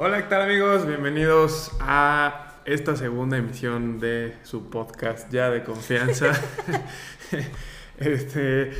Hola, 0.00 0.18
¿qué 0.18 0.28
tal 0.28 0.42
amigos? 0.42 0.86
Bienvenidos 0.86 1.72
a 1.80 2.52
esta 2.64 2.94
segunda 2.94 3.36
emisión 3.36 3.98
de 3.98 4.38
su 4.44 4.70
podcast 4.70 5.28
ya 5.32 5.50
de 5.50 5.64
confianza. 5.64 6.30
este, 7.98 8.70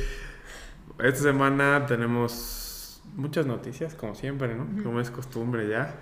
esta 0.97 1.21
semana 1.21 1.85
tenemos 1.87 3.01
muchas 3.17 3.45
noticias, 3.45 3.95
como 3.95 4.15
siempre, 4.15 4.55
¿no? 4.55 4.65
Como 4.81 5.01
es 5.01 5.11
costumbre 5.11 5.67
ya. 5.67 5.93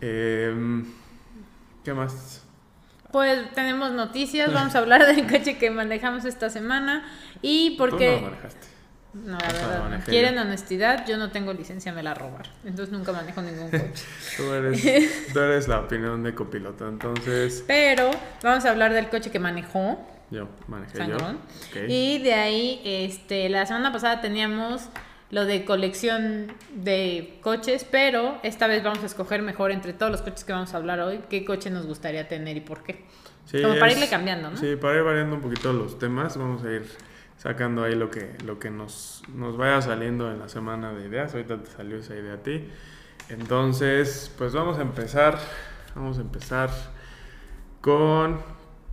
Em, 0.00 0.86
¿Qué 1.82 1.92
más? 1.92 2.44
Pues 3.10 3.52
tenemos 3.54 3.90
noticias, 3.90 4.54
vamos 4.54 4.76
a 4.76 4.78
hablar 4.78 5.04
del 5.04 5.26
coche 5.26 5.58
que 5.58 5.72
manejamos 5.72 6.24
esta 6.24 6.48
semana 6.48 7.04
y 7.42 7.70
porque... 7.76 8.06
Tú 8.06 8.12
no 8.12 8.20
lo 8.20 8.30
manejaste. 8.30 8.69
No, 9.12 9.32
la 9.38 9.50
sea, 9.50 9.62
lo 9.78 9.90
verdad, 9.90 10.04
quieren 10.06 10.38
honestidad, 10.38 11.04
yo 11.06 11.16
no 11.16 11.30
tengo 11.32 11.52
licencia, 11.52 11.92
me 11.92 12.02
la 12.02 12.14
robar. 12.14 12.46
Entonces 12.64 12.92
nunca 12.96 13.12
manejo 13.12 13.42
ningún 13.42 13.68
coche. 13.70 14.04
Tú 14.36 14.52
eres, 14.52 15.32
tú 15.32 15.38
eres 15.40 15.66
la 15.68 15.80
opinión 15.80 16.22
de 16.22 16.34
copiloto, 16.34 16.88
entonces 16.88 17.64
Pero 17.66 18.10
vamos 18.42 18.64
a 18.64 18.70
hablar 18.70 18.92
del 18.92 19.08
coche 19.08 19.30
que 19.32 19.40
manejó, 19.40 19.98
yo 20.30 20.48
manejé 20.68 20.98
Sangrón. 20.98 21.38
yo. 21.74 21.80
Y 21.88 22.18
de 22.22 22.34
ahí, 22.34 22.80
este, 22.84 23.48
la 23.48 23.66
semana 23.66 23.92
pasada 23.92 24.20
teníamos 24.20 24.88
lo 25.30 25.44
de 25.44 25.64
colección 25.64 26.52
de 26.74 27.38
coches, 27.40 27.84
pero 27.90 28.38
esta 28.44 28.66
vez 28.68 28.82
vamos 28.84 29.02
a 29.02 29.06
escoger 29.06 29.42
mejor 29.42 29.70
entre 29.72 29.92
todos 29.92 30.10
los 30.12 30.22
coches 30.22 30.44
que 30.44 30.52
vamos 30.52 30.72
a 30.74 30.76
hablar 30.76 31.00
hoy, 31.00 31.20
qué 31.28 31.44
coche 31.44 31.70
nos 31.70 31.86
gustaría 31.86 32.28
tener 32.28 32.56
y 32.56 32.60
por 32.60 32.82
qué. 32.84 33.04
Sí, 33.44 33.60
Como 33.62 33.74
para 33.74 33.88
es- 33.88 33.96
irle 33.96 34.08
cambiando, 34.08 34.50
¿no? 34.50 34.56
Sí, 34.56 34.76
para 34.76 34.96
ir 34.98 35.02
variando 35.02 35.34
un 35.36 35.42
poquito 35.42 35.72
los 35.72 35.98
temas, 35.98 36.36
vamos 36.36 36.62
a 36.64 36.70
ir 36.70 36.84
sacando 37.40 37.84
ahí 37.84 37.94
lo 37.94 38.10
que, 38.10 38.36
lo 38.44 38.58
que 38.58 38.70
nos, 38.70 39.22
nos 39.34 39.56
vaya 39.56 39.80
saliendo 39.80 40.30
en 40.30 40.38
la 40.38 40.50
semana 40.50 40.92
de 40.92 41.08
ideas. 41.08 41.32
Ahorita 41.32 41.62
te 41.62 41.70
salió 41.70 41.96
esa 41.96 42.14
idea 42.14 42.34
a 42.34 42.42
ti. 42.42 42.68
Entonces, 43.30 44.30
pues 44.36 44.52
vamos 44.52 44.78
a 44.78 44.82
empezar. 44.82 45.38
Vamos 45.94 46.18
a 46.18 46.20
empezar 46.20 46.70
con. 47.80 48.40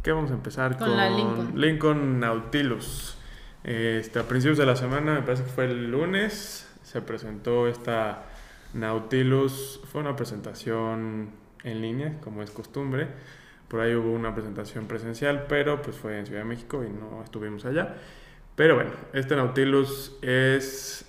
¿Qué 0.02 0.14
vamos 0.14 0.32
a 0.32 0.36
empezar? 0.36 0.78
Con 0.78 0.96
la 0.96 1.10
Lincoln. 1.10 1.60
Lincoln 1.60 2.20
Nautilus. 2.22 3.18
Este, 3.66 4.20
a 4.20 4.24
principios 4.24 4.58
de 4.58 4.66
la 4.66 4.78
semana, 4.78 5.16
me 5.16 5.24
parece 5.24 5.44
que 5.44 5.50
fue 5.50 5.66
el 5.66 5.92
lunes, 5.92 6.74
se 6.84 7.02
presentó 7.02 7.68
esta 7.68 8.28
Nautilus. 8.74 9.82
Fue 9.92 10.00
una 10.00 10.16
presentación 10.16 11.32
en 11.66 11.82
línea, 11.82 12.18
como 12.22 12.44
es 12.44 12.52
costumbre. 12.52 13.10
Por 13.68 13.82
ahí 13.82 13.94
hubo 13.94 14.14
una 14.14 14.34
presentación 14.34 14.88
presencial, 14.88 15.48
pero 15.50 15.82
pues 15.82 15.98
fue 15.98 16.18
en 16.18 16.26
Ciudad 16.26 16.44
de 16.44 16.48
México 16.48 16.86
y 16.86 16.90
no 16.90 17.22
estuvimos 17.22 17.66
allá. 17.66 17.98
Pero 18.58 18.74
bueno, 18.74 18.90
este 19.14 19.36
Nautilus 19.36 20.18
es 20.24 21.06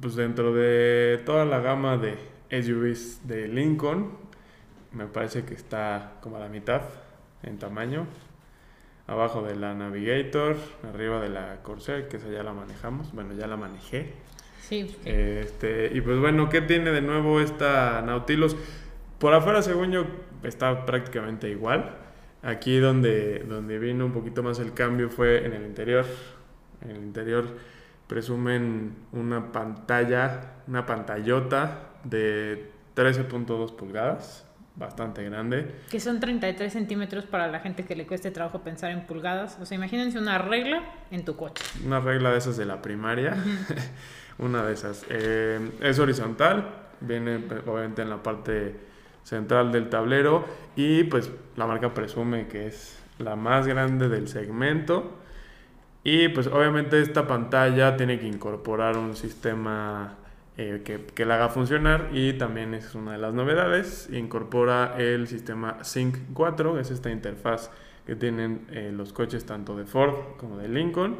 pues 0.00 0.16
dentro 0.16 0.52
de 0.52 1.22
toda 1.24 1.44
la 1.44 1.60
gama 1.60 1.96
de 1.96 2.16
SUVs 2.50 3.28
de 3.28 3.46
Lincoln. 3.46 4.10
Me 4.90 5.06
parece 5.06 5.44
que 5.44 5.54
está 5.54 6.14
como 6.20 6.36
a 6.36 6.40
la 6.40 6.48
mitad 6.48 6.82
en 7.44 7.60
tamaño. 7.60 8.08
Abajo 9.06 9.40
de 9.42 9.54
la 9.54 9.72
Navigator, 9.72 10.56
arriba 10.92 11.20
de 11.20 11.28
la 11.28 11.62
Corsair, 11.62 12.08
que 12.08 12.16
esa 12.16 12.28
ya 12.28 12.42
la 12.42 12.52
manejamos. 12.52 13.12
Bueno, 13.12 13.34
ya 13.34 13.46
la 13.46 13.56
manejé. 13.56 14.14
Sí. 14.60 14.96
Este, 15.04 15.92
y 15.94 16.00
pues 16.00 16.18
bueno, 16.18 16.48
¿qué 16.48 16.60
tiene 16.60 16.90
de 16.90 17.02
nuevo 17.02 17.40
esta 17.40 18.02
Nautilus? 18.02 18.56
Por 19.20 19.32
afuera, 19.32 19.62
según 19.62 19.92
yo, 19.92 20.06
está 20.42 20.86
prácticamente 20.86 21.48
igual. 21.48 21.98
Aquí 22.42 22.78
donde, 22.78 23.44
donde 23.48 23.78
vino 23.78 24.06
un 24.06 24.12
poquito 24.12 24.42
más 24.42 24.58
el 24.58 24.74
cambio 24.74 25.08
fue 25.08 25.46
en 25.46 25.52
el 25.52 25.64
interior. 25.64 26.04
En 26.82 26.90
el 26.90 26.96
interior 26.98 27.46
presumen 28.06 28.94
una 29.12 29.52
pantalla, 29.52 30.40
una 30.66 30.84
pantallota 30.84 31.90
de 32.04 32.70
13.2 32.96 33.76
pulgadas, 33.76 34.44
bastante 34.76 35.22
grande. 35.22 35.76
Que 35.90 36.00
son 36.00 36.18
33 36.18 36.72
centímetros 36.72 37.26
para 37.26 37.48
la 37.48 37.60
gente 37.60 37.84
que 37.84 37.94
le 37.94 38.06
cueste 38.06 38.30
trabajo 38.30 38.62
pensar 38.62 38.90
en 38.90 39.06
pulgadas. 39.06 39.58
O 39.60 39.66
sea, 39.66 39.76
imagínense 39.76 40.18
una 40.18 40.38
regla 40.38 40.82
en 41.10 41.24
tu 41.24 41.36
coche. 41.36 41.62
Una 41.84 42.00
regla 42.00 42.32
de 42.32 42.38
esas 42.38 42.56
de 42.56 42.64
la 42.64 42.82
primaria. 42.82 43.36
una 44.38 44.64
de 44.64 44.72
esas. 44.72 45.04
Eh, 45.08 45.70
es 45.80 45.98
horizontal. 45.98 46.68
Viene 47.00 47.36
obviamente 47.66 48.02
en 48.02 48.10
la 48.10 48.22
parte 48.22 48.74
central 49.22 49.70
del 49.70 49.88
tablero. 49.88 50.44
Y 50.76 51.04
pues 51.04 51.30
la 51.56 51.66
marca 51.66 51.94
presume 51.94 52.48
que 52.48 52.66
es 52.66 52.98
la 53.18 53.36
más 53.36 53.66
grande 53.66 54.08
del 54.08 54.28
segmento. 54.28 55.18
Y 56.02 56.28
pues 56.28 56.46
obviamente 56.46 57.00
esta 57.00 57.26
pantalla 57.26 57.96
tiene 57.96 58.18
que 58.18 58.26
incorporar 58.26 58.96
un 58.96 59.16
sistema 59.16 60.16
eh, 60.56 60.82
que, 60.84 61.04
que 61.06 61.24
la 61.24 61.34
haga 61.34 61.48
funcionar. 61.48 62.08
Y 62.12 62.34
también 62.34 62.74
es 62.74 62.94
una 62.94 63.12
de 63.12 63.18
las 63.18 63.34
novedades. 63.34 64.08
Incorpora 64.12 64.94
el 64.98 65.28
sistema 65.28 65.84
Sync 65.84 66.16
4. 66.32 66.74
que 66.74 66.80
Es 66.80 66.90
esta 66.90 67.10
interfaz 67.10 67.70
que 68.06 68.16
tienen 68.16 68.66
eh, 68.70 68.90
los 68.94 69.12
coches 69.12 69.44
tanto 69.44 69.76
de 69.76 69.84
Ford 69.84 70.14
como 70.38 70.56
de 70.56 70.68
Lincoln 70.68 71.18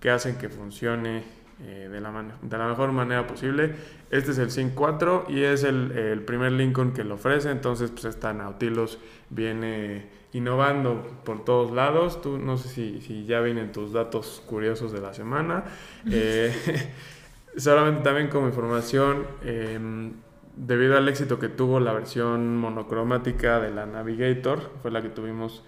que 0.00 0.10
hacen 0.10 0.36
que 0.36 0.48
funcione 0.48 1.24
eh, 1.60 1.88
de, 1.90 2.00
la 2.00 2.24
de 2.42 2.58
la 2.58 2.68
mejor 2.68 2.92
manera 2.92 3.26
posible. 3.26 3.74
Este 4.10 4.30
es 4.30 4.38
el 4.38 4.50
Sync 4.50 4.74
4 4.74 5.26
y 5.28 5.42
es 5.42 5.64
el, 5.64 5.92
el 5.92 6.22
primer 6.22 6.52
Lincoln 6.52 6.92
que 6.92 7.04
lo 7.04 7.14
ofrece, 7.14 7.50
entonces 7.50 7.90
pues 7.90 8.04
esta 8.04 8.32
Nautilus 8.32 8.98
viene 9.30 10.18
innovando 10.32 11.20
por 11.24 11.44
todos 11.44 11.70
lados. 11.70 12.20
Tú 12.20 12.38
no 12.38 12.56
sé 12.56 12.68
si, 12.68 13.00
si 13.00 13.24
ya 13.24 13.40
vienen 13.40 13.72
tus 13.72 13.92
datos 13.92 14.42
curiosos 14.46 14.92
de 14.92 15.00
la 15.00 15.14
semana. 15.14 15.64
Eh, 16.10 16.52
solamente 17.56 18.02
también 18.02 18.28
como 18.28 18.46
información, 18.46 19.26
em, 19.44 20.12
debido 20.56 20.96
al 20.96 21.08
éxito 21.08 21.38
que 21.38 21.48
tuvo 21.48 21.80
la 21.80 21.92
versión 21.92 22.56
monocromática 22.56 23.60
de 23.60 23.70
la 23.70 23.86
Navigator, 23.86 24.70
fue 24.82 24.90
la 24.90 25.02
que 25.02 25.08
tuvimos 25.08 25.64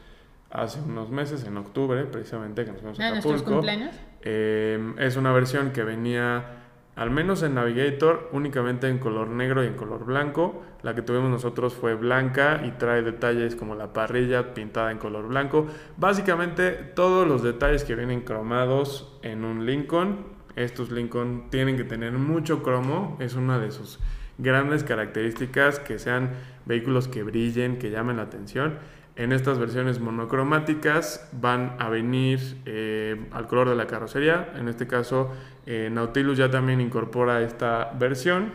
hace 0.50 0.80
unos 0.80 1.10
meses, 1.10 1.44
en 1.44 1.56
octubre, 1.56 2.04
precisamente, 2.04 2.64
que 2.64 2.72
nos 2.72 2.80
fuimos 2.80 3.00
a 3.00 3.04
¿De 3.04 3.10
nuestros 3.10 3.34
Acapulco. 3.34 3.52
cumpleaños? 3.60 3.94
Eh, 4.22 4.94
es 4.98 5.16
una 5.16 5.32
versión 5.32 5.70
que 5.70 5.82
venía, 5.84 6.64
al 6.96 7.10
menos 7.10 7.42
en 7.42 7.54
Navigator, 7.54 8.28
únicamente 8.32 8.88
en 8.88 8.98
color 8.98 9.28
negro 9.28 9.64
y 9.64 9.68
en 9.68 9.74
color 9.74 10.04
blanco. 10.04 10.62
La 10.82 10.94
que 10.94 11.02
tuvimos 11.02 11.30
nosotros 11.30 11.74
fue 11.74 11.94
blanca 11.94 12.62
y 12.64 12.72
trae 12.72 13.02
detalles 13.02 13.56
como 13.56 13.74
la 13.74 13.92
parrilla 13.92 14.54
pintada 14.54 14.90
en 14.90 14.98
color 14.98 15.28
blanco. 15.28 15.66
Básicamente 15.96 16.70
todos 16.72 17.26
los 17.26 17.42
detalles 17.42 17.84
que 17.84 17.94
vienen 17.94 18.22
cromados 18.22 19.18
en 19.22 19.44
un 19.44 19.66
Lincoln. 19.66 20.40
Estos 20.56 20.90
Lincoln 20.90 21.48
tienen 21.50 21.76
que 21.76 21.84
tener 21.84 22.12
mucho 22.12 22.62
cromo, 22.62 23.16
es 23.20 23.34
una 23.34 23.58
de 23.58 23.70
sus 23.70 24.00
grandes 24.38 24.84
características, 24.84 25.78
que 25.78 25.98
sean 25.98 26.30
vehículos 26.66 27.08
que 27.08 27.22
brillen, 27.22 27.78
que 27.78 27.90
llamen 27.90 28.16
la 28.16 28.22
atención. 28.22 28.78
En 29.20 29.32
estas 29.32 29.58
versiones 29.58 30.00
monocromáticas 30.00 31.28
van 31.30 31.76
a 31.78 31.90
venir 31.90 32.40
eh, 32.64 33.26
al 33.32 33.48
color 33.48 33.68
de 33.68 33.74
la 33.74 33.86
carrocería. 33.86 34.50
En 34.56 34.66
este 34.66 34.86
caso, 34.86 35.30
eh, 35.66 35.90
Nautilus 35.92 36.38
ya 36.38 36.50
también 36.50 36.80
incorpora 36.80 37.42
esta 37.42 37.92
versión 37.98 38.50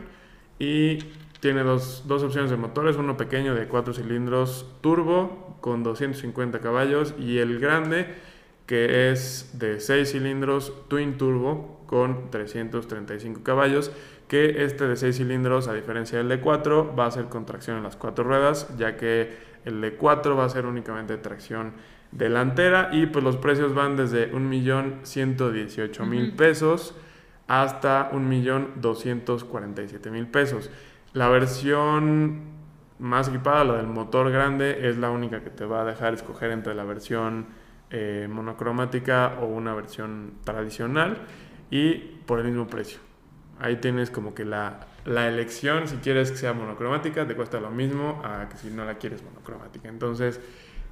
y 0.57 0.97
tiene 1.39 1.61
dos, 1.61 2.05
dos 2.07 2.23
opciones 2.23 2.49
de 2.49 2.57
motores, 2.57 2.95
uno 2.95 3.15
pequeño 3.15 3.53
de 3.53 3.67
4 3.67 3.93
cilindros 3.93 4.65
turbo 4.81 5.55
con 5.61 5.83
250 5.83 6.59
caballos 6.61 7.13
y 7.19 7.37
el 7.37 7.59
grande 7.59 8.07
que 8.65 9.11
es 9.11 9.51
de 9.59 9.79
6 9.79 10.13
cilindros 10.13 10.73
twin 10.87 11.19
turbo 11.19 11.79
con 11.85 12.31
335 12.31 13.43
caballos 13.43 13.91
que 14.27 14.63
este 14.63 14.87
de 14.87 14.95
6 14.95 15.17
cilindros 15.17 15.67
a 15.67 15.73
diferencia 15.73 16.17
del 16.17 16.29
de 16.29 16.39
4 16.39 16.95
va 16.97 17.05
a 17.05 17.11
ser 17.11 17.25
con 17.25 17.45
tracción 17.45 17.77
en 17.77 17.83
las 17.83 17.95
cuatro 17.95 18.23
ruedas 18.23 18.75
ya 18.77 18.97
que 18.97 19.37
el 19.65 19.81
de 19.81 19.93
4 19.93 20.35
va 20.35 20.45
a 20.45 20.49
ser 20.49 20.65
únicamente 20.65 21.17
tracción 21.17 21.73
delantera 22.11 22.89
y 22.91 23.07
pues 23.07 23.23
los 23.23 23.37
precios 23.37 23.73
van 23.73 23.97
desde 23.97 24.31
1.118.000 24.31 26.27
Ujú. 26.27 26.37
pesos 26.37 26.95
hasta 27.47 28.11
1.247.000 28.11 30.31
pesos. 30.31 30.71
La 31.13 31.29
versión 31.29 32.55
más 32.99 33.27
equipada, 33.27 33.63
la 33.63 33.77
del 33.77 33.87
motor 33.87 34.31
grande, 34.31 34.89
es 34.89 34.97
la 34.97 35.11
única 35.11 35.43
que 35.43 35.49
te 35.49 35.65
va 35.65 35.81
a 35.81 35.85
dejar 35.85 36.13
escoger 36.13 36.51
entre 36.51 36.73
la 36.73 36.83
versión 36.83 37.47
eh, 37.91 38.27
monocromática 38.29 39.37
o 39.41 39.45
una 39.45 39.73
versión 39.73 40.33
tradicional 40.43 41.17
y 41.69 41.95
por 42.25 42.39
el 42.39 42.45
mismo 42.45 42.67
precio. 42.67 42.99
Ahí 43.59 43.77
tienes 43.77 44.09
como 44.09 44.33
que 44.35 44.43
la, 44.45 44.87
la 45.05 45.27
elección, 45.27 45.87
si 45.87 45.95
quieres 45.97 46.31
que 46.31 46.37
sea 46.37 46.53
monocromática, 46.53 47.25
te 47.25 47.35
cuesta 47.35 47.59
lo 47.59 47.71
mismo 47.71 48.21
a 48.23 48.49
que 48.49 48.57
si 48.57 48.69
no 48.69 48.83
la 48.85 48.95
quieres 48.95 49.23
monocromática. 49.23 49.87
Entonces, 49.87 50.39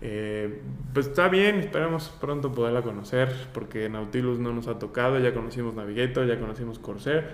eh, 0.01 0.61
pues 0.93 1.07
está 1.07 1.27
bien, 1.27 1.59
esperamos 1.59 2.09
pronto 2.21 2.51
poderla 2.51 2.81
conocer, 2.81 3.33
porque 3.53 3.89
Nautilus 3.89 4.39
no 4.39 4.53
nos 4.53 4.67
ha 4.67 4.79
tocado, 4.79 5.19
ya 5.19 5.33
conocimos 5.33 5.73
Navigator, 5.75 6.25
ya 6.25 6.39
conocimos 6.39 6.79
Corsair. 6.79 7.31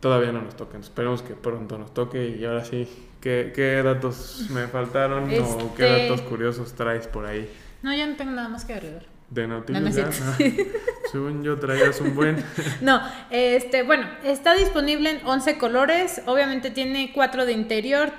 Todavía 0.00 0.30
no 0.30 0.42
nos 0.42 0.56
tocan, 0.56 0.82
esperemos 0.82 1.22
que 1.22 1.34
pronto 1.34 1.78
nos 1.78 1.92
toque 1.94 2.28
y 2.38 2.44
ahora 2.44 2.64
sí, 2.64 2.86
¿qué, 3.20 3.52
qué 3.54 3.82
datos 3.82 4.46
me 4.50 4.66
faltaron 4.68 5.24
o 5.24 5.74
qué 5.74 5.86
Este- 5.96 6.08
datos 6.08 6.22
curiosos 6.22 6.74
traes 6.74 7.06
por 7.06 7.26
ahí? 7.26 7.50
No, 7.82 7.94
yo 7.96 8.06
no 8.06 8.14
tengo 8.16 8.30
nada 8.32 8.48
más 8.48 8.64
que 8.64 8.74
agregar. 8.74 9.06
De 9.30 9.46
Nautilus 9.46 9.82
No, 9.82 9.88
no 9.88 9.96
ya. 9.96 10.10
Según 11.12 11.42
yo 11.44 11.58
traías 11.58 12.00
un 12.00 12.14
buen. 12.14 12.44
No, 12.80 13.00
este, 13.30 13.82
bueno, 13.82 14.06
está 14.24 14.54
disponible 14.54 15.10
en 15.10 15.26
11 15.26 15.58
colores. 15.58 16.22
Obviamente 16.26 16.70
tiene 16.70 17.12
4 17.12 17.46
de 17.46 17.52
interior. 17.52 18.12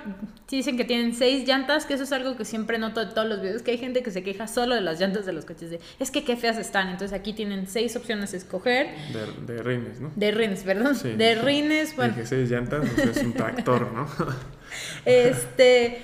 Dicen 0.49 0.77
que 0.77 0.85
tienen 0.85 1.13
6 1.13 1.45
llantas, 1.45 1.85
que 1.85 1.95
eso 1.95 2.03
es 2.03 2.13
algo 2.13 2.37
que 2.37 2.45
siempre 2.45 2.77
noto 2.77 3.05
de 3.05 3.13
todos 3.13 3.27
los 3.27 3.41
videos, 3.41 3.61
que 3.61 3.71
hay 3.71 3.77
gente 3.77 4.01
que 4.01 4.11
se 4.11 4.23
queja 4.23 4.47
solo 4.47 4.75
de 4.75 4.81
las 4.81 4.99
llantas 4.99 5.25
de 5.25 5.33
los 5.33 5.43
coches. 5.43 5.69
De, 5.69 5.81
es 5.99 6.09
que 6.09 6.23
qué 6.23 6.37
feas 6.37 6.57
están. 6.57 6.87
Entonces 6.87 7.17
aquí 7.17 7.33
tienen 7.33 7.67
6 7.67 7.97
opciones 7.97 8.33
a 8.33 8.37
escoger. 8.37 8.87
De, 9.11 9.53
de 9.53 9.63
rines, 9.63 9.99
¿no? 9.99 10.11
De 10.15 10.31
rines, 10.31 10.63
perdón. 10.63 10.95
Sí. 10.95 11.11
De 11.11 11.35
rines, 11.35 11.95
bueno. 11.95 12.13
Dije 12.13 12.25
seis 12.25 12.49
llantas, 12.49 12.89
o 12.89 12.95
sea, 12.95 13.11
es 13.11 13.23
un 13.23 13.33
tractor, 13.33 13.91
¿no? 13.91 14.07
Este, 15.05 16.03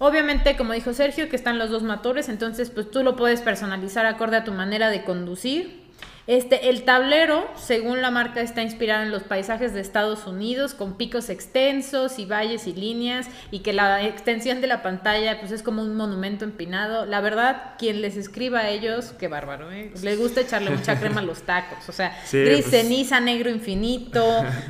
obviamente, 0.00 0.56
como 0.56 0.72
dijo 0.72 0.92
Sergio, 0.92 1.28
que 1.28 1.36
están 1.36 1.58
los 1.58 1.70
dos 1.70 1.84
motores, 1.84 2.28
entonces 2.28 2.70
pues 2.70 2.90
tú 2.90 3.04
lo 3.04 3.14
puedes 3.14 3.42
personalizar 3.42 4.06
acorde 4.06 4.38
a 4.38 4.44
tu 4.44 4.52
manera 4.52 4.90
de 4.90 5.04
conducir. 5.04 5.79
Este, 6.26 6.68
el 6.70 6.84
tablero, 6.84 7.48
según 7.56 8.02
la 8.02 8.10
marca, 8.10 8.40
está 8.40 8.62
inspirado 8.62 9.02
en 9.02 9.10
los 9.10 9.22
paisajes 9.24 9.74
de 9.74 9.80
Estados 9.80 10.26
Unidos, 10.26 10.74
con 10.74 10.96
picos 10.96 11.28
extensos 11.28 12.18
y 12.18 12.26
valles 12.26 12.66
y 12.66 12.72
líneas, 12.74 13.28
y 13.50 13.60
que 13.60 13.72
la 13.72 14.04
extensión 14.06 14.60
de 14.60 14.66
la 14.66 14.82
pantalla 14.82 15.40
pues 15.40 15.50
es 15.50 15.62
como 15.62 15.82
un 15.82 15.96
monumento 15.96 16.44
empinado. 16.44 17.06
La 17.06 17.20
verdad, 17.20 17.74
quien 17.78 18.00
les 18.02 18.16
escriba 18.16 18.60
a 18.60 18.68
ellos, 18.68 19.14
qué 19.18 19.28
bárbaro, 19.28 19.72
¿eh? 19.72 19.92
Les 20.02 20.18
gusta 20.18 20.42
echarle 20.42 20.70
mucha 20.70 20.98
crema 21.00 21.20
a 21.20 21.24
los 21.24 21.42
tacos, 21.42 21.88
o 21.88 21.92
sea, 21.92 22.16
Sí, 22.24 22.38
gris 22.44 22.62
pues- 22.62 22.70
ceniza, 22.70 23.18
negro 23.20 23.50
infinito, 23.50 24.24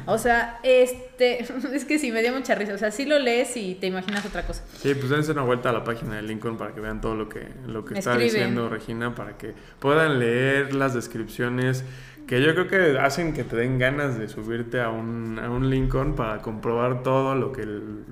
o 0.07 0.19
sea, 0.19 0.61
este, 0.63 1.45
es 1.75 1.85
que 1.85 1.99
sí, 1.99 2.11
me 2.13 2.23
dio 2.23 2.33
mucha 2.33 2.55
risa, 2.55 2.75
o 2.75 2.79
sea, 2.79 2.91
sí 2.91 3.05
lo 3.05 3.19
lees 3.19 3.57
y 3.57 3.75
te 3.75 3.89
imaginas 3.89 4.25
otra 4.25 4.47
cosa. 4.47 4.63
Sí, 4.79 4.95
pues 4.95 5.11
dense 5.11 5.33
una 5.33 5.43
vuelta 5.43 5.71
a 5.71 5.73
la 5.73 5.85
página 5.85 6.17
de 6.17 6.23
Lincoln 6.23 6.57
para 6.57 6.75
que 6.75 6.81
vean 6.81 7.01
todo 7.01 7.15
lo 7.17 7.29
que, 7.29 7.49
lo 7.67 7.85
que 7.85 7.99
está 7.99 8.13
Escriben. 8.13 8.33
diciendo 8.33 8.69
Regina, 8.69 9.15
para 9.15 9.37
que 9.37 9.53
puedan 9.79 10.19
leer 10.19 10.75
las 10.75 10.95
descripciones 10.95 11.50
que 12.27 12.41
yo 12.41 12.55
creo 12.55 12.69
que 12.69 12.99
hacen 12.99 13.35
que 13.35 13.43
te 13.43 13.57
den 13.57 13.79
ganas 13.79 14.19
de 14.19 14.29
subirte 14.29 14.81
a 14.81 14.91
un, 14.91 15.39
a 15.39 15.51
un 15.51 15.69
Lincoln 15.69 16.15
para 16.15 16.43
comprobar 16.43 17.03
todo 17.03 17.35
lo 17.35 17.53
que, 17.53 17.67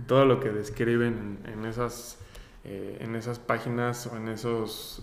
todo 0.06 0.24
lo 0.24 0.40
que 0.40 0.48
describen 0.50 1.38
en, 1.44 1.52
en 1.52 1.64
esas, 1.64 2.18
eh, 2.64 2.98
en 3.00 3.14
esas 3.14 3.38
páginas 3.38 4.06
o 4.06 4.16
en 4.16 4.28
esos 4.28 5.02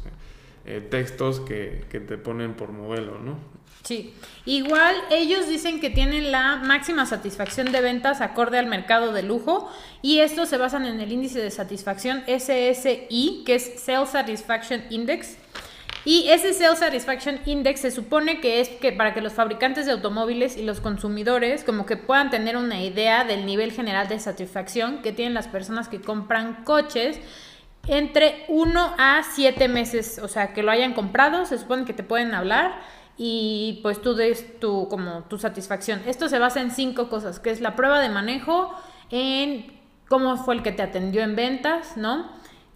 eh, 0.66 0.86
textos 0.92 1.40
que, 1.40 1.86
que 1.90 2.00
te 2.00 2.18
ponen 2.18 2.56
por 2.56 2.72
modelo, 2.72 3.20
¿no? 3.20 3.38
Sí, 3.86 4.16
igual 4.46 4.96
ellos 5.12 5.48
dicen 5.48 5.80
que 5.80 5.92
tienen 5.92 6.32
la 6.32 6.56
máxima 6.58 7.06
satisfacción 7.06 7.72
de 7.72 7.82
ventas 7.82 8.20
acorde 8.20 8.58
al 8.58 8.66
mercado 8.66 9.14
de 9.14 9.22
lujo 9.22 9.70
y 10.02 10.22
estos 10.22 10.50
se 10.50 10.58
basan 10.58 10.88
en 10.88 11.00
el 11.00 11.12
índice 11.12 11.40
de 11.40 11.52
satisfacción 11.52 12.24
SSI, 12.26 13.44
que 13.46 13.56
es 13.56 13.80
Sales 13.80 14.10
Satisfaction 14.10 14.82
Index. 14.90 15.38
Y 16.06 16.30
ese 16.30 16.54
Sales 16.54 16.80
Satisfaction 16.80 17.40
Index 17.46 17.80
se 17.80 17.90
supone 17.90 18.40
que 18.40 18.62
es 18.62 18.70
que 18.70 18.92
para 18.92 19.16
que 19.16 19.22
los 19.22 19.34
fabricantes 19.34 19.88
de 19.88 19.92
automóviles 19.92 20.56
y 20.56 20.64
los 20.64 20.80
consumidores 20.80 21.64
como 21.64 21.88
que 21.88 21.98
puedan 21.98 22.30
tener 22.30 22.58
una 22.58 22.84
idea 22.84 23.24
del 23.24 23.48
nivel 23.48 23.72
general 23.72 24.08
de 24.08 24.20
satisfacción 24.20 25.02
que 25.02 25.12
tienen 25.12 25.34
las 25.34 25.48
personas 25.48 25.90
que 25.90 26.00
compran 26.00 26.64
coches 26.64 27.20
entre 27.88 28.46
1 28.48 28.96
a 28.98 29.24
7 29.24 29.68
meses, 29.68 30.20
o 30.22 30.28
sea, 30.28 30.54
que 30.54 30.64
lo 30.64 30.72
hayan 30.72 30.94
comprado, 30.94 31.46
se 31.46 31.58
supone 31.58 31.86
que 31.86 31.94
te 31.94 32.04
pueden 32.04 32.34
hablar 32.36 32.80
y 33.18 33.80
pues 33.82 34.02
tú 34.02 34.14
des 34.14 34.60
tu 34.60 34.88
como 34.90 35.24
tu 35.24 35.38
satisfacción. 35.38 36.02
Esto 36.06 36.30
se 36.30 36.40
basa 36.40 36.62
en 36.62 36.72
cinco 36.72 37.10
cosas, 37.10 37.40
que 37.40 37.50
es 37.50 37.62
la 37.62 37.76
prueba 37.76 38.00
de 38.00 38.10
manejo, 38.10 38.74
en 39.10 39.80
cómo 40.08 40.38
fue 40.38 40.56
el 40.56 40.64
que 40.64 40.72
te 40.72 40.84
atendió 40.84 41.24
en 41.24 41.36
ventas, 41.36 41.98
¿no? 41.98 42.30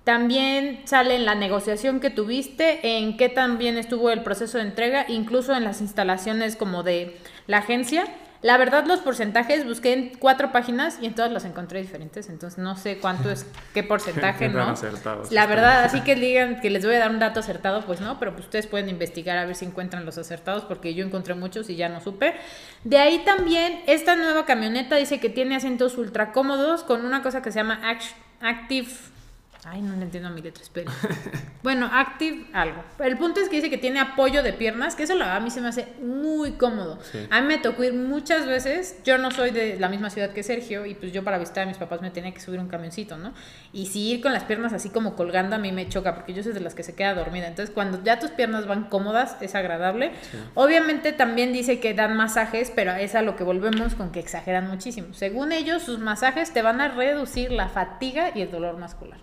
También 0.10 0.82
sale 0.86 1.16
en 1.18 1.26
la 1.28 1.36
negociación 1.36 2.00
que 2.00 2.10
tuviste, 2.10 2.98
en 2.98 3.16
qué 3.16 3.30
también 3.30 3.78
estuvo 3.78 4.10
el 4.10 4.24
proceso 4.24 4.58
de 4.58 4.64
entrega, 4.64 5.06
incluso 5.08 5.54
en 5.56 5.64
las 5.64 5.82
instalaciones 5.82 6.56
como 6.56 6.82
de 6.82 7.16
la 7.46 7.60
agencia. 7.60 8.06
La 8.42 8.58
verdad, 8.58 8.88
los 8.88 9.02
porcentajes 9.02 9.68
busqué 9.68 9.94
en 9.94 10.12
cuatro 10.18 10.52
páginas 10.52 10.98
y 11.00 11.06
en 11.06 11.14
todas 11.14 11.32
las 11.32 11.46
encontré 11.46 11.80
diferentes, 11.80 12.28
entonces 12.28 12.58
no 12.58 12.76
sé 12.76 12.98
cuánto 12.98 13.30
es 13.30 13.46
qué 13.76 13.84
porcentaje, 13.84 14.48
Qué 14.48 14.50
¿no? 14.50 14.64
acertados 14.64 15.32
La 15.32 15.46
verdad, 15.46 15.84
así 15.84 16.02
que 16.06 16.16
digan 16.16 16.60
que 16.60 16.72
les 16.72 16.84
voy 16.84 16.96
a 16.96 17.00
dar 17.00 17.12
un 17.12 17.20
dato 17.20 17.40
acertado, 17.42 17.86
pues 17.86 18.02
no, 18.02 18.18
pero 18.18 18.32
pues 18.34 18.46
ustedes 18.46 18.66
pueden 18.66 18.90
investigar 18.90 19.38
a 19.38 19.46
ver 19.46 19.54
si 19.54 19.66
encuentran 19.66 20.08
los 20.08 20.18
acertados, 20.18 20.64
porque 20.66 20.96
yo 20.96 21.06
encontré 21.06 21.36
muchos 21.36 21.70
y 21.70 21.76
ya 21.76 21.88
no 21.88 22.02
supe. 22.02 22.34
De 22.84 22.98
ahí 22.98 23.20
también, 23.26 23.84
esta 23.86 24.16
nueva 24.16 24.46
camioneta 24.48 24.96
dice 24.96 25.20
que 25.20 25.30
tiene 25.30 25.56
asientos 25.56 26.00
ultra 26.00 26.32
cómodos 26.32 26.82
con 26.84 27.06
una 27.06 27.22
cosa 27.22 27.44
que 27.44 27.52
se 27.52 27.60
llama 27.60 27.80
Act- 27.84 28.16
Active. 28.42 28.90
Ay, 29.66 29.82
no 29.82 29.94
le 29.98 30.04
entiendo 30.04 30.30
a 30.30 30.32
mi 30.32 30.42
letra, 30.42 30.64
espera. 30.64 30.92
Bueno, 31.62 31.90
Active 31.92 32.48
algo. 32.54 32.82
El 33.00 33.18
punto 33.18 33.42
es 33.42 33.50
que 33.50 33.58
dice 33.58 33.70
que 33.70 33.78
tiene 33.78 34.00
apoyo 34.00 34.42
de 34.44 34.54
piernas, 34.54 34.96
que 34.96 35.04
eso 35.04 35.14
la- 35.16 35.36
a 35.36 35.42
mí 35.42 35.52
se 35.52 35.60
me 35.60 35.68
hace 35.68 35.88
muy 36.02 36.54
cómodo. 36.54 36.98
Sí. 37.12 37.28
A 37.30 37.42
mí 37.42 37.48
me 37.48 37.58
tocó 37.58 37.84
ir 37.84 37.94
muchas 37.94 38.46
veces. 38.46 38.96
Yo 39.04 39.18
no 39.18 39.30
soy 39.30 39.52
de 39.52 39.78
la 39.78 39.90
misma 39.90 40.10
ciudad 40.10 40.30
que 40.32 40.42
Sergio 40.42 40.86
y 40.86 40.96
pues 40.96 41.12
yo 41.12 41.26
para 41.26 41.38
visitar 41.38 41.64
a 41.64 41.66
mis 41.66 41.76
papás 41.78 42.00
me 42.02 42.12
tenía 42.12 42.34
que 42.34 42.40
subir 42.40 42.62
un 42.62 42.70
camioncito, 42.70 43.18
¿no? 43.18 43.34
Y 43.74 43.88
si 43.88 44.10
ir 44.10 44.22
con 44.22 44.32
las 44.32 44.46
piernas 44.46 44.72
así 44.72 44.90
como 44.90 45.18
colgando 45.18 45.58
a 45.58 45.60
mí 45.60 45.74
me 45.74 45.90
choca 45.90 46.16
porque 46.16 46.34
yo 46.34 46.44
soy 46.44 46.54
de 46.54 46.62
las 46.62 46.76
que 46.76 46.84
se 46.84 46.96
queda 46.96 47.14
dormida. 47.14 47.48
Entonces 47.48 47.76
cuando 47.76 48.02
ya 48.06 48.20
tus 48.20 48.32
piernas 48.32 48.66
van 48.66 48.86
cómodas 48.86 49.36
es 49.42 49.54
agradable. 49.54 50.14
Obviamente 50.56 51.12
también 51.12 51.52
dice 51.52 51.82
que 51.82 51.94
dan 51.94 52.16
masajes, 52.16 52.72
pero 52.74 52.94
es 52.94 53.16
a 53.16 53.22
lo 53.22 53.36
que 53.36 53.44
volvemos 53.44 53.96
con 53.96 54.14
que 54.14 54.22
exageran 54.22 54.70
muchísimo. 54.70 55.14
Según 55.14 55.52
ellos, 55.52 55.84
sus 55.84 56.00
masajes 56.00 56.54
te 56.54 56.62
van 56.62 56.80
a 56.80 56.88
reducir 56.88 57.52
la 57.52 57.68
fatiga 57.68 58.32
y 58.34 58.44
el 58.44 58.50
dolor 58.52 58.78
muscular. 58.78 59.20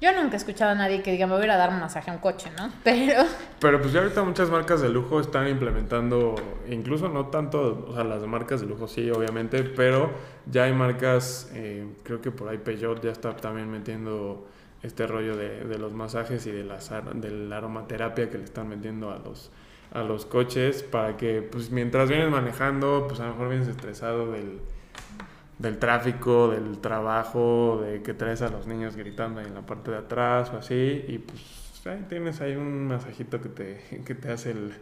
Yo 0.00 0.12
nunca 0.12 0.34
he 0.34 0.36
escuchado 0.36 0.72
a 0.72 0.74
nadie 0.74 1.02
que 1.02 1.12
diga 1.12 1.26
me 1.26 1.36
voy 1.36 1.48
a 1.48 1.56
dar 1.56 1.70
un 1.70 1.80
masaje 1.80 2.10
a 2.10 2.14
un 2.14 2.20
coche, 2.20 2.50
¿no? 2.58 2.70
Pero 2.84 3.24
Pero 3.60 3.80
pues 3.80 3.92
ya 3.92 4.00
ahorita 4.00 4.22
muchas 4.22 4.50
marcas 4.50 4.80
de 4.80 4.88
lujo 4.88 5.20
están 5.20 5.48
implementando, 5.48 6.34
incluso 6.68 7.08
no 7.08 7.26
tanto, 7.26 7.86
o 7.88 7.94
sea, 7.94 8.04
las 8.04 8.22
marcas 8.26 8.60
de 8.60 8.66
lujo 8.66 8.88
sí, 8.88 9.10
obviamente, 9.10 9.62
pero 9.62 10.10
ya 10.50 10.64
hay 10.64 10.72
marcas, 10.72 11.50
eh, 11.54 11.86
creo 12.02 12.20
que 12.20 12.30
por 12.30 12.48
ahí 12.48 12.58
Peugeot 12.58 13.02
ya 13.02 13.10
está 13.10 13.34
también 13.36 13.70
metiendo 13.70 14.46
este 14.82 15.06
rollo 15.06 15.36
de, 15.36 15.64
de 15.64 15.78
los 15.78 15.92
masajes 15.94 16.46
y 16.46 16.50
de, 16.50 16.64
las, 16.64 16.90
de 17.14 17.30
la 17.30 17.56
aromaterapia 17.56 18.28
que 18.28 18.36
le 18.36 18.44
están 18.44 18.68
metiendo 18.68 19.10
a 19.10 19.18
los, 19.18 19.50
a 19.92 20.02
los 20.02 20.26
coches 20.26 20.82
para 20.82 21.16
que, 21.16 21.40
pues 21.40 21.70
mientras 21.70 22.10
vienes 22.10 22.30
manejando, 22.30 23.06
pues 23.08 23.20
a 23.20 23.26
lo 23.26 23.30
mejor 23.32 23.48
vienes 23.48 23.68
estresado 23.68 24.32
del, 24.32 24.60
del 25.58 25.78
tráfico, 25.78 26.48
del 26.48 26.78
trabajo, 26.78 27.80
de 27.84 28.02
que 28.02 28.14
traes 28.14 28.42
a 28.42 28.48
los 28.48 28.66
niños 28.66 28.96
gritando 28.96 29.40
ahí 29.40 29.46
en 29.46 29.54
la 29.54 29.62
parte 29.62 29.90
de 29.90 29.98
atrás 29.98 30.50
o 30.52 30.58
así, 30.58 31.04
y 31.08 31.18
pues 31.18 31.86
ahí 31.86 32.04
tienes 32.08 32.40
ahí 32.40 32.56
un 32.56 32.86
masajito 32.88 33.40
que 33.40 33.48
te, 33.48 34.02
que 34.06 34.14
te 34.14 34.32
hace 34.32 34.50
el... 34.52 34.72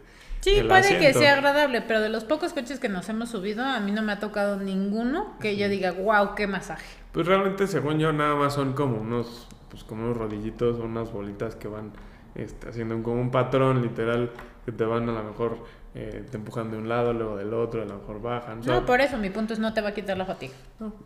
Sí, 0.41 0.55
el 0.57 0.67
puede 0.67 0.99
que 0.99 1.13
sea 1.13 1.33
agradable, 1.33 1.81
pero 1.81 2.01
de 2.01 2.09
los 2.09 2.25
pocos 2.25 2.51
coches 2.53 2.79
que 2.79 2.89
nos 2.89 3.07
hemos 3.07 3.29
subido, 3.29 3.63
a 3.63 3.79
mí 3.79 3.91
no 3.91 4.01
me 4.01 4.11
ha 4.11 4.19
tocado 4.19 4.57
ninguno 4.57 5.37
que 5.39 5.55
yo 5.55 5.69
diga, 5.69 5.91
wow, 5.93 6.35
qué 6.35 6.47
masaje. 6.47 6.85
Pues 7.13 7.27
realmente, 7.27 7.65
según 7.67 7.99
yo, 7.99 8.11
nada 8.11 8.35
más 8.35 8.53
son 8.53 8.73
como 8.73 8.97
unos, 8.97 9.47
pues 9.69 9.83
como 9.85 10.03
unos 10.03 10.17
rodillitos, 10.17 10.79
unas 10.79 11.13
bolitas 11.13 11.55
que 11.55 11.69
van 11.69 11.91
este, 12.35 12.67
haciendo 12.67 12.95
un- 12.95 13.03
como 13.03 13.21
un 13.21 13.31
patrón 13.31 13.81
literal 13.83 14.31
que 14.65 14.73
te 14.73 14.83
van 14.83 15.07
a 15.07 15.13
lo 15.13 15.23
mejor, 15.23 15.59
eh, 15.95 16.25
te 16.29 16.37
empujan 16.37 16.71
de 16.71 16.77
un 16.77 16.89
lado, 16.89 17.13
luego 17.13 17.37
del 17.37 17.53
otro, 17.53 17.83
a 17.83 17.85
lo 17.85 17.97
mejor 17.99 18.19
bajan. 18.21 18.61
No, 18.65 18.83
por 18.85 18.99
eso 18.99 19.17
mi 19.17 19.29
punto 19.29 19.53
es 19.53 19.59
no 19.59 19.73
te 19.73 19.81
va 19.81 19.89
a 19.89 19.93
quitar 19.93 20.17
la 20.17 20.25
fatiga. 20.25 20.53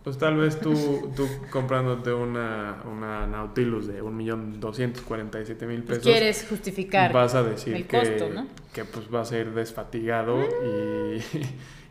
Pues 0.03 0.17
tal 0.17 0.37
vez 0.37 0.59
tú, 0.59 1.11
tú 1.15 1.27
comprándote 1.51 2.13
una, 2.13 2.77
una 2.89 3.27
Nautilus 3.27 3.87
de 3.87 4.01
1.247.000 4.01 5.57
Pues 5.67 5.81
pesos. 5.83 6.03
quieres 6.03 6.45
justificar. 6.49 7.11
vas 7.11 7.35
a 7.35 7.43
decir 7.43 7.75
el 7.75 7.85
que, 7.87 7.99
costo, 7.99 8.29
¿no? 8.33 8.47
que 8.73 8.85
pues 8.85 9.09
vas 9.09 9.31
a 9.31 9.37
ir 9.39 9.51
desfatigado 9.53 10.39
y, 10.41 11.21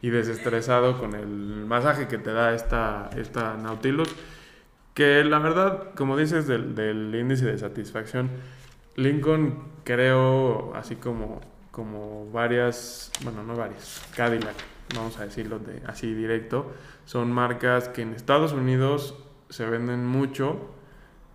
y 0.07 0.11
desestresado 0.11 0.99
con 0.99 1.15
el 1.15 1.27
masaje 1.67 2.09
que 2.09 2.19
te 2.19 2.33
da 2.33 2.55
esta, 2.55 3.11
esta 3.17 3.57
Nautilus. 3.57 4.15
Que 4.95 5.23
la 5.25 5.39
verdad, 5.39 5.91
como 5.95 6.17
dices 6.17 6.47
del, 6.47 6.75
del 6.75 7.15
índice 7.15 7.45
de 7.45 7.59
satisfacción, 7.59 8.31
Lincoln 8.95 9.63
creo, 9.85 10.75
así 10.75 10.97
como, 10.97 11.43
como 11.77 12.31
varias, 12.31 13.13
bueno, 13.23 13.43
no 13.43 13.55
varias, 13.55 14.03
Cadillac, 14.17 14.55
vamos 14.95 15.19
a 15.19 15.27
decirlo 15.27 15.59
de, 15.59 15.83
así 15.87 16.15
directo, 16.15 16.73
son 17.05 17.31
marcas 17.31 17.91
que 17.91 18.01
en 18.01 18.15
Estados 18.15 18.55
Unidos 18.55 19.15
se 19.51 19.67
venden 19.67 20.07
mucho 20.07 20.71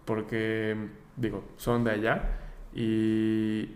porque, 0.04 0.76
digo, 1.16 1.44
son 1.58 1.84
de 1.84 1.92
allá 1.92 2.40
y 2.74 3.70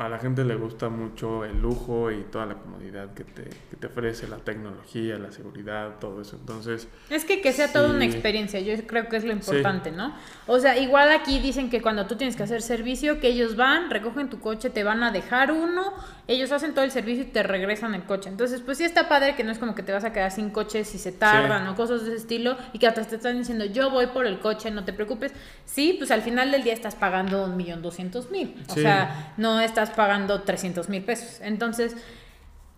a 0.00 0.08
la 0.08 0.18
gente 0.18 0.44
le 0.44 0.54
gusta 0.56 0.88
mucho 0.88 1.44
el 1.44 1.60
lujo 1.60 2.10
y 2.10 2.22
toda 2.32 2.46
la 2.46 2.54
comodidad 2.54 3.12
que 3.12 3.22
te, 3.24 3.42
que 3.42 3.76
te 3.78 3.86
ofrece 3.86 4.26
la 4.28 4.38
tecnología, 4.38 5.18
la 5.18 5.30
seguridad, 5.30 5.96
todo 6.00 6.22
eso. 6.22 6.36
Entonces, 6.40 6.88
Es 7.10 7.26
que 7.26 7.42
que 7.42 7.52
sea 7.52 7.70
toda 7.70 7.90
una 7.90 8.00
Sí. 8.06 8.12
experiencia, 8.12 8.60
yo 8.60 8.74
creo 8.86 9.08
que 9.10 9.16
es 9.18 9.24
lo 9.24 9.32
importante, 9.32 9.90
¿no? 9.92 10.14
O 10.46 10.58
sea, 10.58 10.78
igual 10.78 11.10
aquí 11.12 11.38
dicen 11.38 11.68
que 11.68 11.82
cuando 11.82 12.06
tú 12.06 12.16
tienes 12.16 12.34
que 12.34 12.42
hacer 12.44 12.62
servicio, 12.62 13.20
que 13.20 13.28
ellos 13.28 13.56
van, 13.56 13.90
recogen 13.90 14.30
tu 14.30 14.40
coche, 14.40 14.70
te 14.70 14.84
van 14.84 15.02
a 15.02 15.10
dejar 15.12 15.52
uno, 15.52 15.92
ellos 16.28 16.50
hacen 16.52 16.72
todo 16.72 16.84
el 16.84 16.92
servicio 16.92 17.24
y 17.24 17.26
te 17.26 17.42
regresan 17.42 17.94
el 17.94 18.04
coche. 18.04 18.30
Entonces, 18.30 18.62
pues 18.62 18.78
sí 18.78 18.84
está 18.84 19.06
padre 19.08 19.36
que 19.36 19.44
no 19.44 19.52
es 19.52 19.58
como 19.58 19.74
que 19.74 19.82
te 19.82 19.92
vas 19.92 20.04
a 20.04 20.12
quedar 20.14 20.30
sin 20.30 20.48
coche 20.48 20.84
si 20.84 20.96
se 20.96 21.12
tardan 21.12 21.66
o 21.68 21.74
cosas 21.76 22.02
de 22.04 22.08
ese 22.12 22.16
estilo 22.16 22.56
y 22.72 22.78
que 22.78 22.86
hasta 22.86 23.04
te 23.04 23.16
están 23.16 23.36
diciendo, 23.36 23.66
yo 23.66 23.90
voy 23.90 24.06
por 24.06 24.26
el 24.26 24.38
coche, 24.38 24.70
no 24.70 24.84
te 24.84 24.92
preocupes. 24.94 25.32
Sí, 25.66 25.94
pues 25.98 26.10
al 26.10 26.22
final 26.22 26.50
del 26.52 26.62
día 26.62 26.72
estás 26.72 26.94
pagando 26.94 27.44
un 27.44 27.56
millón 27.56 27.82
doscientos 27.82 28.30
mil. 28.30 28.56
O 28.68 28.74
Sí. 28.74 28.80
sea, 28.82 29.34
no 29.36 29.60
estás 29.60 29.89
estás 29.90 29.96
pagando 29.96 30.42
300 30.42 30.88
mil 30.88 31.02
pesos. 31.02 31.40
Entonces, 31.40 31.96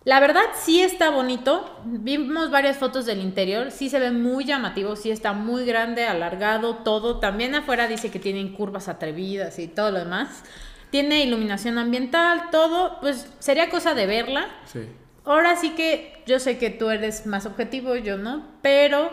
la 0.03 0.19
verdad 0.19 0.43
sí 0.55 0.81
está 0.81 1.09
bonito. 1.09 1.81
Vimos 1.85 2.51
varias 2.51 2.77
fotos 2.77 3.05
del 3.05 3.21
interior, 3.21 3.71
sí 3.71 3.89
se 3.89 3.99
ve 3.99 4.11
muy 4.11 4.45
llamativo, 4.45 4.95
sí 4.95 5.11
está 5.11 5.33
muy 5.33 5.65
grande, 5.65 6.05
alargado, 6.05 6.77
todo. 6.77 7.19
También 7.19 7.55
afuera 7.55 7.87
dice 7.87 8.11
que 8.11 8.19
tienen 8.19 8.53
curvas 8.53 8.87
atrevidas 8.87 9.59
y 9.59 9.67
todo 9.67 9.91
lo 9.91 9.99
demás. 9.99 10.43
Tiene 10.89 11.23
iluminación 11.23 11.77
ambiental, 11.77 12.49
todo. 12.51 12.99
Pues 12.99 13.27
sería 13.39 13.69
cosa 13.69 13.93
de 13.93 14.05
verla. 14.05 14.47
Sí. 14.65 14.81
Ahora 15.25 15.55
sí 15.55 15.71
que 15.71 16.21
yo 16.25 16.39
sé 16.39 16.57
que 16.57 16.69
tú 16.69 16.89
eres 16.89 17.25
más 17.25 17.45
objetivo, 17.45 17.95
yo 17.95 18.17
no, 18.17 18.45
pero 18.61 19.09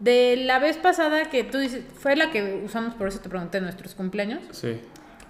de 0.00 0.34
la 0.36 0.58
vez 0.58 0.76
pasada 0.76 1.30
que 1.30 1.44
tú 1.44 1.58
dices, 1.58 1.84
fue 1.96 2.16
la 2.16 2.32
que 2.32 2.62
usamos, 2.64 2.94
por 2.94 3.06
eso 3.06 3.20
te 3.20 3.28
pregunté, 3.28 3.60
nuestros 3.60 3.94
cumpleaños. 3.94 4.40
Sí. 4.50 4.80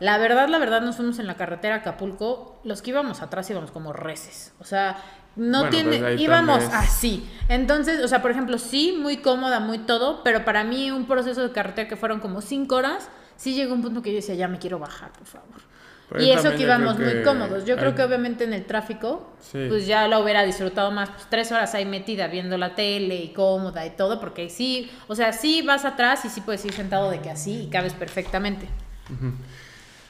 La 0.02 0.18
verdad, 0.18 0.48
la 0.48 0.58
verdad, 0.58 0.80
nos 0.82 0.96
fuimos 0.96 1.18
en 1.20 1.26
la 1.28 1.36
carretera 1.36 1.76
a 1.76 1.78
Acapulco. 1.78 2.60
Los 2.64 2.82
que 2.82 2.90
íbamos 2.90 3.22
atrás 3.22 3.48
íbamos 3.50 3.70
como 3.70 3.92
reces. 3.92 4.52
O 4.58 4.64
sea, 4.64 4.96
no 5.36 5.58
Bueno, 5.60 5.70
tiene. 5.70 5.98
pues 6.00 6.20
íbamos 6.20 6.64
así. 6.72 7.24
Entonces, 7.48 8.02
o 8.04 8.08
sea, 8.08 8.20
por 8.20 8.32
ejemplo, 8.32 8.58
sí, 8.58 8.96
muy 9.00 9.18
cómoda, 9.18 9.60
muy 9.60 9.78
todo. 9.78 10.24
Pero 10.24 10.44
para 10.44 10.64
mí, 10.64 10.90
un 10.90 11.06
proceso 11.06 11.42
de 11.42 11.52
carretera 11.52 11.88
que 11.88 11.94
fueron 11.96 12.18
como 12.18 12.40
cinco 12.40 12.74
horas, 12.76 13.08
sí 13.36 13.54
llegó 13.54 13.74
un 13.74 13.82
punto 13.82 14.02
que 14.02 14.10
yo 14.10 14.16
decía, 14.16 14.34
ya 14.34 14.48
me 14.48 14.58
quiero 14.58 14.80
bajar, 14.80 15.12
por 15.12 15.26
favor. 15.28 15.60
Pero 16.08 16.24
y 16.24 16.30
eso 16.32 16.50
que 16.50 16.62
íbamos 16.64 16.98
muy 16.98 17.22
cómodos. 17.22 17.64
Yo 17.64 17.76
creo 17.76 17.94
que 17.94 18.02
obviamente 18.02 18.42
en 18.44 18.52
el 18.54 18.66
tráfico, 18.66 19.32
Sí. 19.40 19.66
pues 19.68 19.86
ya 19.86 20.08
la 20.08 20.18
hubiera 20.18 20.42
disfrutado 20.42 20.90
más. 20.90 21.10
Pues 21.10 21.26
tres 21.30 21.52
horas 21.52 21.74
ahí 21.76 21.86
metida 21.86 22.26
viendo 22.26 22.58
la 22.58 22.74
tele 22.74 23.16
y 23.22 23.28
cómoda 23.32 23.86
y 23.86 23.90
todo. 23.90 24.18
Porque 24.20 24.50
sí, 24.50 24.90
o 25.06 25.14
sea, 25.14 25.32
sí 25.32 25.62
vas 25.62 25.84
atrás 25.84 26.24
y 26.24 26.28
sí 26.28 26.40
puedes 26.40 26.64
ir 26.64 26.72
sentado 26.72 27.08
de 27.08 27.20
que 27.20 27.30
así 27.30 27.62
y 27.62 27.70
cabes 27.70 27.94
perfectamente. 27.94 28.66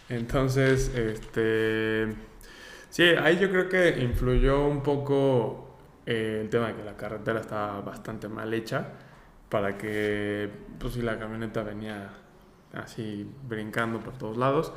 Entonces, 0.08 0.94
este. 0.94 2.14
Sí, 2.90 3.04
ahí 3.04 3.38
yo 3.38 3.50
creo 3.50 3.68
que 3.68 4.00
influyó 4.02 4.66
un 4.66 4.82
poco 4.82 5.76
eh, 6.04 6.40
el 6.42 6.50
tema 6.50 6.68
de 6.68 6.74
que 6.74 6.84
la 6.84 6.96
carretera 6.96 7.40
estaba 7.40 7.80
bastante 7.80 8.28
mal 8.28 8.52
hecha 8.52 8.88
para 9.48 9.78
que, 9.78 10.50
pues 10.78 10.94
si 10.94 11.02
la 11.02 11.18
camioneta 11.18 11.62
venía 11.62 12.10
así 12.74 13.26
brincando 13.48 14.00
por 14.00 14.18
todos 14.18 14.36
lados, 14.36 14.72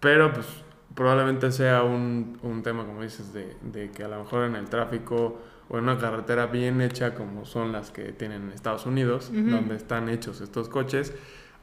pero 0.00 0.32
pues 0.32 0.46
probablemente 0.94 1.50
sea 1.52 1.82
un, 1.82 2.38
un 2.42 2.62
tema, 2.62 2.84
como 2.84 3.02
dices, 3.02 3.32
de, 3.32 3.56
de 3.62 3.90
que 3.90 4.04
a 4.04 4.08
lo 4.08 4.20
mejor 4.20 4.44
en 4.44 4.54
el 4.56 4.68
tráfico 4.68 5.40
o 5.68 5.78
en 5.78 5.84
una 5.84 5.98
carretera 5.98 6.46
bien 6.46 6.80
hecha 6.80 7.14
como 7.14 7.44
son 7.44 7.72
las 7.72 7.90
que 7.90 8.12
tienen 8.12 8.42
en 8.44 8.50
Estados 8.52 8.86
Unidos, 8.86 9.30
Ujú. 9.30 9.50
donde 9.50 9.74
están 9.76 10.08
hechos 10.08 10.40
estos 10.40 10.68
coches, 10.68 11.12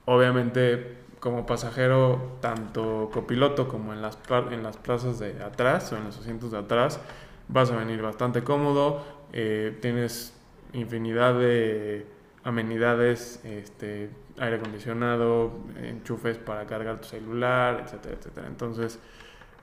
obviamente 0.05 0.97
como 1.25 1.47
pasajero, 1.47 2.37
tanto 2.39 3.09
copiloto 3.11 3.67
como 3.67 3.93
en 3.93 4.01
las, 4.03 4.19
en 4.51 4.61
las 4.61 4.77
plazas 4.77 5.17
de 5.17 5.41
atrás 5.41 5.91
o 5.91 5.97
en 5.97 6.03
los 6.03 6.19
asientos 6.19 6.51
de 6.51 6.59
atrás, 6.59 6.99
vas 7.47 7.71
a 7.71 7.77
venir 7.77 7.99
bastante 7.99 8.43
cómodo, 8.43 9.03
eh, 9.33 9.75
tienes 9.81 10.39
infinidad 10.73 11.33
de 11.33 12.05
amenidades, 12.43 13.43
este, 13.43 14.11
aire 14.37 14.57
acondicionado, 14.57 15.51
enchufes 15.81 16.37
para 16.37 16.67
cargar 16.67 17.01
tu 17.01 17.07
celular, 17.07 17.81
etcétera, 17.83 18.17
etcétera. 18.19 18.45
Entonces, 18.45 18.99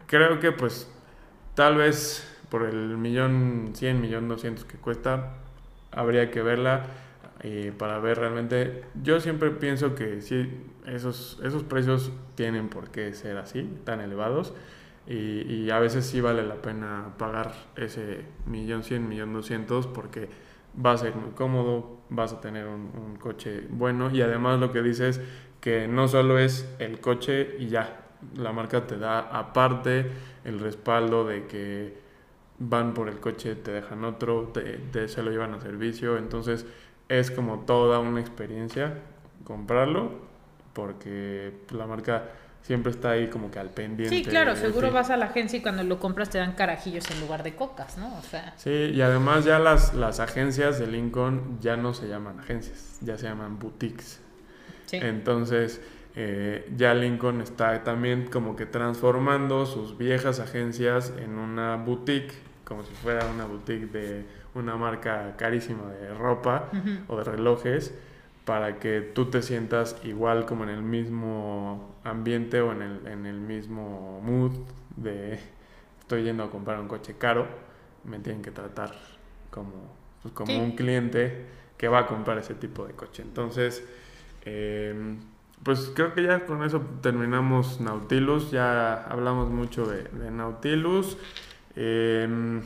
creo 0.09 0.41
que 0.41 0.51
pues 0.51 0.91
tal 1.55 1.77
vez 1.77 2.29
por 2.51 2.65
el 2.65 2.97
millón 2.97 3.71
cien, 3.75 4.01
millón 4.01 4.27
doscientos 4.27 4.65
que 4.65 4.79
cuesta, 4.79 5.35
habría 5.93 6.29
que 6.33 6.43
verla 6.43 6.87
eh, 7.43 7.73
para 7.77 7.99
ver 7.99 8.19
realmente. 8.19 8.85
Yo 9.03 9.21
siempre 9.21 9.51
pienso 9.51 9.95
que 9.95 10.21
sí, 10.21 10.49
esos, 10.87 11.41
esos 11.45 11.63
precios 11.65 12.13
tienen 12.35 12.69
por 12.69 12.91
qué 12.91 13.13
ser 13.15 13.37
así, 13.39 13.69
tan 13.85 14.01
elevados. 14.01 14.55
Y, 15.07 15.43
y 15.53 15.71
a 15.71 15.81
veces 15.81 16.07
sí 16.07 16.21
vale 16.21 16.45
la 16.45 16.63
pena 16.63 17.15
pagar 17.19 17.53
ese 17.77 18.21
millón 18.47 18.85
cien, 18.85 19.09
millón 19.09 19.33
doscientos 19.33 19.89
porque 19.89 20.29
vas 20.75 21.03
a 21.03 21.09
ir 21.09 21.17
muy 21.17 21.33
cómodo, 21.33 21.99
vas 22.09 22.33
a 22.33 22.41
tener 22.41 22.67
un, 22.69 22.91
un 22.97 23.17
coche 23.17 23.67
bueno 23.71 24.11
y 24.13 24.23
además 24.23 24.61
lo 24.61 24.71
que 24.71 24.81
dices 24.83 25.21
que 25.61 25.89
no 25.89 26.07
solo 26.09 26.39
es 26.39 26.73
el 26.79 27.01
coche 27.01 27.57
y 27.59 27.67
ya, 27.67 28.07
la 28.37 28.53
marca 28.53 28.87
te 28.87 28.97
da 28.97 29.19
aparte 29.21 30.07
el 30.45 30.61
respaldo 30.61 31.25
de 31.27 31.47
que 31.47 31.95
van 32.59 32.95
por 32.95 33.09
el 33.09 33.19
coche, 33.21 33.55
te 33.57 33.73
dejan 33.73 34.05
otro, 34.05 34.51
te, 34.55 34.63
te- 34.93 35.09
se 35.09 35.23
lo 35.23 35.31
llevan 35.31 35.55
a 35.55 35.61
servicio, 35.61 36.17
entonces 36.17 36.67
es 37.19 37.31
como 37.31 37.61
toda 37.61 37.99
una 37.99 38.21
experiencia 38.21 38.95
comprarlo 39.45 40.13
porque 40.73 41.53
la 41.71 41.87
marca 41.87 42.25
siempre 42.63 42.93
está 42.93 43.11
ahí 43.11 43.29
como 43.29 43.51
que 43.51 43.59
al 43.59 43.71
pendiente. 43.71 44.15
Sí, 44.17 44.25
claro, 44.25 44.57
seguro 44.57 44.91
vas 44.93 45.11
a 45.11 45.17
la 45.17 45.27
agencia 45.27 45.59
y 45.59 45.63
cuando 45.63 45.83
lo 45.83 45.99
compras 45.99 46.31
te 46.31 46.39
dan 46.39 46.53
carajillos 46.53 47.11
en 47.11 47.21
lugar 47.21 47.43
de 47.43 47.55
cocas, 47.55 47.99
¿no? 47.99 48.17
O 48.17 48.23
sea, 48.23 48.55
Sí, 48.57 48.71
y 48.71 49.03
además 49.03 49.45
ya 49.45 49.59
las, 49.59 49.95
las 49.95 50.21
agencias 50.21 50.79
de 50.79 50.87
Lincoln 50.87 51.59
ya 51.61 51.77
no 51.77 51.93
se 51.93 52.09
llaman 52.09 52.39
agencias, 52.41 52.99
ya 53.01 53.19
se 53.19 53.27
llaman 53.27 53.59
boutiques. 53.59 54.21
sí. 54.87 54.99
Entonces, 55.03 55.81
eh, 56.15 56.71
ya 56.77 56.95
Lincoln 56.95 57.41
está 57.41 57.83
también 57.85 58.27
como 58.27 58.55
que 58.55 58.67
transformando 58.67 59.67
sus 59.67 59.97
viejas 59.99 60.41
agencias 60.41 61.13
en 61.19 61.39
una 61.39 61.77
boutique, 61.77 62.35
como 62.65 62.85
si 62.85 62.93
fuera 62.95 63.27
una 63.27 63.45
boutique 63.47 63.87
de 63.91 64.25
una 64.55 64.77
marca 64.77 65.35
carísima 65.37 65.91
de 65.93 66.13
ropa 66.15 66.69
o 67.09 67.17
de 67.17 67.25
relojes, 67.25 67.95
para 68.45 68.79
que 68.79 69.01
tú 69.01 69.27
te 69.27 69.41
sientas 69.41 69.97
igual 70.05 70.47
como 70.47 70.65
en 70.65 70.71
el 70.71 70.83
mismo 70.83 71.95
ambiente 72.05 72.61
o 72.61 72.73
en 72.73 72.83
el, 72.83 73.07
en 73.07 73.27
el 73.27 73.41
mismo 73.41 74.21
mood 74.23 74.53
de 74.97 75.39
estoy 76.01 76.25
yendo 76.25 76.43
a 76.43 76.51
comprar 76.51 76.81
un 76.81 76.89
coche 76.89 77.15
caro, 77.17 77.47
me 78.05 78.19
tienen 78.19 78.43
que 78.43 78.51
tratar 78.51 78.93
como, 79.51 79.73
pues, 80.23 80.35
como 80.35 80.53
Sí. 80.53 80.59
un 80.59 80.73
cliente 80.73 81.47
que 81.79 81.89
va 81.89 82.01
a 82.01 82.07
comprar 82.07 82.37
ese 82.39 82.55
tipo 82.55 82.85
de 82.87 82.95
coche. 82.95 83.23
Entonces, 83.23 83.85
eh, 84.45 85.17
pues 85.63 85.93
creo 85.95 86.13
que 86.13 86.25
ya 86.25 86.45
con 86.45 86.65
eso 86.65 86.81
terminamos 87.01 87.81
Nautilus, 87.81 88.51
ya 88.51 89.05
hablamos 89.05 89.49
mucho 89.51 89.87
de, 89.87 90.03
de 90.03 90.31
Nautilus. 90.33 91.17
Eh, 91.77 92.61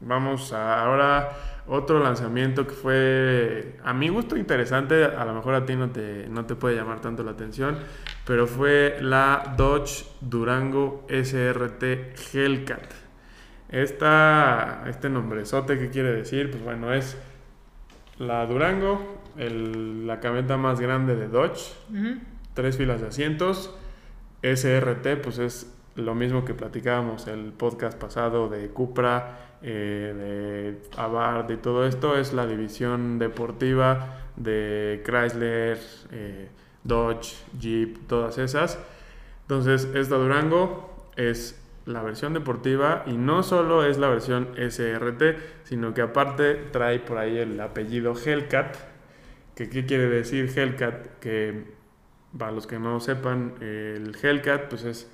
vamos 0.00 0.52
a 0.52 0.82
ahora 0.84 1.30
otro 1.68 1.98
lanzamiento 1.98 2.66
que 2.66 2.74
fue 2.74 3.76
a 3.82 3.92
mi 3.92 4.08
gusto 4.08 4.36
interesante, 4.36 5.04
a 5.04 5.24
lo 5.24 5.34
mejor 5.34 5.54
a 5.54 5.66
ti 5.66 5.74
no 5.74 5.90
te, 5.90 6.28
no 6.28 6.44
te 6.46 6.54
puede 6.54 6.76
llamar 6.76 7.00
tanto 7.00 7.24
la 7.24 7.32
atención, 7.32 7.78
pero 8.24 8.46
fue 8.46 8.98
la 9.00 9.54
Dodge 9.56 10.04
Durango 10.20 11.04
SRT 11.08 11.82
Hellcat. 12.32 12.92
Esta, 13.68 14.84
este 14.88 15.08
nombrezote, 15.08 15.78
¿qué 15.78 15.90
quiere 15.90 16.12
decir? 16.12 16.50
Pues 16.50 16.62
bueno, 16.62 16.92
es 16.92 17.16
la 18.18 18.46
Durango, 18.46 19.20
el- 19.36 20.06
la 20.06 20.20
camioneta 20.20 20.56
más 20.56 20.78
grande 20.80 21.16
de 21.16 21.26
Dodge, 21.28 21.72
tres 22.54 22.76
filas 22.76 23.00
de 23.00 23.08
asientos. 23.08 23.74
SRT, 24.42 25.16
pues 25.16 25.38
es 25.38 25.72
lo 25.96 26.14
mismo 26.14 26.44
que 26.44 26.54
platicábamos 26.54 27.26
el 27.26 27.52
podcast 27.52 27.98
pasado 27.98 28.48
de 28.48 28.68
Cupra, 28.68 29.45
eh, 29.62 30.78
de 30.90 31.00
Abarth 31.00 31.50
y 31.50 31.56
todo 31.56 31.86
esto. 31.86 32.16
Es 32.16 32.32
la 32.32 32.46
división 32.46 33.18
deportiva 33.18 34.20
de 34.36 35.02
Chrysler, 35.04 35.78
eh, 36.12 36.48
Dodge, 36.84 37.34
Jeep, 37.58 38.06
todas 38.06 38.38
esas. 38.38 38.78
Entonces, 39.42 39.88
esta 39.94 40.16
Durango 40.16 41.10
es 41.16 41.62
la 41.86 42.02
versión 42.02 42.34
deportiva 42.34 43.04
y 43.06 43.12
no 43.12 43.42
solo 43.42 43.84
es 43.84 43.96
la 43.96 44.08
versión 44.08 44.48
SRT, 44.56 45.38
sino 45.64 45.94
que 45.94 46.02
aparte 46.02 46.54
trae 46.72 46.98
por 46.98 47.18
ahí 47.18 47.38
el 47.38 47.60
apellido 47.60 48.14
Hellcat. 48.14 48.76
Que, 49.54 49.70
¿Qué 49.70 49.86
quiere 49.86 50.08
decir 50.08 50.52
Hellcat? 50.54 51.18
Que 51.20 51.76
para 52.36 52.52
los 52.52 52.66
que 52.66 52.78
no 52.78 53.00
sepan, 53.00 53.54
el 53.60 54.16
Hellcat 54.20 54.68
pues 54.68 54.84
es 54.84 55.10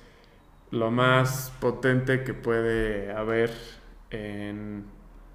lo 0.71 0.89
más 0.89 1.53
potente 1.59 2.23
que 2.23 2.33
puede 2.33 3.11
haber 3.11 3.51
en, 4.13 4.85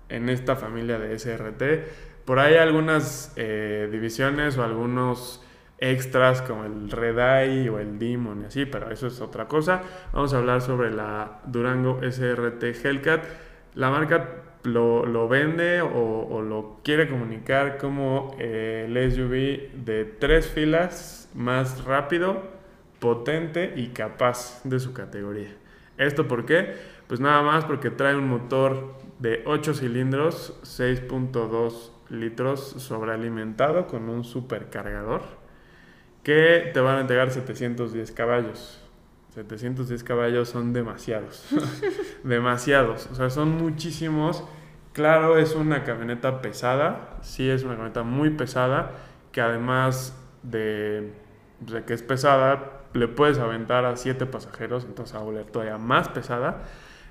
esta 0.08 0.56
familia 0.56 0.98
de 0.98 1.18
SRT. 1.18 2.24
Por 2.24 2.38
ahí 2.38 2.56
algunas 2.56 3.32
eh, 3.36 3.88
divisiones 3.90 4.56
o 4.58 4.64
algunos 4.64 5.44
extras 5.78 6.42
como 6.42 6.64
el 6.64 6.90
Red 6.90 7.18
Eye 7.18 7.70
o 7.70 7.78
el 7.78 7.98
Demon 7.98 8.42
y 8.42 8.44
así, 8.46 8.66
pero 8.66 8.90
eso 8.90 9.06
es 9.06 9.20
otra 9.20 9.46
cosa. 9.46 9.82
Vamos 10.12 10.34
a 10.34 10.38
hablar 10.38 10.60
sobre 10.60 10.90
la 10.90 11.40
Durango 11.46 12.00
SRT 12.02 12.84
Hellcat. 12.84 13.24
La 13.74 13.90
marca 13.90 14.44
lo, 14.64 15.06
lo 15.06 15.28
vende 15.28 15.80
o, 15.80 16.26
o 16.30 16.42
lo 16.42 16.80
quiere 16.82 17.08
comunicar 17.08 17.78
como 17.78 18.36
eh, 18.38 18.86
el 18.88 19.12
SUV 19.12 19.84
de 19.84 20.04
tres 20.04 20.48
filas 20.48 21.30
más 21.34 21.84
rápido, 21.84 22.42
potente 22.98 23.72
y 23.76 23.88
capaz 23.88 24.60
de 24.64 24.80
su 24.80 24.92
categoría. 24.92 25.54
¿Esto 25.96 26.28
por 26.28 26.46
qué? 26.46 26.97
Pues 27.08 27.20
nada 27.20 27.42
más 27.42 27.64
porque 27.64 27.90
trae 27.90 28.14
un 28.14 28.28
motor 28.28 28.94
de 29.18 29.42
8 29.46 29.74
cilindros, 29.74 30.54
6.2 30.62 31.90
litros 32.10 32.60
sobrealimentado 32.78 33.86
con 33.86 34.08
un 34.08 34.24
supercargador 34.24 35.22
que 36.22 36.70
te 36.74 36.80
van 36.80 36.96
a 36.96 37.00
entregar 37.00 37.30
710 37.30 38.12
caballos. 38.12 38.80
710 39.34 40.04
caballos 40.04 40.50
son 40.50 40.72
demasiados. 40.74 41.46
demasiados. 42.24 43.08
O 43.10 43.14
sea, 43.14 43.30
son 43.30 43.56
muchísimos. 43.56 44.44
Claro, 44.92 45.38
es 45.38 45.54
una 45.54 45.84
camioneta 45.84 46.42
pesada. 46.42 47.18
Sí, 47.22 47.48
es 47.48 47.62
una 47.62 47.74
camioneta 47.74 48.02
muy 48.02 48.30
pesada. 48.30 48.92
Que 49.32 49.40
además 49.40 50.14
de, 50.42 51.14
de 51.60 51.84
que 51.84 51.94
es 51.94 52.02
pesada, 52.02 52.82
le 52.94 53.08
puedes 53.08 53.38
aventar 53.38 53.84
a 53.84 53.96
7 53.96 54.26
pasajeros. 54.26 54.84
Entonces 54.84 55.14
a 55.14 55.20
volver 55.20 55.46
todavía 55.46 55.78
más 55.78 56.08
pesada. 56.08 56.64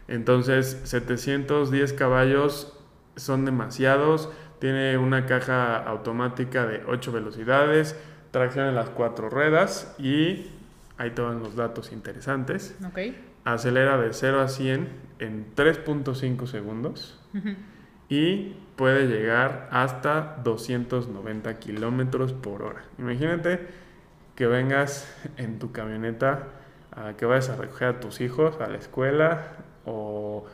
Entonces, 0.07 0.81
710 0.85 1.93
caballos 1.93 2.73
son 3.15 3.45
demasiados. 3.45 4.29
Tiene 4.59 4.97
una 4.97 5.25
caja 5.25 5.77
automática 5.77 6.65
de 6.65 6.83
8 6.87 7.11
velocidades, 7.11 7.95
tracción 8.31 8.67
en 8.67 8.75
las 8.75 8.89
cuatro 8.89 9.29
ruedas 9.29 9.95
y 9.99 10.47
ahí 10.97 11.11
te 11.11 11.21
van 11.21 11.39
los 11.39 11.55
datos 11.55 11.91
interesantes. 11.91 12.75
Acelera 13.43 13.97
de 13.97 14.13
0 14.13 14.41
a 14.41 14.47
100 14.47 14.89
en 15.19 15.55
3.5 15.55 16.47
segundos 16.47 17.19
y 18.09 18.55
puede 18.75 19.07
llegar 19.07 19.69
hasta 19.71 20.39
290 20.43 21.59
kilómetros 21.59 22.33
por 22.33 22.63
hora. 22.63 22.83
Imagínate 22.97 23.67
que 24.35 24.47
vengas 24.47 25.13
en 25.37 25.59
tu 25.59 25.71
camioneta, 25.71 26.49
a 26.91 27.13
que 27.13 27.25
vayas 27.25 27.49
a 27.49 27.55
recoger 27.55 27.87
a 27.87 27.99
tus 27.99 28.21
hijos 28.21 28.59
a 28.59 28.67
la 28.67 28.77
escuela 28.77 29.47
o 29.88 30.46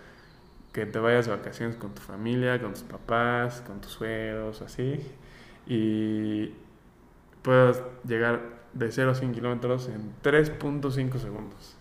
que 0.71 0.85
te 0.85 0.99
vayas 0.99 1.25
de 1.25 1.31
vacaciones 1.35 1.75
con 1.75 1.93
tu 1.93 2.01
familia, 2.01 2.61
con 2.61 2.73
tus 2.73 2.83
papás, 2.83 3.61
con 3.61 3.81
tus 3.81 3.91
suegros, 3.91 4.61
así, 4.61 4.99
y 5.67 6.51
puedas 7.41 7.81
llegar 8.07 8.41
de 8.73 8.91
0 8.91 9.11
a 9.11 9.15
100 9.15 9.33
kilómetros 9.33 9.87
en 9.87 10.13
3.5 10.23 11.19
segundos. 11.19 11.75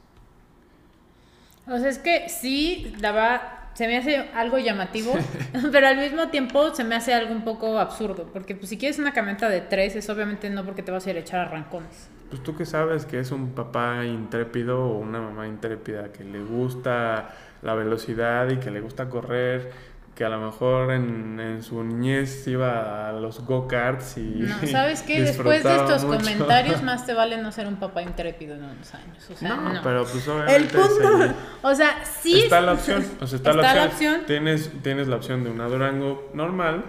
O 1.66 1.78
sea, 1.78 1.88
es 1.88 1.98
que 1.98 2.28
sí, 2.28 2.94
la 3.00 3.12
verdad, 3.12 3.42
se 3.74 3.86
me 3.86 3.96
hace 3.96 4.16
algo 4.34 4.58
llamativo, 4.58 5.14
pero 5.72 5.86
al 5.86 5.96
mismo 5.96 6.28
tiempo 6.28 6.74
se 6.74 6.84
me 6.84 6.94
hace 6.94 7.14
algo 7.14 7.32
un 7.32 7.44
poco 7.44 7.78
absurdo, 7.78 8.28
porque 8.32 8.54
pues, 8.54 8.68
si 8.68 8.78
quieres 8.78 8.98
una 8.98 9.12
camioneta 9.12 9.48
de 9.48 9.60
3 9.60 9.96
es 9.96 10.08
obviamente 10.10 10.50
no 10.50 10.64
porque 10.64 10.82
te 10.82 10.90
vas 10.90 11.06
a 11.06 11.10
ir 11.10 11.16
a 11.16 11.20
echar 11.20 11.40
arrancones. 11.40 12.08
Pues 12.32 12.42
tú 12.42 12.56
que 12.56 12.64
sabes 12.64 13.04
que 13.04 13.18
es 13.18 13.30
un 13.30 13.50
papá 13.50 14.06
intrépido 14.06 14.82
o 14.82 14.96
una 14.96 15.20
mamá 15.20 15.46
intrépida 15.46 16.12
que 16.12 16.24
le 16.24 16.42
gusta 16.42 17.28
la 17.60 17.74
velocidad 17.74 18.48
y 18.48 18.56
que 18.56 18.70
le 18.70 18.80
gusta 18.80 19.10
correr, 19.10 19.70
que 20.14 20.24
a 20.24 20.30
lo 20.30 20.40
mejor 20.40 20.92
en, 20.92 21.38
en 21.38 21.62
su 21.62 21.84
niñez 21.84 22.48
iba 22.48 23.10
a 23.10 23.12
los 23.12 23.44
go-karts 23.44 24.16
y... 24.16 24.46
No, 24.48 24.56
¿sabes 24.66 25.02
qué? 25.02 25.20
Después 25.20 25.62
de 25.62 25.76
estos 25.76 26.06
comentarios 26.06 26.82
más 26.84 27.04
te 27.04 27.12
vale 27.12 27.36
no 27.36 27.52
ser 27.52 27.66
un 27.66 27.76
papá 27.76 28.00
intrépido 28.00 28.54
en 28.54 28.64
unos 28.64 28.94
años. 28.94 29.28
O 29.30 29.36
sea, 29.36 29.54
no, 29.54 29.82
pero 29.82 30.06
pues 30.06 30.26
obviamente... 30.26 30.56
El 30.56 30.68
punto, 30.68 31.34
o 31.60 31.74
sea, 31.74 32.02
sí... 32.02 32.44
Está 32.44 32.62
la 32.62 32.72
opción, 32.72 33.04
o 33.20 33.26
sea, 33.26 33.36
está, 33.36 33.52
la, 33.52 33.84
opción. 33.84 34.22
Tienes, 34.26 34.70
tienes 34.82 35.06
la 35.06 35.16
opción 35.16 35.44
de 35.44 35.50
una 35.50 35.66
Durango 35.66 36.30
normal. 36.32 36.82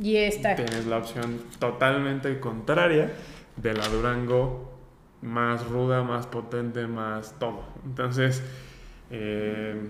Y 0.00 0.18
esta. 0.18 0.54
Tienes 0.54 0.86
la 0.86 0.98
opción 0.98 1.42
totalmente 1.58 2.38
contraria 2.38 3.10
de 3.56 3.74
la 3.74 3.88
Durango 3.88 4.67
más 5.22 5.66
ruda, 5.66 6.02
más 6.02 6.26
potente, 6.26 6.86
más 6.86 7.34
todo. 7.38 7.64
Entonces... 7.84 8.42
Eh, 9.10 9.88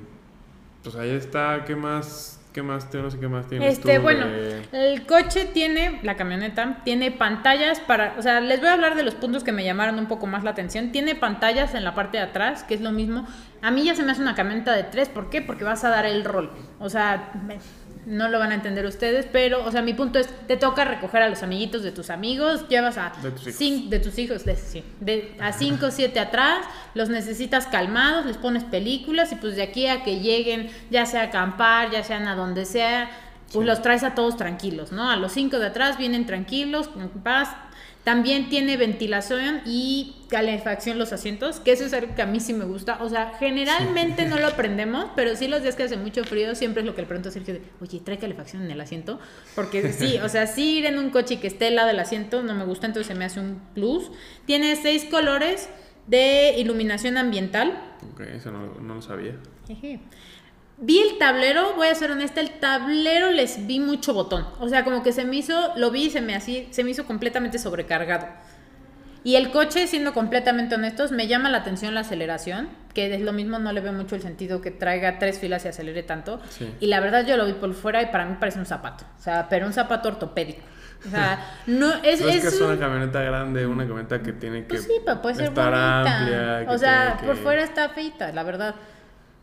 pues 0.82 0.94
ahí 0.96 1.10
está, 1.10 1.64
¿qué 1.66 1.76
más? 1.76 2.40
¿Qué 2.52 2.62
más? 2.62 2.92
No 2.94 3.10
sé 3.10 3.18
qué 3.18 3.28
más 3.28 3.46
tienes 3.46 3.74
este, 3.74 3.98
bueno, 3.98 4.24
el 4.72 5.06
coche 5.06 5.44
tiene, 5.44 6.00
la 6.02 6.16
camioneta, 6.16 6.80
tiene 6.84 7.10
pantallas 7.10 7.78
para, 7.78 8.14
o 8.18 8.22
sea, 8.22 8.40
les 8.40 8.58
voy 8.60 8.68
a 8.68 8.72
hablar 8.72 8.96
de 8.96 9.02
los 9.02 9.14
puntos 9.14 9.44
que 9.44 9.52
me 9.52 9.64
llamaron 9.64 9.98
un 9.98 10.06
poco 10.06 10.26
más 10.26 10.44
la 10.44 10.50
atención. 10.50 10.90
Tiene 10.90 11.14
pantallas 11.14 11.74
en 11.74 11.84
la 11.84 11.94
parte 11.94 12.16
de 12.16 12.24
atrás, 12.24 12.64
que 12.64 12.74
es 12.74 12.80
lo 12.80 12.90
mismo. 12.90 13.26
A 13.60 13.70
mí 13.70 13.84
ya 13.84 13.94
se 13.94 14.02
me 14.02 14.12
hace 14.12 14.22
una 14.22 14.34
camioneta 14.34 14.72
de 14.72 14.84
tres, 14.84 15.08
¿por 15.08 15.30
qué? 15.30 15.42
Porque 15.42 15.64
vas 15.64 15.84
a 15.84 15.90
dar 15.90 16.06
el 16.06 16.24
rol. 16.24 16.50
O 16.78 16.88
sea, 16.88 17.32
no 18.06 18.28
lo 18.28 18.38
van 18.38 18.52
a 18.52 18.54
entender 18.54 18.86
ustedes, 18.86 19.26
pero, 19.30 19.64
o 19.64 19.70
sea, 19.70 19.82
mi 19.82 19.94
punto 19.94 20.18
es, 20.18 20.28
te 20.46 20.56
toca 20.56 20.84
recoger 20.84 21.22
a 21.22 21.28
los 21.28 21.42
amiguitos 21.42 21.82
de 21.82 21.92
tus 21.92 22.10
amigos, 22.10 22.66
llevas 22.68 22.98
a 22.98 23.12
de 23.22 23.30
tus 23.30 23.42
hijos, 23.42 23.54
cinco, 23.56 23.90
de 23.90 23.98
tus 24.00 24.18
hijos 24.18 24.42
sí, 24.56 24.84
de, 25.00 25.34
a 25.40 25.52
cinco 25.52 25.86
o 25.86 25.90
siete 25.92 26.20
atrás, 26.20 26.64
los 26.94 27.08
necesitas 27.08 27.66
calmados, 27.66 28.26
les 28.26 28.36
pones 28.36 28.64
películas 28.64 29.32
y 29.32 29.36
pues 29.36 29.56
de 29.56 29.62
aquí 29.62 29.86
a 29.86 30.02
que 30.02 30.20
lleguen, 30.20 30.70
ya 30.90 31.06
sea 31.06 31.22
a 31.22 31.24
acampar, 31.24 31.90
ya 31.90 32.02
sean 32.02 32.28
a 32.28 32.34
donde 32.34 32.64
sea, 32.64 33.10
pues 33.52 33.66
los 33.66 33.82
traes 33.82 34.02
a 34.04 34.14
todos 34.14 34.36
tranquilos, 34.36 34.92
¿no? 34.92 35.10
A 35.10 35.16
los 35.16 35.32
cinco 35.32 35.58
de 35.58 35.66
atrás 35.66 35.96
vienen 35.98 36.26
tranquilos, 36.26 36.88
con 36.88 37.08
paz, 37.08 37.50
también 38.08 38.48
tiene 38.48 38.78
ventilación 38.78 39.60
y 39.66 40.16
calefacción 40.30 40.98
los 40.98 41.12
asientos, 41.12 41.60
que 41.60 41.72
eso 41.72 41.84
es 41.84 41.92
algo 41.92 42.14
que 42.14 42.22
a 42.22 42.26
mí 42.26 42.40
sí 42.40 42.54
me 42.54 42.64
gusta. 42.64 43.02
O 43.02 43.10
sea, 43.10 43.34
generalmente 43.38 44.24
no 44.24 44.38
lo 44.38 44.46
aprendemos, 44.46 45.10
pero 45.14 45.36
sí 45.36 45.46
los 45.46 45.62
días 45.62 45.76
que 45.76 45.82
hace 45.82 45.98
mucho 45.98 46.24
frío 46.24 46.54
siempre 46.54 46.80
es 46.80 46.86
lo 46.86 46.94
que 46.94 47.02
le 47.02 47.06
pregunto 47.06 47.28
a 47.28 47.32
Sergio 47.32 47.52
de, 47.52 47.62
oye, 47.82 48.00
¿trae 48.00 48.16
calefacción 48.16 48.62
en 48.62 48.70
el 48.70 48.80
asiento? 48.80 49.20
Porque 49.54 49.92
sí, 49.92 50.16
o 50.24 50.28
sea, 50.30 50.46
sí 50.46 50.78
ir 50.78 50.86
en 50.86 50.98
un 50.98 51.10
coche 51.10 51.38
que 51.38 51.48
esté 51.48 51.66
al 51.66 51.74
lado 51.74 51.88
del 51.88 52.00
asiento 52.00 52.42
no 52.42 52.54
me 52.54 52.64
gusta, 52.64 52.86
entonces 52.86 53.08
se 53.08 53.14
me 53.14 53.26
hace 53.26 53.40
un 53.40 53.60
plus. 53.74 54.10
Tiene 54.46 54.74
seis 54.76 55.04
colores 55.04 55.68
de 56.06 56.54
iluminación 56.56 57.18
ambiental. 57.18 57.78
Ok, 58.14 58.20
eso 58.20 58.50
no, 58.50 58.80
no 58.80 58.94
lo 58.94 59.02
sabía. 59.02 59.34
Vi 60.80 60.98
el 61.00 61.18
tablero, 61.18 61.74
voy 61.74 61.88
a 61.88 61.94
ser 61.94 62.12
honesta, 62.12 62.40
el 62.40 62.50
tablero 62.50 63.32
les 63.32 63.66
vi 63.66 63.80
mucho 63.80 64.14
botón. 64.14 64.46
O 64.60 64.68
sea, 64.68 64.84
como 64.84 65.02
que 65.02 65.12
se 65.12 65.24
me 65.24 65.36
hizo, 65.36 65.72
lo 65.76 65.90
vi 65.90 66.04
y 66.04 66.10
se 66.10 66.20
me, 66.20 66.36
así, 66.36 66.68
se 66.70 66.84
me 66.84 66.90
hizo 66.90 67.04
completamente 67.04 67.58
sobrecargado. 67.58 68.26
Y 69.24 69.34
el 69.34 69.50
coche, 69.50 69.88
siendo 69.88 70.14
completamente 70.14 70.76
honestos, 70.76 71.10
me 71.10 71.26
llama 71.26 71.50
la 71.50 71.58
atención 71.58 71.94
la 71.94 72.00
aceleración, 72.00 72.68
que 72.94 73.12
es 73.12 73.20
lo 73.20 73.32
mismo, 73.32 73.58
no 73.58 73.72
le 73.72 73.80
veo 73.80 73.92
mucho 73.92 74.14
el 74.14 74.22
sentido 74.22 74.60
que 74.60 74.70
traiga 74.70 75.18
tres 75.18 75.40
filas 75.40 75.64
y 75.64 75.68
acelere 75.68 76.04
tanto. 76.04 76.40
Y 76.78 76.86
la 76.86 77.00
verdad 77.00 77.26
yo 77.26 77.36
lo 77.36 77.44
vi 77.44 77.54
por 77.54 77.74
fuera 77.74 78.00
y 78.00 78.06
para 78.06 78.24
mí 78.24 78.36
parece 78.38 78.60
un 78.60 78.66
zapato. 78.66 79.04
O 79.18 79.20
sea, 79.20 79.48
pero 79.50 79.66
un 79.66 79.72
zapato 79.72 80.08
ortopédico. 80.08 80.62
O 81.06 81.10
sea, 81.10 81.44
no 81.66 81.92
es, 82.04 82.20
es, 82.20 82.40
que 82.40 82.48
es 82.48 82.60
una 82.60 82.78
camioneta 82.78 83.20
grande, 83.20 83.66
una 83.66 83.84
camioneta 83.84 84.22
que 84.22 84.32
tiene 84.32 84.62
que 84.62 84.68
pues 84.68 84.84
sí, 84.84 84.92
puede 85.20 85.34
ser 85.34 85.44
estar 85.46 85.74
amplia. 85.74 86.66
O 86.68 86.78
sea, 86.78 87.18
por 87.24 87.36
fuera 87.36 87.64
está 87.64 87.88
feita, 87.88 88.32
la 88.32 88.44
verdad 88.44 88.76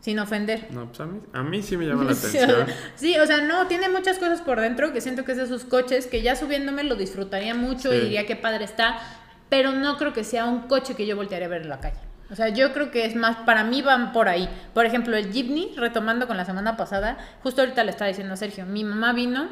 sin 0.00 0.18
ofender. 0.18 0.68
No, 0.70 0.86
pues 0.86 1.00
a 1.32 1.42
mí, 1.42 1.62
sí 1.62 1.76
me 1.76 1.86
llama 1.88 2.04
la 2.04 2.12
atención. 2.12 2.66
sí, 2.94 3.18
o 3.18 3.26
sea, 3.26 3.40
no, 3.42 3.66
tiene 3.66 3.88
muchas 3.88 4.18
cosas 4.18 4.40
por 4.40 4.60
dentro 4.60 4.92
que 4.92 5.00
siento 5.00 5.24
que 5.24 5.32
es 5.32 5.38
de 5.38 5.44
esos 5.44 5.64
coches 5.64 6.06
que 6.06 6.22
ya 6.22 6.36
subiéndome 6.36 6.84
lo 6.84 6.96
disfrutaría 6.96 7.54
mucho 7.54 7.92
y 7.92 8.00
diría 8.00 8.26
qué 8.26 8.36
padre 8.36 8.64
está, 8.64 8.98
pero 9.48 9.72
no 9.72 9.96
creo 9.96 10.12
que 10.12 10.24
sea 10.24 10.44
un 10.46 10.68
coche 10.68 10.94
que 10.94 11.06
yo 11.06 11.16
voltearía 11.16 11.46
a 11.46 11.50
ver 11.50 11.62
en 11.62 11.68
la 11.68 11.80
calle. 11.80 11.98
O 12.30 12.34
sea, 12.34 12.48
yo 12.48 12.72
creo 12.72 12.90
que 12.90 13.04
es 13.04 13.14
más, 13.14 13.36
para 13.46 13.62
mí 13.62 13.82
van 13.82 14.12
por 14.12 14.28
ahí. 14.28 14.48
Por 14.74 14.84
ejemplo, 14.84 15.16
el 15.16 15.32
Jeepney, 15.32 15.74
retomando 15.76 16.26
con 16.26 16.36
la 16.36 16.44
semana 16.44 16.76
pasada, 16.76 17.18
justo 17.42 17.60
ahorita 17.60 17.84
le 17.84 17.90
estaba 17.90 18.08
diciendo 18.08 18.34
a 18.34 18.36
Sergio, 18.36 18.66
mi 18.66 18.82
mamá 18.82 19.12
vino 19.12 19.48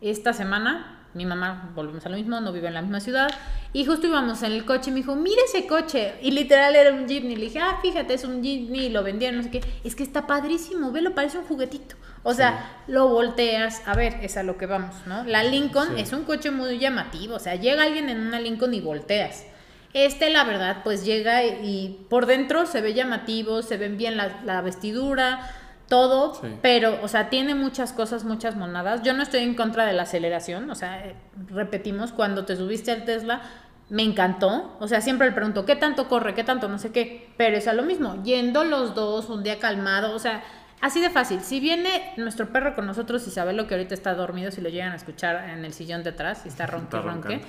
esta 0.00 0.32
semana 0.32 0.97
mi 1.18 1.26
mamá, 1.26 1.72
volvemos 1.74 2.06
a 2.06 2.08
lo 2.08 2.16
mismo, 2.16 2.40
no 2.40 2.52
vive 2.52 2.68
en 2.68 2.74
la 2.74 2.80
misma 2.80 3.00
ciudad. 3.00 3.28
Y 3.72 3.84
justo 3.84 4.06
íbamos 4.06 4.42
en 4.42 4.52
el 4.52 4.64
coche 4.64 4.90
y 4.90 4.94
me 4.94 5.00
dijo, 5.00 5.14
mire 5.16 5.42
ese 5.46 5.66
coche. 5.66 6.14
Y 6.22 6.30
literal 6.30 6.74
era 6.74 6.94
un 6.94 7.06
Jeepney. 7.06 7.36
Le 7.36 7.46
dije, 7.46 7.58
ah, 7.58 7.78
fíjate, 7.82 8.14
es 8.14 8.24
un 8.24 8.42
Jeepney. 8.42 8.86
Y 8.86 8.88
lo 8.88 9.02
vendieron, 9.02 9.36
no 9.36 9.42
sé 9.42 9.50
qué. 9.50 9.60
Es 9.84 9.94
que 9.94 10.04
está 10.04 10.26
padrísimo, 10.26 10.92
velo, 10.92 11.14
parece 11.14 11.38
un 11.38 11.44
juguetito. 11.44 11.96
O 12.22 12.32
sea, 12.32 12.82
lo 12.86 13.08
volteas. 13.08 13.82
A 13.86 13.94
ver, 13.94 14.20
es 14.22 14.36
a 14.36 14.42
lo 14.42 14.56
que 14.56 14.66
vamos, 14.66 14.94
¿no? 15.06 15.24
La 15.24 15.42
Lincoln 15.42 15.98
es 15.98 16.12
un 16.12 16.24
coche 16.24 16.50
muy 16.50 16.78
llamativo. 16.78 17.34
O 17.34 17.40
sea, 17.40 17.56
llega 17.56 17.82
alguien 17.82 18.08
en 18.08 18.20
una 18.20 18.40
Lincoln 18.40 18.72
y 18.72 18.80
volteas. 18.80 19.44
Este, 19.92 20.30
la 20.30 20.44
verdad, 20.44 20.82
pues 20.84 21.04
llega 21.04 21.44
y, 21.44 22.06
por 22.08 22.26
dentro 22.26 22.66
se 22.66 22.80
ve 22.80 22.94
llamativo, 22.94 23.62
se 23.62 23.76
ven 23.76 23.96
bien 23.96 24.16
la, 24.16 24.40
la 24.44 24.60
vestidura 24.60 25.40
todo, 25.88 26.40
pero, 26.62 26.98
o 27.02 27.08
sea, 27.08 27.30
tiene 27.30 27.54
muchas 27.54 27.92
cosas, 27.92 28.24
muchas 28.24 28.56
monadas. 28.56 29.02
Yo 29.02 29.14
no 29.14 29.22
estoy 29.22 29.40
en 29.40 29.54
contra 29.54 29.86
de 29.86 29.94
la 29.94 30.02
aceleración, 30.02 30.70
o 30.70 30.74
sea, 30.74 31.06
eh, 31.06 31.16
repetimos, 31.48 32.12
cuando 32.12 32.44
te 32.44 32.56
subiste 32.56 32.92
al 32.92 33.04
Tesla, 33.04 33.42
me 33.88 34.02
encantó. 34.02 34.76
O 34.80 34.88
sea, 34.88 35.00
siempre 35.00 35.28
le 35.28 35.32
pregunto, 35.32 35.64
¿qué 35.64 35.76
tanto 35.76 36.08
corre? 36.08 36.34
¿Qué 36.34 36.44
tanto? 36.44 36.68
No 36.68 36.78
sé 36.78 36.92
qué. 36.92 37.30
Pero 37.36 37.56
es 37.56 37.66
a 37.68 37.72
lo 37.72 37.82
mismo, 37.82 38.22
yendo 38.22 38.64
los 38.64 38.94
dos, 38.94 39.30
un 39.30 39.42
día 39.42 39.58
calmado, 39.58 40.14
o 40.14 40.18
sea, 40.18 40.42
así 40.80 41.00
de 41.00 41.10
fácil. 41.10 41.40
Si 41.40 41.60
viene 41.60 42.12
nuestro 42.16 42.52
perro 42.52 42.74
con 42.74 42.86
nosotros, 42.86 43.26
lo 43.54 43.66
que 43.66 43.74
ahorita 43.74 43.94
está 43.94 44.14
dormido, 44.14 44.50
si 44.50 44.60
lo 44.60 44.68
llegan 44.68 44.92
a 44.92 44.96
escuchar 44.96 45.48
en 45.48 45.64
el 45.64 45.72
sillón 45.72 46.02
de 46.02 46.10
atrás, 46.10 46.42
si 46.42 46.48
está 46.50 46.66
ronque, 46.66 46.98
ronque. 46.98 47.40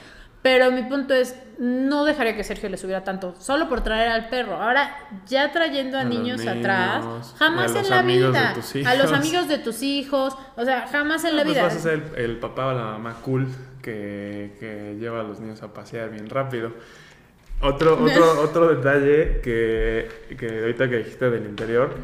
Pero 0.41 0.71
mi 0.71 0.83
punto 0.83 1.13
es, 1.13 1.35
no 1.57 2.05
dejaría 2.05 2.35
que 2.35 2.45
Sergio 2.45 2.69
le 2.69 2.77
subiera 2.77 3.03
tanto, 3.03 3.35
solo 3.39 3.67
por 3.67 3.81
traer 3.81 4.07
al 4.07 4.29
perro. 4.29 4.55
Ahora, 4.55 4.95
ya 5.27 5.51
trayendo 5.51 5.97
a, 5.97 6.05
niños, 6.05 6.47
atrás, 6.47 7.35
jamás 7.37 7.75
en 7.75 7.89
la 7.89 8.01
vida. 8.01 8.55
A 8.85 8.95
los 8.95 9.11
amigos 9.11 9.49
de 9.49 9.57
tus 9.57 9.83
hijos, 9.83 10.37
o 10.55 10.63
sea, 10.63 10.87
jamás 10.87 11.25
en 11.25 11.35
la 11.35 11.43
pues 11.43 11.55
vida. 11.55 11.63
Vas 11.63 11.75
a 11.75 11.79
ser 11.79 12.13
el, 12.15 12.37
papá 12.37 12.67
o 12.67 12.73
la 12.73 12.83
mamá 12.83 13.17
cool 13.21 13.47
que, 13.81 14.55
que, 14.59 14.95
lleva 14.97 15.19
a 15.19 15.23
los 15.23 15.41
niños 15.41 15.61
a 15.61 15.73
pasear 15.73 16.09
bien 16.09 16.29
rápido. 16.29 16.71
Otro, 17.61 17.95
otro, 18.01 18.41
otro 18.41 18.73
detalle 18.73 19.41
que, 19.41 20.35
que 20.39 20.59
ahorita 20.61 20.89
que 20.89 20.97
dijiste 20.99 21.29
del 21.29 21.47
interior, 21.47 21.95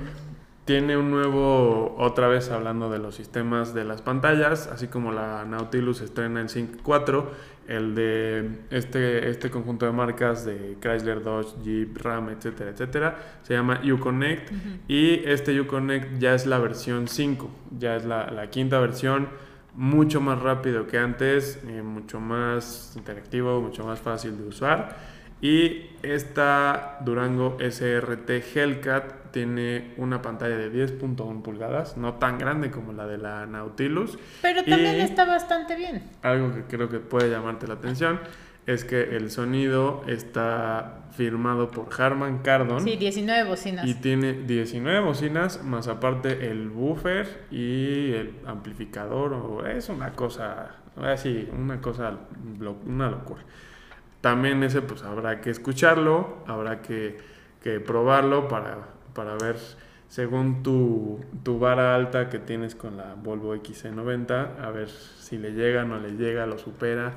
tiene 0.66 0.98
un 0.98 1.12
nuevo, 1.12 1.96
otra 1.98 2.28
vez 2.28 2.50
hablando 2.50 2.90
de 2.90 2.98
los 2.98 3.16
sistemas 3.16 3.76
de 3.76 3.86
las 3.86 4.02
pantallas, 4.02 4.68
así 4.68 4.88
como 4.88 5.12
la 5.12 5.46
Nautilus 5.46 6.02
estrena 6.02 6.42
el 6.42 6.50
Sync 6.50 6.82
4, 6.82 7.32
el 7.68 7.96
de 7.96 8.50
este, 8.70 9.30
este 9.30 9.50
conjunto 9.50 9.86
de 9.86 9.92
marcas 9.92 10.46
de 10.46 10.78
Chrysler, 10.80 11.24
Dodge, 11.24 11.56
Jeep, 11.64 11.98
Ram, 11.98 12.30
etcétera, 12.30 12.72
etcétera, 12.72 13.18
se 13.44 13.54
llama 13.54 13.82
Uconnect 13.84 14.52
y 14.88 15.24
este 15.26 15.60
Uconnect 15.60 16.20
ya 16.20 16.36
es 16.36 16.46
la 16.46 16.60
versión 16.60 17.08
5, 17.08 17.50
ya 17.80 17.96
es 17.96 18.06
la, 18.06 18.30
la 18.32 18.50
quinta 18.50 18.80
versión, 18.80 19.30
mucho 19.76 20.22
más 20.22 20.42
rápido 20.42 20.88
que 20.88 20.98
antes, 20.98 21.62
eh, 21.68 21.82
mucho 21.82 22.20
más 22.20 22.94
interactivo, 22.96 23.62
mucho 23.62 23.84
más 23.84 24.00
fácil 24.00 24.38
de 24.38 24.48
usar. 24.48 24.98
Y 25.42 25.90
esta 26.02 26.98
Durango 27.02 27.58
SRT 27.60 28.30
Hellcat 28.56 29.25
tiene 29.36 29.92
una 29.98 30.22
pantalla 30.22 30.56
de 30.56 30.72
10.1 30.72 31.42
pulgadas, 31.42 31.98
no 31.98 32.14
tan 32.14 32.38
grande 32.38 32.72
como 32.72 32.94
la 32.94 33.06
de 33.06 33.18
la 33.18 33.46
Nautilus. 33.46 34.18
Pero 34.42 34.64
también 34.64 35.02
está 35.02 35.26
bastante 35.26 35.76
bien. 35.76 36.04
Algo 36.22 36.56
que 36.56 36.64
creo 36.64 36.88
que 36.88 37.00
puede 37.00 37.30
llamarte 37.30 37.68
la 37.68 37.74
atención 37.74 38.22
es 38.66 38.86
que 38.86 39.18
el 39.18 39.30
sonido 39.32 40.06
está 40.08 41.02
firmado 41.12 41.70
por 41.70 41.90
Harman 42.02 42.38
Kardon. 42.44 42.80
Sí, 42.80 42.96
19 42.96 43.50
bocinas. 43.50 43.86
Y 43.86 43.96
tiene 43.96 44.32
19 44.32 45.02
bocinas, 45.02 45.62
más 45.66 45.90
aparte 45.90 46.50
el 46.50 46.70
buffer 46.70 47.28
y 47.52 48.14
el 48.14 48.36
amplificador. 48.46 49.34
O 49.34 49.66
es 49.66 49.90
una 49.90 50.14
cosa, 50.14 50.78
así, 50.96 51.50
una 51.52 51.82
cosa, 51.82 52.20
una 52.86 53.10
locura. 53.10 53.42
También 54.22 54.64
ese 54.64 54.82
pues 54.82 55.04
habrá 55.04 55.42
que 55.42 55.50
escucharlo, 55.50 56.38
habrá 56.48 56.82
que, 56.82 57.18
que 57.62 57.82
probarlo 57.82 58.48
para, 58.48 58.95
para 59.16 59.36
ver 59.36 59.58
según 60.10 60.62
tu, 60.62 61.26
tu, 61.44 61.58
vara 61.58 61.96
alta 61.96 62.30
que 62.30 62.38
tienes 62.38 62.76
con 62.76 62.98
la 62.98 63.16
Volvo 63.16 63.56
XC90, 63.56 64.64
a 64.64 64.70
ver 64.70 64.90
si 64.90 65.40
le 65.40 65.54
llega, 65.54 65.84
no 65.84 66.00
le 66.00 66.12
llega, 66.12 66.46
lo 66.46 66.60
supera 66.60 67.14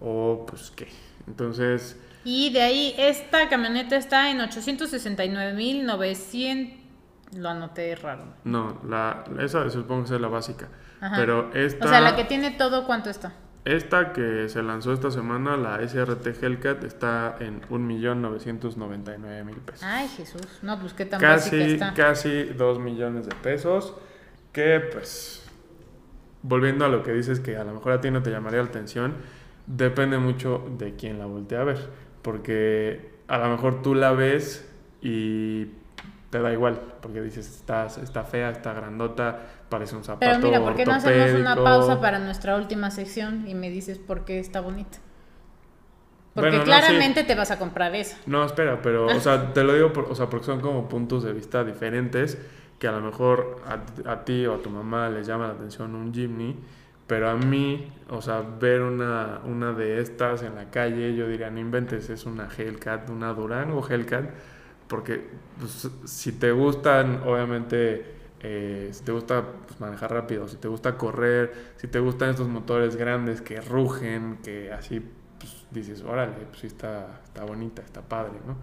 o 0.00 0.46
pues 0.48 0.72
qué. 0.74 0.88
Entonces... 1.26 2.00
Y 2.24 2.52
de 2.52 2.62
ahí 2.62 2.94
esta 2.96 3.48
camioneta 3.48 3.96
está 3.96 4.30
en 4.30 4.38
869.900... 4.38 6.76
Lo 7.36 7.48
anoté 7.48 7.96
raro. 7.96 8.34
No, 8.44 8.78
la, 8.88 9.24
esa 9.40 9.68
supongo 9.70 10.06
que 10.06 10.14
es 10.14 10.20
la 10.20 10.28
básica. 10.28 10.68
Pero 11.16 11.52
esta... 11.54 11.86
O 11.86 11.88
sea, 11.88 12.00
la 12.00 12.14
que 12.14 12.24
tiene 12.24 12.50
todo, 12.50 12.86
¿cuánto 12.86 13.08
está? 13.08 13.32
Esta 13.64 14.12
que 14.12 14.48
se 14.48 14.60
lanzó 14.62 14.92
esta 14.92 15.12
semana, 15.12 15.56
la 15.56 15.80
SRT 15.86 16.42
Hellcat, 16.42 16.82
está 16.82 17.36
en 17.38 17.62
1.999.000 17.62 19.54
pesos. 19.60 19.82
Ay, 19.84 20.08
Jesús. 20.08 20.58
No, 20.62 20.80
pues 20.80 20.94
qué 20.94 21.06
tan 21.06 21.20
casi, 21.20 21.60
está. 21.60 21.94
Casi 21.94 22.44
2 22.44 22.80
millones 22.80 23.26
de 23.26 23.34
pesos. 23.36 23.94
Que 24.52 24.80
pues, 24.80 25.48
volviendo 26.42 26.84
a 26.84 26.88
lo 26.88 27.04
que 27.04 27.12
dices 27.12 27.38
que 27.38 27.56
a 27.56 27.62
lo 27.62 27.72
mejor 27.72 27.92
a 27.92 28.00
ti 28.00 28.10
no 28.10 28.22
te 28.22 28.30
llamaría 28.30 28.62
la 28.62 28.68
atención, 28.68 29.14
depende 29.68 30.18
mucho 30.18 30.68
de 30.76 30.96
quién 30.96 31.20
la 31.20 31.26
voltea 31.26 31.60
a 31.60 31.64
ver. 31.64 31.88
Porque 32.22 33.12
a 33.28 33.38
lo 33.38 33.48
mejor 33.48 33.80
tú 33.82 33.94
la 33.94 34.10
ves 34.10 34.68
y 35.00 35.68
te 36.32 36.40
da 36.40 36.50
igual, 36.50 36.80
porque 37.02 37.20
dices, 37.20 37.46
está, 37.46 37.84
está 37.84 38.24
fea, 38.24 38.48
está 38.48 38.72
grandota, 38.72 39.38
parece 39.68 39.94
un 39.94 40.02
zapato 40.02 40.20
Pero 40.20 40.38
mira, 40.38 40.60
¿por 40.60 40.74
qué 40.74 40.86
no 40.86 40.94
hacemos 40.94 41.38
una 41.38 41.56
pausa 41.56 42.00
para 42.00 42.18
nuestra 42.20 42.56
última 42.56 42.90
sección 42.90 43.46
y 43.46 43.54
me 43.54 43.68
dices 43.68 43.98
por 43.98 44.24
qué 44.24 44.38
está 44.38 44.62
bonita? 44.62 44.96
Porque 46.32 46.62
claramente 46.62 47.24
te 47.24 47.34
vas 47.34 47.50
a 47.50 47.58
comprar 47.58 47.94
esa. 47.94 48.16
No, 48.24 48.46
espera, 48.46 48.80
pero, 48.80 49.08
o 49.14 49.20
sea, 49.20 49.52
te 49.52 49.62
lo 49.62 49.74
digo, 49.74 49.92
o 50.08 50.14
sea, 50.14 50.30
porque 50.30 50.46
son 50.46 50.62
como 50.62 50.88
puntos 50.88 51.22
de 51.22 51.34
vista 51.34 51.64
diferentes 51.64 52.38
que 52.78 52.88
a 52.88 52.92
lo 52.92 53.02
mejor 53.02 53.60
a, 53.66 54.10
a, 54.10 54.24
ti 54.24 54.46
o 54.46 54.54
a 54.54 54.58
tu 54.62 54.70
mamá 54.70 55.10
les 55.10 55.26
llama 55.26 55.48
la 55.48 55.52
atención 55.52 55.94
un 55.94 56.14
Jimny, 56.14 56.56
pero 57.06 57.28
a 57.28 57.34
mí, 57.34 57.92
o 58.08 58.22
sea, 58.22 58.42
ver 58.58 58.80
una, 58.80 59.40
una 59.44 59.72
de 59.72 60.00
estas 60.00 60.42
en 60.44 60.54
la 60.54 60.70
calle, 60.70 61.14
yo 61.14 61.28
diría, 61.28 61.50
no 61.50 61.60
inventes, 61.60 62.08
es 62.08 62.24
una 62.24 62.48
Hellcat, 62.48 63.10
una 63.10 63.34
Durango 63.34 63.86
Hellcat, 63.86 64.30
porque 64.88 65.28
pues, 65.58 65.88
si 66.04 66.32
te 66.32 66.52
gustan, 66.52 67.22
obviamente, 67.24 68.04
eh, 68.40 68.88
si 68.92 69.04
te 69.04 69.12
gusta 69.12 69.44
pues, 69.66 69.80
manejar 69.80 70.12
rápido, 70.12 70.48
si 70.48 70.56
te 70.56 70.68
gusta 70.68 70.96
correr, 70.96 71.52
si 71.76 71.88
te 71.88 71.98
gustan 71.98 72.30
estos 72.30 72.48
motores 72.48 72.96
grandes 72.96 73.40
que 73.40 73.60
rugen, 73.60 74.38
que 74.42 74.72
así 74.72 75.02
pues, 75.38 75.66
dices, 75.70 76.02
órale, 76.02 76.34
pues 76.48 76.60
sí 76.60 76.66
está, 76.66 77.20
está 77.24 77.44
bonita, 77.44 77.82
está 77.82 78.02
padre, 78.02 78.34
¿no? 78.46 78.56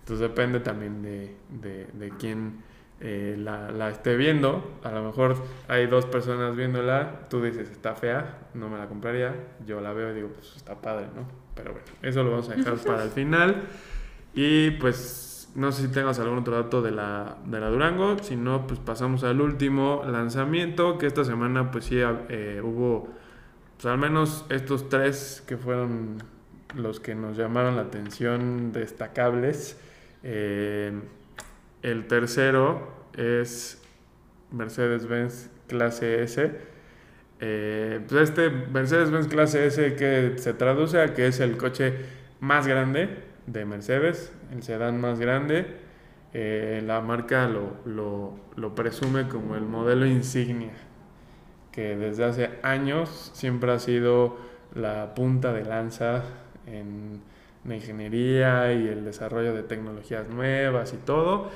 Entonces 0.00 0.28
depende 0.28 0.60
también 0.60 1.02
de, 1.02 1.36
de, 1.50 1.86
de 1.86 2.10
quién 2.10 2.62
eh, 3.00 3.36
la, 3.38 3.70
la, 3.72 3.90
esté 3.90 4.16
viendo. 4.16 4.78
A 4.82 4.90
lo 4.90 5.02
mejor 5.02 5.36
hay 5.68 5.86
dos 5.86 6.06
personas 6.06 6.56
viéndola, 6.56 7.26
tú 7.28 7.42
dices, 7.42 7.70
está 7.70 7.94
fea, 7.94 8.38
no 8.54 8.68
me 8.68 8.78
la 8.78 8.86
compraría, 8.86 9.34
yo 9.66 9.80
la 9.80 9.92
veo 9.92 10.12
y 10.12 10.14
digo, 10.14 10.28
pues 10.28 10.54
está 10.56 10.80
padre, 10.80 11.08
¿no? 11.14 11.26
Pero 11.54 11.72
bueno, 11.72 11.86
eso 12.02 12.22
lo 12.22 12.30
vamos 12.30 12.48
a 12.48 12.54
dejar 12.54 12.76
para 12.76 13.02
el 13.02 13.10
final. 13.10 13.64
Y 14.32 14.70
pues 14.72 15.35
no 15.56 15.72
sé 15.72 15.82
si 15.82 15.88
tengas 15.88 16.18
algún 16.18 16.38
otro 16.38 16.54
dato 16.54 16.82
de 16.82 16.90
la, 16.90 17.38
de 17.46 17.58
la 17.58 17.70
Durango. 17.70 18.18
Si 18.22 18.36
no, 18.36 18.66
pues 18.66 18.78
pasamos 18.78 19.24
al 19.24 19.40
último 19.40 20.02
lanzamiento. 20.06 20.98
Que 20.98 21.06
esta 21.06 21.24
semana, 21.24 21.70
pues 21.70 21.86
sí, 21.86 21.98
eh, 21.98 22.60
hubo. 22.62 23.08
Pues 23.76 23.86
al 23.86 23.96
menos 23.96 24.44
estos 24.50 24.90
tres 24.90 25.42
que 25.46 25.56
fueron 25.56 26.18
los 26.74 27.00
que 27.00 27.14
nos 27.14 27.38
llamaron 27.38 27.76
la 27.76 27.82
atención 27.82 28.72
destacables. 28.72 29.80
Eh, 30.22 30.92
el 31.82 32.06
tercero 32.06 32.92
es 33.14 33.82
Mercedes-Benz 34.52 35.48
Clase 35.68 36.22
S. 36.22 36.52
Eh, 37.40 38.00
pues 38.06 38.28
este 38.28 38.50
Mercedes-Benz 38.50 39.28
Clase 39.28 39.66
S 39.66 39.94
que 39.94 40.34
se 40.36 40.52
traduce 40.52 41.00
a 41.00 41.14
que 41.14 41.28
es 41.28 41.40
el 41.40 41.56
coche 41.56 41.94
más 42.40 42.66
grande 42.66 43.25
de 43.46 43.64
Mercedes, 43.64 44.32
el 44.52 44.62
sedán 44.62 45.00
más 45.00 45.18
grande. 45.18 45.66
Eh, 46.32 46.82
la 46.84 47.00
marca 47.00 47.48
lo, 47.48 48.34
lo, 48.56 48.74
presume 48.74 49.28
como 49.28 49.56
el 49.56 49.62
modelo 49.62 50.06
insignia, 50.06 50.72
que 51.72 51.96
desde 51.96 52.24
hace 52.24 52.50
años 52.62 53.30
siempre 53.32 53.72
ha 53.72 53.78
sido 53.78 54.36
la 54.74 55.14
punta 55.14 55.52
de 55.52 55.64
lanza 55.64 56.24
en 56.66 57.22
la 57.64 57.76
ingeniería 57.76 58.72
y 58.72 58.88
el 58.88 59.04
desarrollo 59.04 59.54
de 59.54 59.62
tecnologías 59.62 60.28
nuevas 60.28 60.92
y 60.92 60.98
todo. 60.98 61.50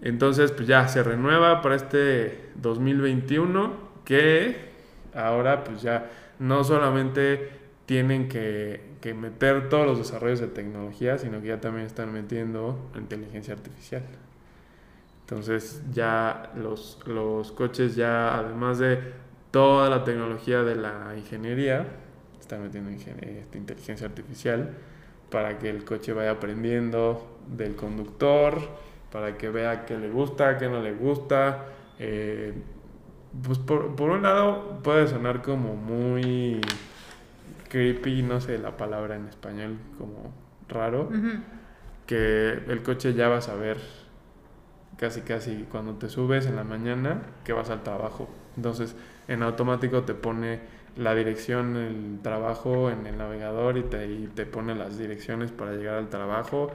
Entonces, 0.00 0.52
pues 0.52 0.68
ya 0.68 0.86
se 0.88 1.02
renueva 1.02 1.62
para 1.62 1.76
este 1.76 2.50
2021 2.56 3.72
que 4.04 4.72
ahora 5.14 5.64
pues 5.64 5.82
ya 5.82 6.10
no 6.38 6.64
solamente 6.64 7.50
tienen 7.86 8.28
que 8.28 8.91
que 9.02 9.12
meter 9.12 9.68
todos 9.68 9.86
los 9.86 9.98
desarrollos 9.98 10.40
de 10.40 10.46
tecnología, 10.46 11.18
sino 11.18 11.42
que 11.42 11.48
ya 11.48 11.60
también 11.60 11.84
están 11.84 12.12
metiendo 12.12 12.78
inteligencia 12.96 13.52
artificial. 13.52 14.02
Entonces 15.22 15.82
ya 15.92 16.52
los, 16.56 16.98
los 17.06 17.52
coches 17.52 17.96
ya, 17.96 18.38
además 18.38 18.78
de 18.78 19.00
toda 19.50 19.90
la 19.90 20.04
tecnología 20.04 20.62
de 20.62 20.76
la 20.76 21.14
ingeniería, 21.16 21.86
están 22.40 22.62
metiendo 22.62 22.90
esta 22.90 23.58
inteligencia 23.58 24.06
artificial 24.06 24.70
para 25.30 25.58
que 25.58 25.68
el 25.68 25.84
coche 25.84 26.12
vaya 26.12 26.30
aprendiendo 26.30 27.38
del 27.48 27.74
conductor, 27.74 28.60
para 29.10 29.36
que 29.36 29.50
vea 29.50 29.84
qué 29.84 29.98
le 29.98 30.10
gusta, 30.10 30.58
qué 30.58 30.68
no 30.68 30.80
le 30.80 30.92
gusta. 30.92 31.64
Eh, 31.98 32.52
pues 33.42 33.58
por, 33.58 33.96
por 33.96 34.10
un 34.10 34.22
lado 34.22 34.80
puede 34.82 35.08
sonar 35.08 35.42
como 35.42 35.74
muy 35.74 36.60
creepy, 37.72 38.22
no 38.22 38.38
sé 38.42 38.58
la 38.58 38.76
palabra 38.76 39.16
en 39.16 39.26
español, 39.28 39.78
como 39.96 40.30
raro, 40.68 41.08
que 42.06 42.50
el 42.68 42.82
coche 42.82 43.14
ya 43.14 43.28
vas 43.28 43.48
a 43.48 43.54
ver 43.54 43.78
casi 44.98 45.22
casi 45.22 45.66
cuando 45.70 45.94
te 45.94 46.10
subes 46.10 46.44
en 46.44 46.56
la 46.56 46.64
mañana 46.64 47.22
que 47.44 47.54
vas 47.54 47.70
al 47.70 47.82
trabajo. 47.82 48.28
Entonces 48.58 48.94
en 49.26 49.42
automático 49.42 50.02
te 50.02 50.12
pone 50.12 50.60
la 50.98 51.14
dirección, 51.14 51.76
el 51.76 52.18
trabajo 52.22 52.90
en 52.90 53.06
el 53.06 53.16
navegador 53.16 53.78
y 53.78 53.84
te, 53.84 54.28
te 54.34 54.44
pone 54.44 54.74
las 54.74 54.98
direcciones 54.98 55.50
para 55.50 55.72
llegar 55.72 55.94
al 55.94 56.10
trabajo. 56.10 56.70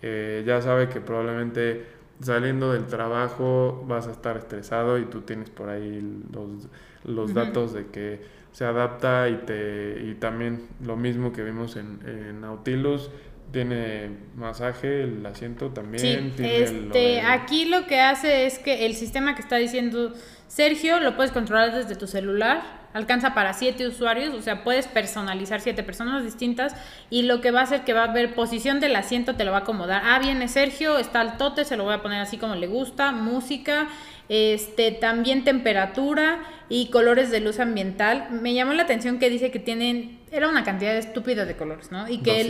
Eh, 0.00 0.44
ya 0.46 0.62
sabe 0.62 0.88
que 0.88 1.02
probablemente 1.02 1.84
saliendo 2.22 2.72
del 2.72 2.86
trabajo 2.86 3.84
vas 3.86 4.06
a 4.06 4.12
estar 4.12 4.38
estresado 4.38 4.98
y 4.98 5.04
tú 5.04 5.20
tienes 5.20 5.50
por 5.50 5.68
ahí 5.68 6.24
los, 6.32 6.68
los 7.04 7.34
datos 7.34 7.74
de 7.74 7.88
que 7.88 8.37
se 8.58 8.64
adapta 8.64 9.28
y, 9.28 9.36
te, 9.46 10.02
y 10.04 10.14
también 10.16 10.66
lo 10.84 10.96
mismo 10.96 11.32
que 11.32 11.44
vimos 11.44 11.76
en, 11.76 12.00
en 12.04 12.40
Nautilus, 12.40 13.08
tiene 13.52 14.10
masaje, 14.34 15.04
el 15.04 15.24
asiento 15.24 15.70
también. 15.70 16.32
Sí, 16.36 16.42
este, 16.42 17.20
aquí 17.20 17.66
lo 17.66 17.86
que 17.86 18.00
hace 18.00 18.46
es 18.46 18.58
que 18.58 18.84
el 18.86 18.96
sistema 18.96 19.36
que 19.36 19.42
está 19.42 19.54
diciendo 19.58 20.12
Sergio 20.48 20.98
lo 20.98 21.14
puedes 21.14 21.30
controlar 21.30 21.72
desde 21.72 21.94
tu 21.94 22.08
celular, 22.08 22.88
alcanza 22.94 23.32
para 23.32 23.52
siete 23.52 23.86
usuarios, 23.86 24.34
o 24.34 24.42
sea, 24.42 24.64
puedes 24.64 24.88
personalizar 24.88 25.60
siete 25.60 25.84
personas 25.84 26.24
distintas 26.24 26.74
y 27.10 27.22
lo 27.22 27.40
que 27.40 27.52
va 27.52 27.60
a 27.60 27.62
hacer 27.62 27.84
que 27.84 27.92
va 27.92 28.02
a 28.02 28.12
ver 28.12 28.34
posición 28.34 28.80
del 28.80 28.96
asiento, 28.96 29.36
te 29.36 29.44
lo 29.44 29.52
va 29.52 29.58
a 29.58 29.60
acomodar. 29.60 30.02
Ah, 30.04 30.18
viene 30.18 30.48
Sergio, 30.48 30.98
está 30.98 31.20
al 31.20 31.36
tote, 31.36 31.64
se 31.64 31.76
lo 31.76 31.84
voy 31.84 31.94
a 31.94 32.02
poner 32.02 32.20
así 32.20 32.38
como 32.38 32.56
le 32.56 32.66
gusta, 32.66 33.12
música, 33.12 33.86
Este, 34.28 34.92
también 34.92 35.44
temperatura 35.44 36.40
y 36.68 36.90
colores 36.90 37.30
de 37.30 37.40
luz 37.40 37.60
ambiental. 37.60 38.28
Me 38.30 38.54
llamó 38.54 38.72
la 38.74 38.82
atención 38.82 39.18
que 39.18 39.30
dice 39.30 39.50
que 39.50 39.58
tienen 39.58 40.17
era 40.30 40.48
una 40.48 40.64
cantidad 40.64 40.96
estúpida 40.96 41.44
de 41.44 41.56
colores, 41.56 41.90
¿no? 41.90 42.08
Y 42.08 42.18
que 42.22 42.40
él, 42.40 42.46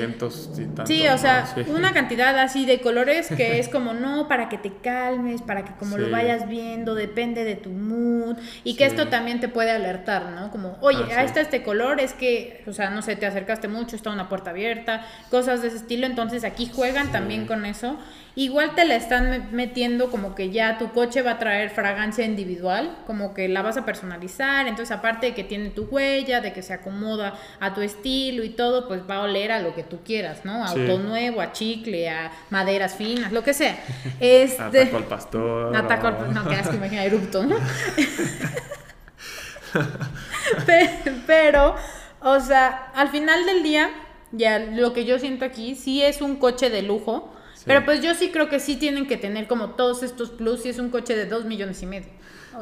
Sí, 0.86 1.06
o 1.08 1.18
sea, 1.18 1.44
una 1.68 1.92
cantidad 1.92 2.36
así 2.38 2.66
de 2.66 2.80
colores 2.80 3.28
que 3.28 3.58
es 3.58 3.68
como 3.68 3.92
no 3.94 4.28
para 4.28 4.48
que 4.48 4.58
te 4.58 4.72
calmes, 4.82 5.42
para 5.42 5.64
que 5.64 5.72
como 5.74 5.96
lo 5.96 6.10
vayas 6.10 6.48
viendo, 6.48 6.94
depende 6.94 7.44
de 7.44 7.54
tu 7.56 7.70
mood 7.70 8.36
y 8.64 8.74
que 8.76 8.84
esto 8.86 9.08
también 9.08 9.40
te 9.40 9.48
puede 9.48 9.70
alertar, 9.70 10.30
¿no? 10.30 10.50
Como, 10.50 10.78
"Oye, 10.80 10.98
ah, 11.12 11.20
ahí 11.20 11.26
está 11.26 11.40
este 11.40 11.62
color, 11.62 12.00
es 12.00 12.12
que, 12.14 12.62
o 12.66 12.72
sea, 12.72 12.90
no 12.90 13.02
sé, 13.02 13.16
te 13.16 13.26
acercaste 13.26 13.68
mucho, 13.68 13.96
está 13.96 14.10
una 14.10 14.28
puerta 14.28 14.50
abierta", 14.50 15.04
cosas 15.30 15.62
de 15.62 15.68
ese 15.68 15.76
estilo, 15.78 16.06
entonces 16.06 16.44
aquí 16.44 16.70
juegan 16.72 17.12
también 17.12 17.46
con 17.46 17.64
eso. 17.66 17.96
Igual 18.34 18.76
te 18.76 18.84
la 18.84 18.94
están 18.94 19.48
metiendo 19.50 20.10
como 20.12 20.36
que 20.36 20.50
ya 20.50 20.78
tu 20.78 20.92
coche 20.92 21.22
va 21.22 21.32
a 21.32 21.38
traer 21.38 21.70
fragancia 21.70 22.24
individual, 22.24 22.96
como 23.04 23.34
que 23.34 23.48
la 23.48 23.62
vas 23.62 23.76
a 23.76 23.84
personalizar, 23.84 24.68
entonces 24.68 24.96
aparte 24.96 25.26
de 25.26 25.34
que 25.34 25.42
tiene 25.42 25.70
tu 25.70 25.84
huella, 25.90 26.40
de 26.40 26.52
que 26.52 26.62
se 26.62 26.72
acomoda 26.72 27.34
a 27.58 27.67
tu 27.74 27.80
estilo 27.80 28.44
y 28.44 28.50
todo, 28.50 28.88
pues 28.88 29.02
va 29.08 29.16
a 29.16 29.22
oler 29.22 29.52
a 29.52 29.60
lo 29.60 29.74
que 29.74 29.82
tú 29.82 30.00
quieras, 30.04 30.44
¿no? 30.44 30.64
A 30.64 30.68
auto 30.68 30.98
nuevo, 30.98 31.40
a 31.40 31.52
chicle, 31.52 32.08
a 32.08 32.32
maderas 32.50 32.94
finas, 32.94 33.32
lo 33.32 33.42
que 33.42 33.54
sea. 33.54 33.78
Este, 34.20 34.82
ataco 34.82 34.96
al 34.96 35.04
pastor. 35.04 35.76
Al 35.76 36.34
no, 36.34 36.48
que 36.48 36.54
asco, 36.54 36.74
imagina 36.74 37.04
erupto, 37.04 37.44
¿no? 37.44 37.56
Pero, 41.26 41.74
o 42.20 42.40
sea, 42.40 42.90
al 42.94 43.08
final 43.08 43.46
del 43.46 43.62
día, 43.62 43.90
ya 44.32 44.58
lo 44.58 44.92
que 44.92 45.04
yo 45.04 45.18
siento 45.18 45.44
aquí, 45.44 45.74
sí 45.74 46.02
es 46.02 46.20
un 46.20 46.36
coche 46.36 46.70
de 46.70 46.82
lujo, 46.82 47.32
pero 47.68 47.84
pues 47.84 48.02
yo 48.02 48.14
sí 48.14 48.30
creo 48.30 48.48
que 48.48 48.58
sí 48.58 48.76
tienen 48.76 49.06
que 49.06 49.16
tener 49.16 49.46
como 49.46 49.70
todos 49.70 50.02
estos 50.02 50.30
plus 50.30 50.66
y 50.66 50.70
es 50.70 50.78
un 50.78 50.90
coche 50.90 51.14
de 51.14 51.26
dos 51.26 51.44
millones 51.44 51.82
y 51.82 51.86
medio. 51.86 52.08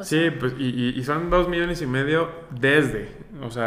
sí, 0.03 0.29
pues 0.39 0.53
y, 0.59 1.01
son 1.03 1.29
dos 1.29 1.49
millones 1.49 1.81
y 1.81 1.87
medio 1.87 2.29
desde, 2.51 3.09
o 3.41 3.49
sea, 3.49 3.65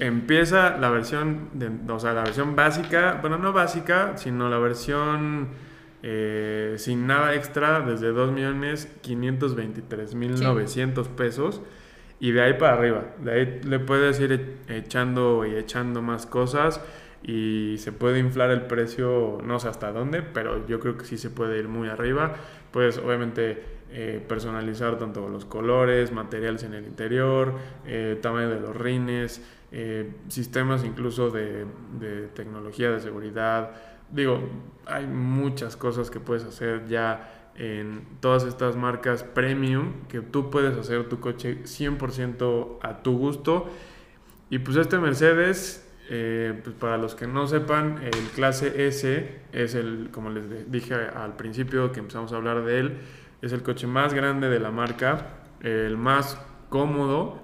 empieza 0.00 0.76
la 0.78 0.90
versión, 0.90 1.50
de, 1.52 1.70
o 1.92 2.00
sea, 2.00 2.14
la 2.14 2.24
versión 2.24 2.56
básica, 2.56 3.18
bueno, 3.20 3.38
no 3.38 3.52
básica, 3.52 4.16
sino 4.16 4.48
la 4.48 4.58
versión 4.58 5.48
eh, 6.02 6.74
sin 6.78 7.06
nada 7.06 7.34
extra 7.34 7.80
desde 7.80 8.08
dos 8.08 8.32
millones 8.32 8.88
quinientos 9.02 9.54
veintitrés 9.54 10.14
mil 10.14 10.40
novecientos 10.42 11.08
pesos 11.08 11.60
y 12.20 12.32
de 12.32 12.42
ahí 12.42 12.54
para 12.54 12.74
arriba, 12.74 13.04
de 13.22 13.32
ahí 13.32 13.60
le 13.64 13.78
puedes 13.78 14.18
ir 14.20 14.58
echando 14.68 15.46
y 15.46 15.54
echando 15.54 16.02
más 16.02 16.26
cosas 16.26 16.80
y 17.22 17.76
se 17.78 17.92
puede 17.92 18.18
inflar 18.20 18.50
el 18.50 18.62
precio, 18.62 19.38
no 19.42 19.58
sé 19.58 19.68
hasta 19.68 19.92
dónde, 19.92 20.22
pero 20.22 20.66
yo 20.66 20.78
creo 20.80 20.96
que 20.96 21.04
sí 21.04 21.18
se 21.18 21.30
puede 21.30 21.58
ir 21.58 21.68
muy 21.68 21.88
arriba. 21.88 22.34
Puedes 22.70 22.98
obviamente 22.98 23.62
eh, 23.90 24.24
personalizar 24.26 24.98
tanto 24.98 25.28
los 25.28 25.44
colores, 25.44 26.12
materiales 26.12 26.62
en 26.62 26.74
el 26.74 26.84
interior, 26.84 27.54
eh, 27.86 28.18
tamaño 28.20 28.50
de 28.50 28.60
los 28.60 28.76
rines, 28.76 29.42
eh, 29.72 30.12
sistemas 30.28 30.84
incluso 30.84 31.30
de, 31.30 31.66
de, 31.98 32.28
tecnología 32.28 32.90
de 32.90 33.00
seguridad. 33.00 33.70
Digo, 34.10 34.40
hay 34.86 35.06
muchas 35.06 35.76
cosas 35.76 36.10
que 36.10 36.20
puedes 36.20 36.44
hacer 36.44 36.86
ya 36.86 37.50
en 37.56 38.06
todas 38.20 38.44
estas 38.44 38.76
marcas 38.76 39.24
premium 39.24 40.06
que 40.08 40.20
tú 40.20 40.50
puedes 40.50 40.76
hacer 40.78 41.08
tu 41.08 41.18
coche 41.18 41.64
100% 41.64 42.78
a 42.82 43.02
tu 43.02 43.18
gusto. 43.18 43.68
Y 44.50 44.60
pues 44.60 44.76
este 44.76 44.98
Mercedes 44.98 45.87
eh, 46.10 46.58
pues 46.64 46.74
para 46.76 46.96
los 46.96 47.14
que 47.14 47.26
no 47.26 47.46
sepan, 47.46 48.00
el 48.02 48.28
clase 48.34 48.86
S 48.86 49.40
es 49.52 49.74
el, 49.74 50.08
como 50.10 50.30
les 50.30 50.70
dije 50.70 50.94
al 50.94 51.36
principio 51.36 51.92
que 51.92 52.00
empezamos 52.00 52.32
a 52.32 52.36
hablar 52.36 52.64
de 52.64 52.78
él, 52.78 52.98
es 53.42 53.52
el 53.52 53.62
coche 53.62 53.86
más 53.86 54.14
grande 54.14 54.48
de 54.48 54.58
la 54.58 54.70
marca, 54.70 55.26
el 55.60 55.96
más 55.96 56.40
cómodo 56.70 57.40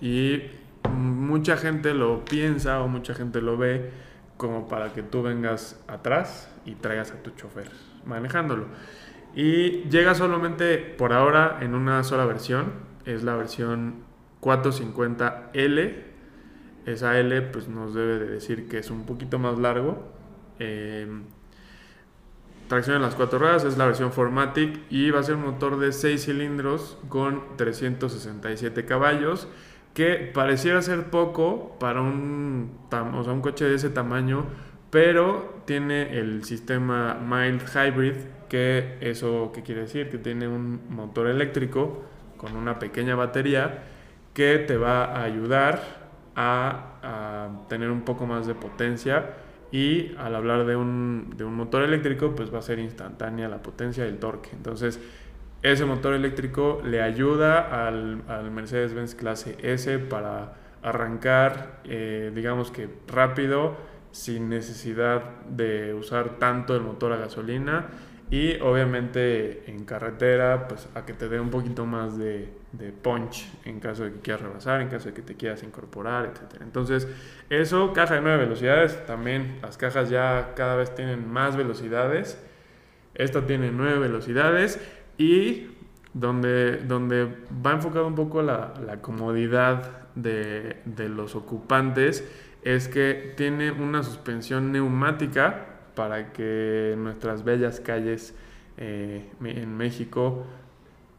y 0.00 0.42
mucha 0.90 1.56
gente 1.56 1.94
lo 1.94 2.24
piensa 2.24 2.80
o 2.80 2.88
mucha 2.88 3.14
gente 3.14 3.40
lo 3.40 3.56
ve 3.56 3.90
como 4.36 4.68
para 4.68 4.92
que 4.92 5.02
tú 5.02 5.22
vengas 5.22 5.82
atrás 5.88 6.50
y 6.66 6.74
traigas 6.74 7.12
a 7.12 7.22
tu 7.22 7.30
chofer 7.30 7.70
manejándolo. 8.04 8.66
Y 9.34 9.84
llega 9.88 10.14
solamente 10.14 10.76
por 10.76 11.12
ahora 11.12 11.58
en 11.62 11.74
una 11.74 12.04
sola 12.04 12.26
versión, 12.26 12.72
es 13.06 13.22
la 13.22 13.36
versión 13.36 14.04
450L 14.42 16.11
esa 16.86 17.18
L 17.18 17.42
pues 17.42 17.68
nos 17.68 17.94
debe 17.94 18.18
de 18.18 18.26
decir 18.26 18.68
que 18.68 18.78
es 18.78 18.90
un 18.90 19.06
poquito 19.06 19.38
más 19.38 19.58
largo. 19.58 20.02
Eh, 20.58 21.06
tracción 22.68 22.96
en 22.96 23.02
las 23.02 23.14
cuatro 23.14 23.38
ruedas 23.38 23.64
es 23.64 23.76
la 23.76 23.86
versión 23.86 24.12
Formatic 24.12 24.80
y 24.90 25.10
va 25.10 25.20
a 25.20 25.22
ser 25.22 25.34
un 25.34 25.42
motor 25.42 25.78
de 25.78 25.92
6 25.92 26.24
cilindros 26.24 26.98
con 27.08 27.56
367 27.56 28.84
caballos 28.84 29.48
que 29.94 30.30
pareciera 30.32 30.80
ser 30.80 31.10
poco 31.10 31.76
para 31.78 32.00
un, 32.00 32.78
un 32.90 33.40
coche 33.42 33.66
de 33.66 33.74
ese 33.74 33.90
tamaño, 33.90 34.46
pero 34.90 35.62
tiene 35.66 36.18
el 36.18 36.44
sistema 36.44 37.14
Mild 37.14 37.62
Hybrid, 37.68 38.14
que 38.48 38.96
eso 39.00 39.52
qué 39.54 39.62
quiere 39.62 39.82
decir, 39.82 40.08
que 40.08 40.18
tiene 40.18 40.48
un 40.48 40.80
motor 40.88 41.26
eléctrico 41.26 42.04
con 42.38 42.56
una 42.56 42.78
pequeña 42.78 43.14
batería 43.14 43.84
que 44.32 44.58
te 44.58 44.76
va 44.78 45.04
a 45.04 45.24
ayudar 45.24 46.01
a, 46.36 47.58
tener 47.68 47.90
un 47.90 48.02
poco 48.02 48.26
más 48.26 48.46
de 48.46 48.54
potencia 48.54 49.30
y 49.70 50.14
al 50.16 50.34
hablar 50.34 50.66
de 50.66 50.76
un, 50.76 51.34
de 51.36 51.44
un, 51.44 51.54
motor 51.54 51.82
eléctrico 51.82 52.34
pues 52.36 52.52
va 52.52 52.58
a 52.58 52.62
ser 52.62 52.78
instantánea 52.78 53.48
la 53.48 53.62
potencia 53.62 54.04
y 54.04 54.08
el 54.08 54.18
torque. 54.18 54.50
Entonces 54.52 55.00
ese 55.62 55.84
motor 55.84 56.14
eléctrico 56.14 56.80
le 56.84 57.02
ayuda 57.02 57.86
al, 57.86 58.22
al 58.28 58.50
Mercedes-Benz 58.50 59.14
clase 59.14 59.56
S 59.62 59.98
para 59.98 60.54
arrancar 60.82 61.80
eh, 61.84 62.32
digamos 62.34 62.70
que 62.70 62.88
rápido 63.06 63.76
sin 64.10 64.48
necesidad 64.48 65.22
de 65.48 65.94
usar 65.94 66.38
tanto 66.38 66.76
el 66.76 66.82
motor 66.82 67.12
a 67.12 67.16
gasolina 67.16 67.88
y 68.30 68.58
obviamente 68.60 69.70
en 69.70 69.84
carretera, 69.84 70.66
pues 70.66 70.88
a 70.94 71.04
que 71.04 71.12
te 71.12 71.28
dé 71.28 71.38
un 71.38 71.50
poquito 71.50 71.84
más 71.84 72.16
de, 72.16 72.50
punch 73.02 73.50
en 73.64 73.80
caso 73.80 74.04
de 74.04 74.12
que 74.12 74.20
quieras 74.20 74.42
rebasar, 74.42 74.80
en 74.80 74.88
caso 74.88 75.08
de 75.08 75.14
que 75.14 75.22
te 75.22 75.34
quieras 75.36 75.62
incorporar, 75.62 76.26
etc. 76.26 76.60
Entonces, 76.62 77.06
eso, 77.50 77.92
caja 77.92 78.14
de 78.14 78.20
nueve 78.22 78.44
velocidades, 78.44 79.04
también 79.06 79.58
las 79.62 79.76
cajas 79.76 80.10
ya 80.10 80.52
cada 80.56 80.76
vez 80.76 80.94
tienen 80.94 81.30
más 81.30 81.56
velocidades. 81.56 82.42
Esta 83.14 83.46
tiene 83.46 83.70
nueve 83.70 83.98
velocidades 83.98 84.80
y 85.18 85.68
donde, 86.14 86.78
donde 86.78 87.28
va 87.64 87.72
enfocado 87.72 88.06
un 88.06 88.14
poco 88.14 88.42
la, 88.42 88.74
la 88.84 89.00
comodidad 89.00 90.08
de, 90.14 90.76
de 90.84 91.08
los 91.08 91.34
ocupantes 91.34 92.24
es 92.62 92.88
que 92.88 93.34
tiene 93.36 93.72
una 93.72 94.02
suspensión 94.02 94.72
neumática 94.72 95.66
para 95.94 96.32
que 96.32 96.94
nuestras 96.96 97.44
bellas 97.44 97.80
calles 97.80 98.34
eh, 98.76 99.30
en 99.44 99.76
México, 99.76 100.46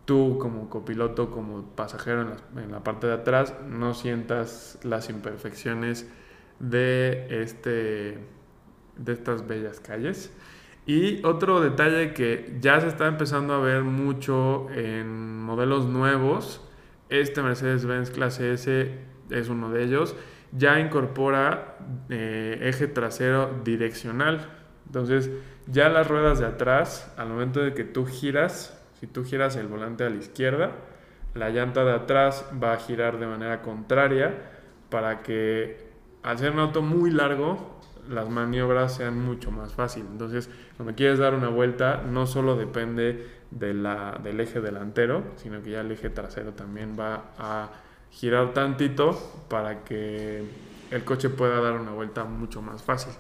tú 0.05 0.37
como 0.39 0.69
copiloto, 0.69 1.31
como 1.31 1.63
pasajero 1.75 2.35
en 2.55 2.71
la, 2.71 2.83
parte 2.83 3.07
de 3.07 3.13
atrás, 3.13 3.53
no 3.67 3.93
sientas 3.93 4.79
las 4.83 5.09
imperfecciones 5.09 6.09
de, 6.59 7.41
este, 7.41 8.17
de 8.97 9.13
estas 9.13 9.47
bellas 9.47 9.79
calles. 9.79 10.35
Y 10.85 11.23
otro 11.25 11.61
detalle 11.61 12.13
que 12.13 12.57
ya 12.59 12.81
se 12.81 12.87
está 12.87 13.07
empezando 13.07 13.53
a 13.53 13.59
ver 13.59 13.83
mucho 13.83 14.69
en 14.71 15.41
modelos 15.41 15.85
nuevos, 15.85 16.61
este 17.09 17.41
Mercedes-Benz 17.41 18.11
clase 18.11 18.53
S 18.53 18.99
es 19.29 19.49
uno 19.49 19.69
de 19.69 19.83
ellos, 19.83 20.15
ya 20.51 20.79
incorpora 20.79 21.77
eh, 22.09 22.59
eje 22.61 22.87
trasero 22.87 23.61
direccional. 23.63 24.49
Entonces, 24.85 25.31
ya 25.67 25.87
las 25.89 26.07
ruedas 26.07 26.39
de 26.39 26.47
atrás, 26.47 27.13
al 27.17 27.29
momento 27.29 27.61
de 27.61 27.73
que 27.73 27.85
tú 27.85 28.05
giras, 28.05 28.82
si 29.03 29.07
tú 29.07 29.25
giras 29.25 29.57
el 29.57 29.67
volante 29.67 30.05
a 30.05 30.09
la 30.09 30.15
izquierda, 30.15 30.71
la 31.33 31.49
llanta 31.49 31.83
de 31.83 31.91
atrás 31.91 32.45
va 32.63 32.71
a 32.71 32.77
girar 32.77 33.19
de 33.19 33.27
manera 33.27 33.61
contraria 33.61 34.33
para 34.89 35.23
que 35.23 35.89
al 36.23 36.37
ser 36.39 36.53
un 36.53 36.59
auto 36.59 36.81
muy 36.81 37.11
largo, 37.11 37.81
las 38.07 38.29
maniobras 38.29 38.95
sean 38.95 39.19
mucho 39.19 39.51
más 39.51 39.73
fáciles. 39.73 40.07
Entonces, 40.09 40.49
cuando 40.77 40.95
quieres 40.95 41.19
dar 41.19 41.35
una 41.35 41.49
vuelta, 41.49 42.01
no 42.09 42.25
solo 42.25 42.55
depende 42.55 43.27
del 43.51 44.39
eje 44.39 44.61
delantero, 44.61 45.25
sino 45.35 45.61
que 45.61 45.71
ya 45.71 45.81
el 45.81 45.91
eje 45.91 46.09
trasero 46.09 46.53
también 46.53 46.95
va 46.97 47.33
a 47.37 47.71
girar 48.09 48.53
tantito 48.53 49.43
para 49.49 49.83
que 49.83 50.45
el 50.91 51.03
coche 51.03 51.29
pueda 51.29 51.59
dar 51.59 51.73
una 51.73 51.91
vuelta 51.91 52.23
mucho 52.23 52.61
más 52.61 52.81
fácil. 52.81 53.11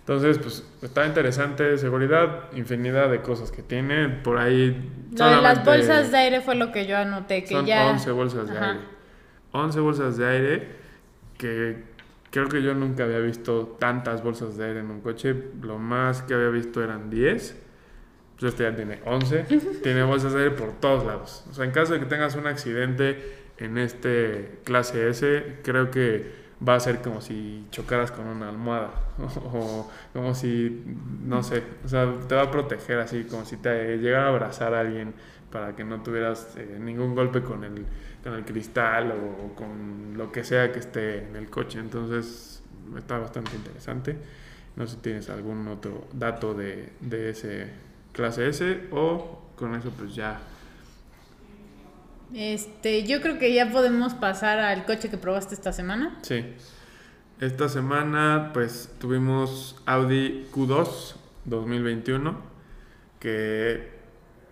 Entonces, 0.00 0.38
pues 0.38 0.64
está 0.82 1.06
interesante, 1.06 1.78
seguridad, 1.78 2.50
infinidad 2.54 3.10
de 3.10 3.20
cosas 3.22 3.52
que 3.52 3.62
tiene. 3.62 4.08
Por 4.08 4.38
ahí. 4.38 4.90
De 5.10 5.24
las 5.24 5.64
bolsas 5.64 6.10
de 6.10 6.18
aire 6.18 6.40
fue 6.40 6.56
lo 6.56 6.72
que 6.72 6.86
yo 6.86 6.96
anoté. 6.96 7.42
Que 7.42 7.54
son 7.54 7.66
ya... 7.66 7.90
11 7.90 8.10
bolsas 8.10 8.48
de 8.48 8.58
aire. 8.58 8.80
11 9.52 9.80
bolsas 9.80 10.16
de 10.16 10.26
aire 10.26 10.68
que 11.36 11.84
creo 12.30 12.48
que 12.48 12.62
yo 12.62 12.74
nunca 12.74 13.04
había 13.04 13.18
visto 13.18 13.76
tantas 13.78 14.22
bolsas 14.22 14.56
de 14.56 14.66
aire 14.66 14.80
en 14.80 14.90
un 14.90 15.00
coche. 15.00 15.34
Lo 15.62 15.78
más 15.78 16.22
que 16.22 16.34
había 16.34 16.48
visto 16.48 16.82
eran 16.82 17.10
10. 17.10 17.56
pues 18.38 18.52
este 18.52 18.64
ya 18.64 18.74
tiene 18.74 19.00
11, 19.04 19.44
tiene 19.82 20.02
bolsas 20.02 20.32
de 20.32 20.44
aire 20.44 20.54
por 20.54 20.72
todos 20.80 21.04
lados. 21.04 21.44
O 21.50 21.54
sea, 21.54 21.64
en 21.64 21.72
caso 21.72 21.92
de 21.92 22.00
que 22.00 22.06
tengas 22.06 22.34
un 22.36 22.46
accidente 22.46 23.38
en 23.58 23.78
este 23.78 24.60
clase 24.64 25.08
S, 25.10 25.58
creo 25.62 25.90
que 25.90 26.39
va 26.66 26.74
a 26.74 26.80
ser 26.80 27.00
como 27.00 27.20
si 27.20 27.66
chocaras 27.70 28.10
con 28.10 28.26
una 28.26 28.48
almohada 28.48 28.90
o 29.52 29.90
como 30.12 30.34
si, 30.34 30.84
no 31.24 31.42
sé, 31.42 31.62
o 31.84 31.88
sea, 31.88 32.12
te 32.28 32.34
va 32.34 32.42
a 32.42 32.50
proteger 32.50 32.98
así, 32.98 33.24
como 33.24 33.44
si 33.44 33.56
te 33.56 33.96
llegara 33.98 34.26
a 34.26 34.28
abrazar 34.28 34.74
a 34.74 34.80
alguien 34.80 35.14
para 35.50 35.74
que 35.74 35.84
no 35.84 36.02
tuvieras 36.02 36.54
eh, 36.56 36.78
ningún 36.80 37.14
golpe 37.14 37.42
con 37.42 37.64
el, 37.64 37.84
con 38.22 38.34
el 38.34 38.44
cristal 38.44 39.12
o, 39.12 39.54
con 39.54 40.16
lo 40.16 40.30
que 40.30 40.44
sea 40.44 40.70
que 40.72 40.78
esté 40.78 41.26
en 41.28 41.36
el 41.36 41.50
coche. 41.50 41.78
Entonces, 41.80 42.62
está 42.96 43.18
bastante 43.18 43.56
interesante. 43.56 44.16
No 44.76 44.86
sé 44.86 44.94
si 44.94 45.00
tienes 45.02 45.28
algún 45.28 45.66
otro 45.68 46.06
dato 46.12 46.54
de, 46.54 46.92
de 47.00 47.30
ese 47.30 47.68
clase 48.12 48.48
S 48.48 48.88
o 48.92 49.42
con 49.56 49.74
eso 49.74 49.90
pues 49.90 50.14
ya. 50.14 50.40
Este, 52.34 53.04
yo 53.04 53.20
creo 53.20 53.38
que 53.38 53.52
ya 53.52 53.70
podemos 53.70 54.14
pasar 54.14 54.58
al 54.58 54.84
coche 54.84 55.10
que 55.10 55.18
probaste 55.18 55.54
esta 55.54 55.72
semana. 55.72 56.18
Sí. 56.22 56.44
Esta 57.40 57.68
semana 57.68 58.50
pues 58.52 58.94
tuvimos 58.98 59.80
Audi 59.86 60.46
Q2 60.52 61.14
2021 61.46 62.50
que 63.18 64.00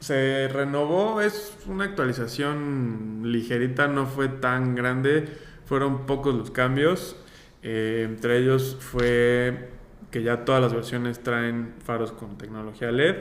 se 0.01 0.49
renovó, 0.49 1.21
es 1.21 1.57
una 1.67 1.85
actualización 1.85 3.23
ligerita, 3.25 3.88
no 3.88 4.07
fue 4.07 4.29
tan 4.29 4.75
grande, 4.75 5.27
fueron 5.64 6.07
pocos 6.07 6.35
los 6.35 6.51
cambios, 6.51 7.17
eh, 7.62 8.05
entre 8.09 8.38
ellos 8.38 8.77
fue 8.79 9.71
que 10.11 10.23
ya 10.23 10.45
todas 10.45 10.62
las 10.62 10.73
versiones 10.73 11.23
traen 11.23 11.75
faros 11.85 12.12
con 12.12 12.38
tecnología 12.38 12.93
LED, 12.93 13.17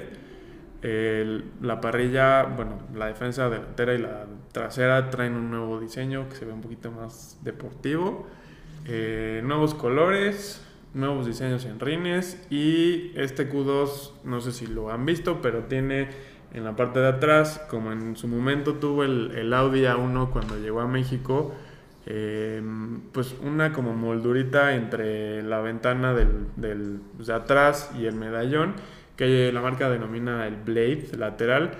la 0.81 1.81
parrilla, 1.81 2.43
bueno, 2.43 2.79
la 2.95 3.07
defensa 3.07 3.49
delantera 3.49 3.93
y 3.93 3.97
la 3.97 4.25
trasera 4.51 5.09
traen 5.09 5.33
un 5.33 5.49
nuevo 5.49 5.79
diseño 5.79 6.29
que 6.29 6.35
se 6.35 6.45
ve 6.45 6.53
un 6.53 6.61
poquito 6.61 6.91
más 6.91 7.39
deportivo, 7.43 8.27
eh, 8.85 9.41
nuevos 9.43 9.73
colores, 9.73 10.63
nuevos 10.93 11.25
diseños 11.25 11.65
en 11.65 11.79
rines 11.79 12.45
y 12.49 13.11
este 13.15 13.51
Q2, 13.51 14.11
no 14.23 14.41
sé 14.41 14.51
si 14.51 14.67
lo 14.67 14.91
han 14.91 15.05
visto, 15.05 15.41
pero 15.41 15.63
tiene 15.63 16.09
en 16.53 16.63
la 16.63 16.75
parte 16.75 16.99
de 16.99 17.07
atrás, 17.07 17.61
como 17.69 17.91
en 17.91 18.15
su 18.15 18.27
momento 18.27 18.75
tuvo 18.75 19.03
el, 19.03 19.31
el 19.35 19.53
Audi 19.53 19.81
A1 19.81 20.29
cuando 20.29 20.57
llegó 20.57 20.81
a 20.81 20.87
México, 20.87 21.53
eh, 22.05 22.61
pues 23.11 23.35
una 23.43 23.73
como 23.73 23.93
moldurita 23.93 24.75
entre 24.75 25.43
la 25.43 25.59
ventana 25.59 26.13
del, 26.13 26.47
del, 26.55 27.01
de 27.17 27.33
atrás 27.33 27.91
y 27.99 28.05
el 28.05 28.15
medallón, 28.15 28.75
que 29.17 29.51
la 29.51 29.61
marca 29.61 29.89
denomina 29.89 30.47
el 30.47 30.55
Blade 30.55 31.09
lateral. 31.17 31.71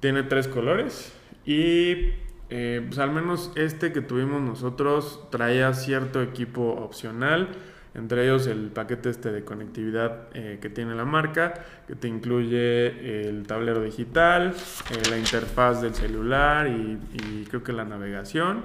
Tiene 0.00 0.22
tres 0.22 0.46
colores 0.46 1.12
y 1.44 2.10
eh, 2.50 2.84
pues 2.86 2.98
al 2.98 3.10
menos 3.10 3.50
este 3.56 3.92
que 3.92 4.02
tuvimos 4.02 4.42
nosotros 4.42 5.26
traía 5.30 5.72
cierto 5.74 6.22
equipo 6.22 6.62
opcional 6.62 7.48
entre 7.96 8.24
ellos 8.24 8.46
el 8.46 8.68
paquete 8.68 9.08
este 9.08 9.32
de 9.32 9.42
conectividad 9.42 10.28
eh, 10.34 10.58
que 10.60 10.68
tiene 10.68 10.94
la 10.94 11.06
marca, 11.06 11.54
que 11.88 11.94
te 11.94 12.08
incluye 12.08 13.26
el 13.26 13.46
tablero 13.46 13.82
digital, 13.82 14.52
eh, 14.90 15.02
la 15.08 15.16
interfaz 15.16 15.80
del 15.80 15.94
celular 15.94 16.68
y, 16.68 17.44
creo 17.48 17.64
que 17.64 17.72
la 17.72 17.86
navegación. 17.86 18.64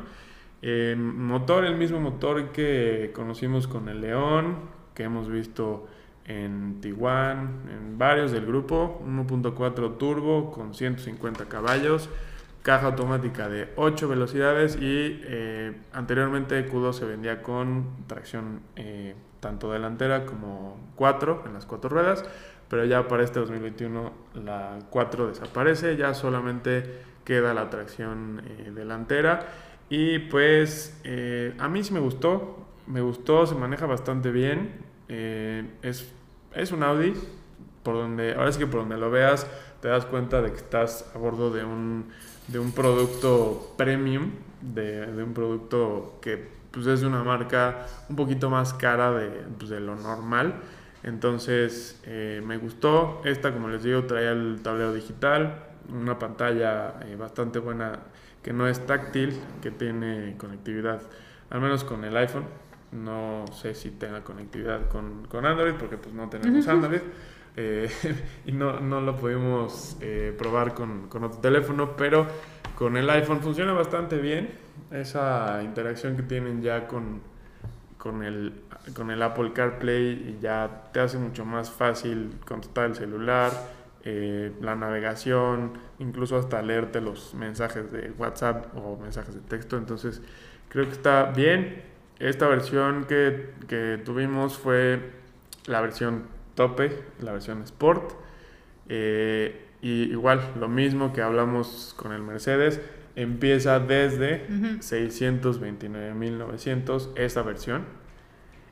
motor, 0.98 1.64
el 1.64 1.78
mismo 1.78 2.02
motor 2.02 2.52
que 2.52 3.12
conocimos 3.16 3.68
con 3.68 3.88
el 3.88 4.02
León, 4.02 4.58
que 4.94 5.04
hemos 5.04 5.30
visto 5.30 5.88
en 6.40 6.80
Tiguan, 6.82 7.62
en 7.70 7.98
varios 7.98 8.32
del 8.32 8.46
grupo, 8.46 9.02
1.4 9.06 9.98
turbo 9.98 10.52
con 10.52 10.74
150 10.74 11.46
caballos 11.46 12.10
caja 12.62 12.88
automática 12.88 13.50
de 13.50 13.70
8 13.76 14.08
velocidades 14.08 14.76
y 14.76 15.22
eh, 15.24 15.74
anteriormente 15.94 16.70
Q2 16.70 16.94
se 16.94 17.06
vendía 17.06 17.42
con 17.42 18.06
tracción 18.08 18.62
eh, 18.76 19.16
tanto 19.40 19.72
delantera 19.72 20.26
como 20.26 20.78
4 20.96 21.44
en 21.48 21.54
las 21.54 21.66
cuatro 21.66 21.90
ruedas, 21.90 22.24
pero 22.70 22.86
ya 22.86 23.08
para 23.08 23.24
este 23.24 23.40
2021 23.40 24.12
la 24.46 24.78
4 24.90 25.28
desaparece, 25.28 25.98
ya 25.98 26.14
solamente 26.14 26.84
queda 27.26 27.54
la 27.54 27.70
tracción 27.70 28.44
eh, 28.46 28.72
delantera 28.72 29.48
y 29.90 30.20
pues 30.20 31.02
a 31.60 31.68
mí 31.68 31.84
sí 31.84 31.94
me 31.94 32.00
gustó, 32.00 32.66
me 32.88 33.02
gustó, 33.02 33.46
se 33.46 33.56
maneja 33.56 33.88
bastante 33.88 34.32
bien, 34.32 34.72
es, 35.10 36.14
es 36.54 36.72
un 36.72 36.84
Audi, 36.84 37.14
por 37.84 37.96
donde, 37.96 38.34
ahora 38.34 38.50
es 38.50 38.58
que 38.58 38.68
por 38.68 38.82
donde 38.82 38.98
lo 38.98 39.10
veas 39.10 39.48
te 39.82 39.88
das 39.88 40.06
cuenta 40.06 40.42
de 40.42 40.52
que 40.52 40.58
estás 40.58 41.10
a 41.16 41.18
bordo 41.18 41.50
de 41.50 41.64
un 41.64 42.06
de 42.48 42.60
un 42.60 42.72
producto 42.72 43.74
premium, 43.78 44.32
de, 44.62 45.24
un 45.24 45.34
producto 45.34 46.20
que 46.22 46.50
pues, 46.72 46.86
es 46.88 47.02
de 47.02 47.08
una 47.08 47.24
marca 47.24 47.88
un 48.10 48.16
poquito 48.16 48.50
más 48.50 48.74
cara 48.74 49.12
de, 49.12 49.30
pues, 49.58 49.70
de 49.70 49.80
lo 49.80 49.96
normal. 49.96 50.56
Entonces 51.04 52.00
eh, 52.06 52.42
me 52.46 52.58
gustó. 52.58 53.22
Esta, 53.26 53.54
como 53.54 53.70
les 53.70 53.84
digo, 53.84 54.04
traía 54.04 54.32
el 54.32 54.60
tablero 54.62 54.94
digital, 54.94 55.64
una 55.90 56.20
pantalla 56.20 56.96
eh, 57.06 57.16
bastante 57.16 57.60
buena 57.60 58.00
que 58.44 58.54
no 58.54 58.68
es 58.68 58.86
táctil, 58.86 59.40
que 59.62 59.72
tiene 59.72 60.36
conectividad, 60.38 61.02
al 61.50 61.62
menos 61.62 61.84
con 61.84 62.04
el 62.04 62.16
iPhone. 62.18 62.46
No 62.92 63.46
sé 63.54 63.74
si 63.74 63.92
tenga 63.92 64.24
conectividad 64.24 64.90
con, 64.90 65.26
con 65.28 65.46
Android, 65.46 65.74
porque 65.80 65.98
pues 65.98 66.14
no 66.14 66.30
tenemos 66.30 66.68
Android. 66.68 67.02
Eh, 67.56 67.90
y 68.46 68.52
no, 68.52 68.80
no, 68.80 69.02
lo 69.02 69.18
pudimos 69.18 69.98
eh, 70.02 70.34
probar 70.38 70.74
con, 70.74 71.08
con, 71.08 71.24
otro 71.24 71.40
teléfono, 71.40 71.96
pero 71.96 72.28
con 72.76 72.98
el 72.98 73.10
iPhone 73.10 73.42
funciona 73.42 73.74
bastante 73.74 74.18
bien. 74.18 74.50
Esa 74.92 75.62
interacción 75.64 76.16
que 76.16 76.24
tienen 76.24 76.62
ya 76.62 76.88
con, 76.88 77.22
con, 77.98 78.24
el, 78.24 78.54
con 78.94 79.12
el 79.12 79.22
Apple 79.22 79.54
CarPlay 79.54 80.36
y 80.36 80.40
ya 80.42 80.90
te 80.92 81.00
hace 81.00 81.18
mucho 81.18 81.46
más 81.46 81.72
fácil 81.72 82.36
contestar 82.46 82.86
el 82.86 82.96
celular, 82.96 83.52
eh, 84.04 84.52
la 84.60 84.76
navegación, 84.76 85.74
incluso 86.00 86.38
hasta 86.38 86.62
leerte 86.62 87.00
los 87.00 87.36
mensajes 87.36 87.92
de 87.92 88.12
WhatsApp 88.18 88.76
o 88.76 88.98
mensajes 88.98 89.36
de 89.36 89.42
texto. 89.42 89.78
Entonces 89.78 90.22
creo 90.70 90.86
que 90.86 90.94
está 90.94 91.26
bien. 91.26 91.91
Esta 92.22 92.48
versión 92.48 93.04
que, 93.06 93.50
que 93.68 94.00
tuvimos 94.06 94.60
fue 94.60 95.10
la 95.66 95.82
versión 95.82 96.26
tope, 96.54 97.04
la 97.20 97.32
versión 97.32 97.64
Sport. 97.64 98.12
Eh, 98.90 99.66
y 99.82 100.04
igual, 100.04 100.54
lo 100.60 100.68
mismo 100.68 101.14
que 101.14 101.24
hablamos 101.24 101.96
con 101.98 102.14
el 102.14 102.22
Mercedes, 102.22 102.80
empieza 103.16 103.80
desde 103.80 104.48
629.900 104.48 107.10
esta 107.16 107.42
versión. 107.42 107.86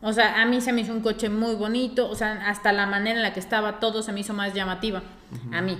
O 0.00 0.12
sea, 0.12 0.42
a 0.42 0.46
mí 0.46 0.60
se 0.60 0.72
me 0.72 0.80
hizo 0.80 0.92
un 0.92 1.02
coche 1.02 1.28
muy 1.28 1.54
bonito. 1.54 2.10
O 2.10 2.16
sea, 2.16 2.48
hasta 2.48 2.72
la 2.72 2.86
manera 2.86 3.16
en 3.16 3.22
la 3.22 3.32
que 3.32 3.38
estaba 3.38 3.78
todo 3.78 4.02
se 4.02 4.12
me 4.12 4.20
hizo 4.20 4.34
más 4.34 4.52
llamativa. 4.54 5.02
A 5.52 5.60
mí. 5.60 5.78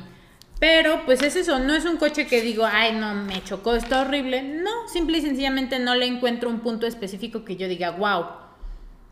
Pero 0.60 1.04
pues 1.04 1.20
es 1.22 1.34
eso, 1.34 1.58
no 1.58 1.74
es 1.74 1.84
un 1.84 1.96
coche 1.96 2.28
que 2.28 2.40
digo, 2.40 2.64
ay, 2.64 2.92
no, 2.94 3.14
me 3.14 3.42
chocó, 3.42 3.74
está 3.74 4.02
horrible. 4.02 4.44
No, 4.44 4.70
simple 4.86 5.18
y 5.18 5.22
sencillamente 5.22 5.80
no 5.80 5.96
le 5.96 6.06
encuentro 6.06 6.48
un 6.48 6.60
punto 6.60 6.86
específico 6.86 7.44
que 7.44 7.56
yo 7.56 7.66
diga, 7.66 7.90
wow, 7.90 8.26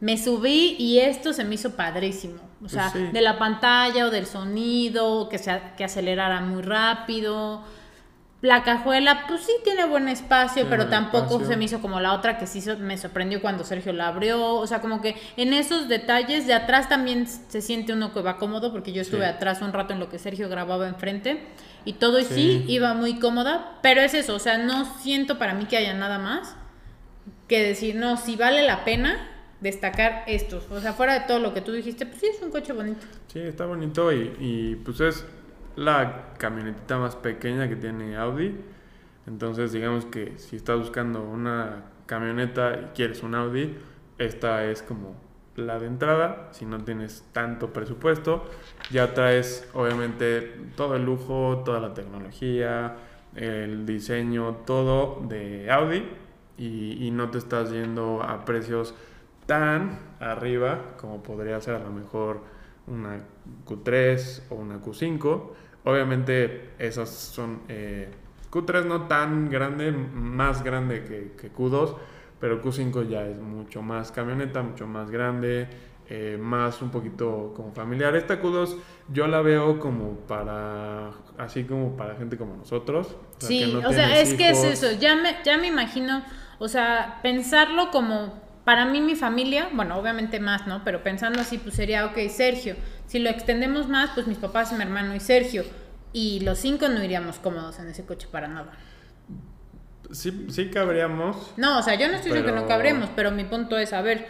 me 0.00 0.16
subí 0.18 0.76
y 0.78 0.98
esto 1.00 1.32
se 1.32 1.44
me 1.44 1.54
hizo 1.56 1.76
padrísimo. 1.76 2.36
O 2.36 2.60
Pues 2.60 2.72
sea, 2.72 2.90
sí. 2.90 2.98
de 3.12 3.20
la 3.20 3.38
pantalla 3.38 4.06
o 4.06 4.10
del 4.10 4.26
sonido, 4.26 5.28
que, 5.28 5.38
se, 5.38 5.60
que 5.76 5.84
acelerara 5.84 6.40
muy 6.40 6.62
rápido. 6.62 7.62
La 8.42 8.62
cajuela, 8.62 9.26
pues 9.28 9.42
sí 9.42 9.52
tiene 9.64 9.84
buen 9.84 10.08
espacio, 10.08 10.62
Tiene 10.62 10.70
pero 10.70 10.86
tampoco 10.88 11.24
espacio. 11.34 11.46
se 11.48 11.56
me 11.58 11.64
hizo 11.64 11.80
como 11.82 12.00
la 12.00 12.14
otra 12.14 12.38
que 12.38 12.46
sí 12.46 12.62
me 12.78 12.96
sorprendió 12.96 13.42
cuando 13.42 13.64
Sergio 13.64 13.92
la 13.92 14.08
abrió. 14.08 14.54
O 14.54 14.66
sea, 14.66 14.80
como 14.80 15.02
que 15.02 15.14
en 15.36 15.52
esos 15.52 15.88
detalles 15.88 16.46
de 16.46 16.54
atrás 16.54 16.88
también 16.88 17.26
se 17.26 17.60
siente 17.60 17.92
uno 17.92 18.14
que 18.14 18.22
va 18.22 18.38
cómodo, 18.38 18.72
porque 18.72 18.92
yo 18.92 19.02
estuve 19.02 19.24
Sí. 19.24 19.26
atrás 19.26 19.60
un 19.60 19.74
rato 19.74 19.92
en 19.92 20.00
lo 20.00 20.08
que 20.08 20.18
Sergio 20.18 20.48
grababa 20.48 20.88
enfrente. 20.88 21.44
Y 21.84 21.94
todo 21.94 22.18
y 22.18 22.24
sí. 22.24 22.34
Sí. 22.34 22.64
iba 22.68 22.94
muy 22.94 23.18
cómoda, 23.18 23.78
pero 23.82 24.00
es 24.00 24.14
eso, 24.14 24.34
o 24.36 24.38
sea, 24.38 24.56
no 24.56 24.86
siento 25.00 25.38
para 25.38 25.52
mí 25.52 25.66
que 25.66 25.76
haya 25.76 25.92
nada 25.94 26.18
más 26.18 26.56
que 27.46 27.62
decir, 27.62 27.94
no, 27.96 28.16
si 28.16 28.36
vale 28.36 28.62
la 28.62 28.84
pena 28.84 29.18
destacar 29.60 30.24
estos. 30.26 30.70
O 30.70 30.80
sea, 30.80 30.92
fuera 30.92 31.20
de 31.20 31.26
todo 31.26 31.38
lo 31.38 31.54
que 31.54 31.60
tú 31.60 31.72
dijiste, 31.72 32.06
pues 32.06 32.20
sí, 32.20 32.26
es 32.26 32.42
un 32.42 32.50
coche 32.50 32.72
bonito. 32.72 33.06
Sí, 33.28 33.40
está 33.40 33.66
bonito 33.66 34.12
y, 34.12 34.34
y, 34.38 34.76
pues 34.76 35.00
es 35.00 35.26
la 35.76 36.32
camionetita 36.38 36.98
más 36.98 37.16
pequeña 37.16 37.68
que 37.68 37.76
tiene 37.76 38.16
Audi. 38.16 38.56
Entonces 39.26 39.72
digamos 39.72 40.06
que 40.06 40.38
si 40.38 40.56
estás 40.56 40.78
buscando 40.78 41.22
una 41.22 41.84
camioneta 42.06 42.80
y 42.80 42.84
quieres 42.94 43.22
un 43.22 43.34
Audi, 43.34 43.76
esta 44.18 44.64
es 44.64 44.82
como 44.82 45.14
la 45.56 45.78
de 45.78 45.86
entrada. 45.86 46.48
Si 46.52 46.64
no 46.64 46.78
tienes 46.82 47.24
tanto 47.32 47.72
presupuesto, 47.72 48.44
ya 48.90 49.14
traes 49.14 49.68
obviamente 49.74 50.56
todo 50.76 50.96
el 50.96 51.04
lujo, 51.04 51.62
toda 51.64 51.80
la 51.80 51.94
tecnología, 51.94 52.96
el 53.36 53.86
diseño, 53.86 54.62
todo 54.66 55.22
de 55.28 55.70
Audi 55.70 56.08
y, 56.58 57.06
y 57.06 57.10
no 57.10 57.30
te 57.30 57.38
estás 57.38 57.70
yendo 57.70 58.22
a 58.22 58.44
precios 58.44 58.94
tan 59.50 59.98
arriba 60.20 60.94
como 60.96 61.24
podría 61.24 61.60
ser 61.60 61.74
a 61.74 61.80
lo 61.80 61.90
mejor 61.90 62.40
una 62.86 63.18
Q3 63.66 64.42
o 64.50 64.54
una 64.54 64.80
Q5. 64.80 65.42
Obviamente 65.82 66.70
esas 66.78 67.08
son 67.08 67.62
eh, 67.66 68.12
Q3 68.48 68.84
no 68.84 69.08
tan 69.08 69.50
grande, 69.50 69.90
más 69.90 70.62
grande 70.62 71.02
que, 71.04 71.32
que 71.36 71.52
Q2, 71.52 71.96
pero 72.38 72.62
Q5 72.62 73.08
ya 73.08 73.26
es 73.26 73.40
mucho 73.40 73.82
más 73.82 74.12
camioneta, 74.12 74.62
mucho 74.62 74.86
más 74.86 75.10
grande, 75.10 75.66
eh, 76.08 76.38
más 76.40 76.80
un 76.80 76.90
poquito 76.90 77.52
como 77.56 77.72
familiar. 77.72 78.14
Esta 78.14 78.40
Q2 78.40 78.76
yo 79.08 79.26
la 79.26 79.40
veo 79.40 79.80
como 79.80 80.12
para, 80.28 81.10
así 81.38 81.64
como 81.64 81.96
para 81.96 82.14
gente 82.14 82.36
como 82.36 82.54
nosotros. 82.54 83.16
o 83.36 83.40
sea, 83.40 83.48
Sí, 83.48 83.64
que 83.64 83.82
no 83.82 83.88
o 83.88 83.92
sea, 83.92 84.20
es 84.20 84.32
que 84.34 84.50
es 84.50 84.62
eso, 84.62 84.92
ya 84.92 85.16
me, 85.16 85.38
ya 85.44 85.58
me 85.58 85.66
imagino, 85.66 86.22
o 86.60 86.68
sea, 86.68 87.18
pensarlo 87.20 87.90
como 87.90 88.48
para 88.64 88.84
mí 88.84 89.00
mi 89.00 89.16
familia, 89.16 89.68
bueno, 89.72 89.96
obviamente 89.96 90.40
más, 90.40 90.66
¿no? 90.66 90.82
Pero 90.84 91.02
pensando 91.02 91.40
así, 91.40 91.58
pues 91.58 91.74
sería, 91.74 92.06
ok, 92.06 92.18
Sergio, 92.28 92.76
si 93.06 93.18
lo 93.18 93.30
extendemos 93.30 93.88
más, 93.88 94.10
pues 94.14 94.26
mis 94.26 94.38
papás, 94.38 94.72
mi 94.72 94.82
hermano 94.82 95.14
y 95.14 95.20
Sergio, 95.20 95.64
y 96.12 96.40
los 96.40 96.58
cinco 96.58 96.88
no 96.88 97.02
iríamos 97.02 97.38
cómodos 97.38 97.78
en 97.78 97.88
ese 97.88 98.04
coche 98.04 98.28
para 98.30 98.48
nada. 98.48 98.72
Sí, 100.12 100.46
sí 100.50 100.70
cabríamos. 100.70 101.52
No, 101.56 101.78
o 101.78 101.82
sea, 101.82 101.94
yo 101.94 102.08
no 102.08 102.14
estoy 102.14 102.32
diciendo 102.32 102.52
que 102.52 102.60
no 102.60 102.66
cabremos, 102.66 103.10
pero 103.14 103.30
mi 103.30 103.44
punto 103.44 103.78
es, 103.78 103.92
a 103.92 104.02
ver, 104.02 104.26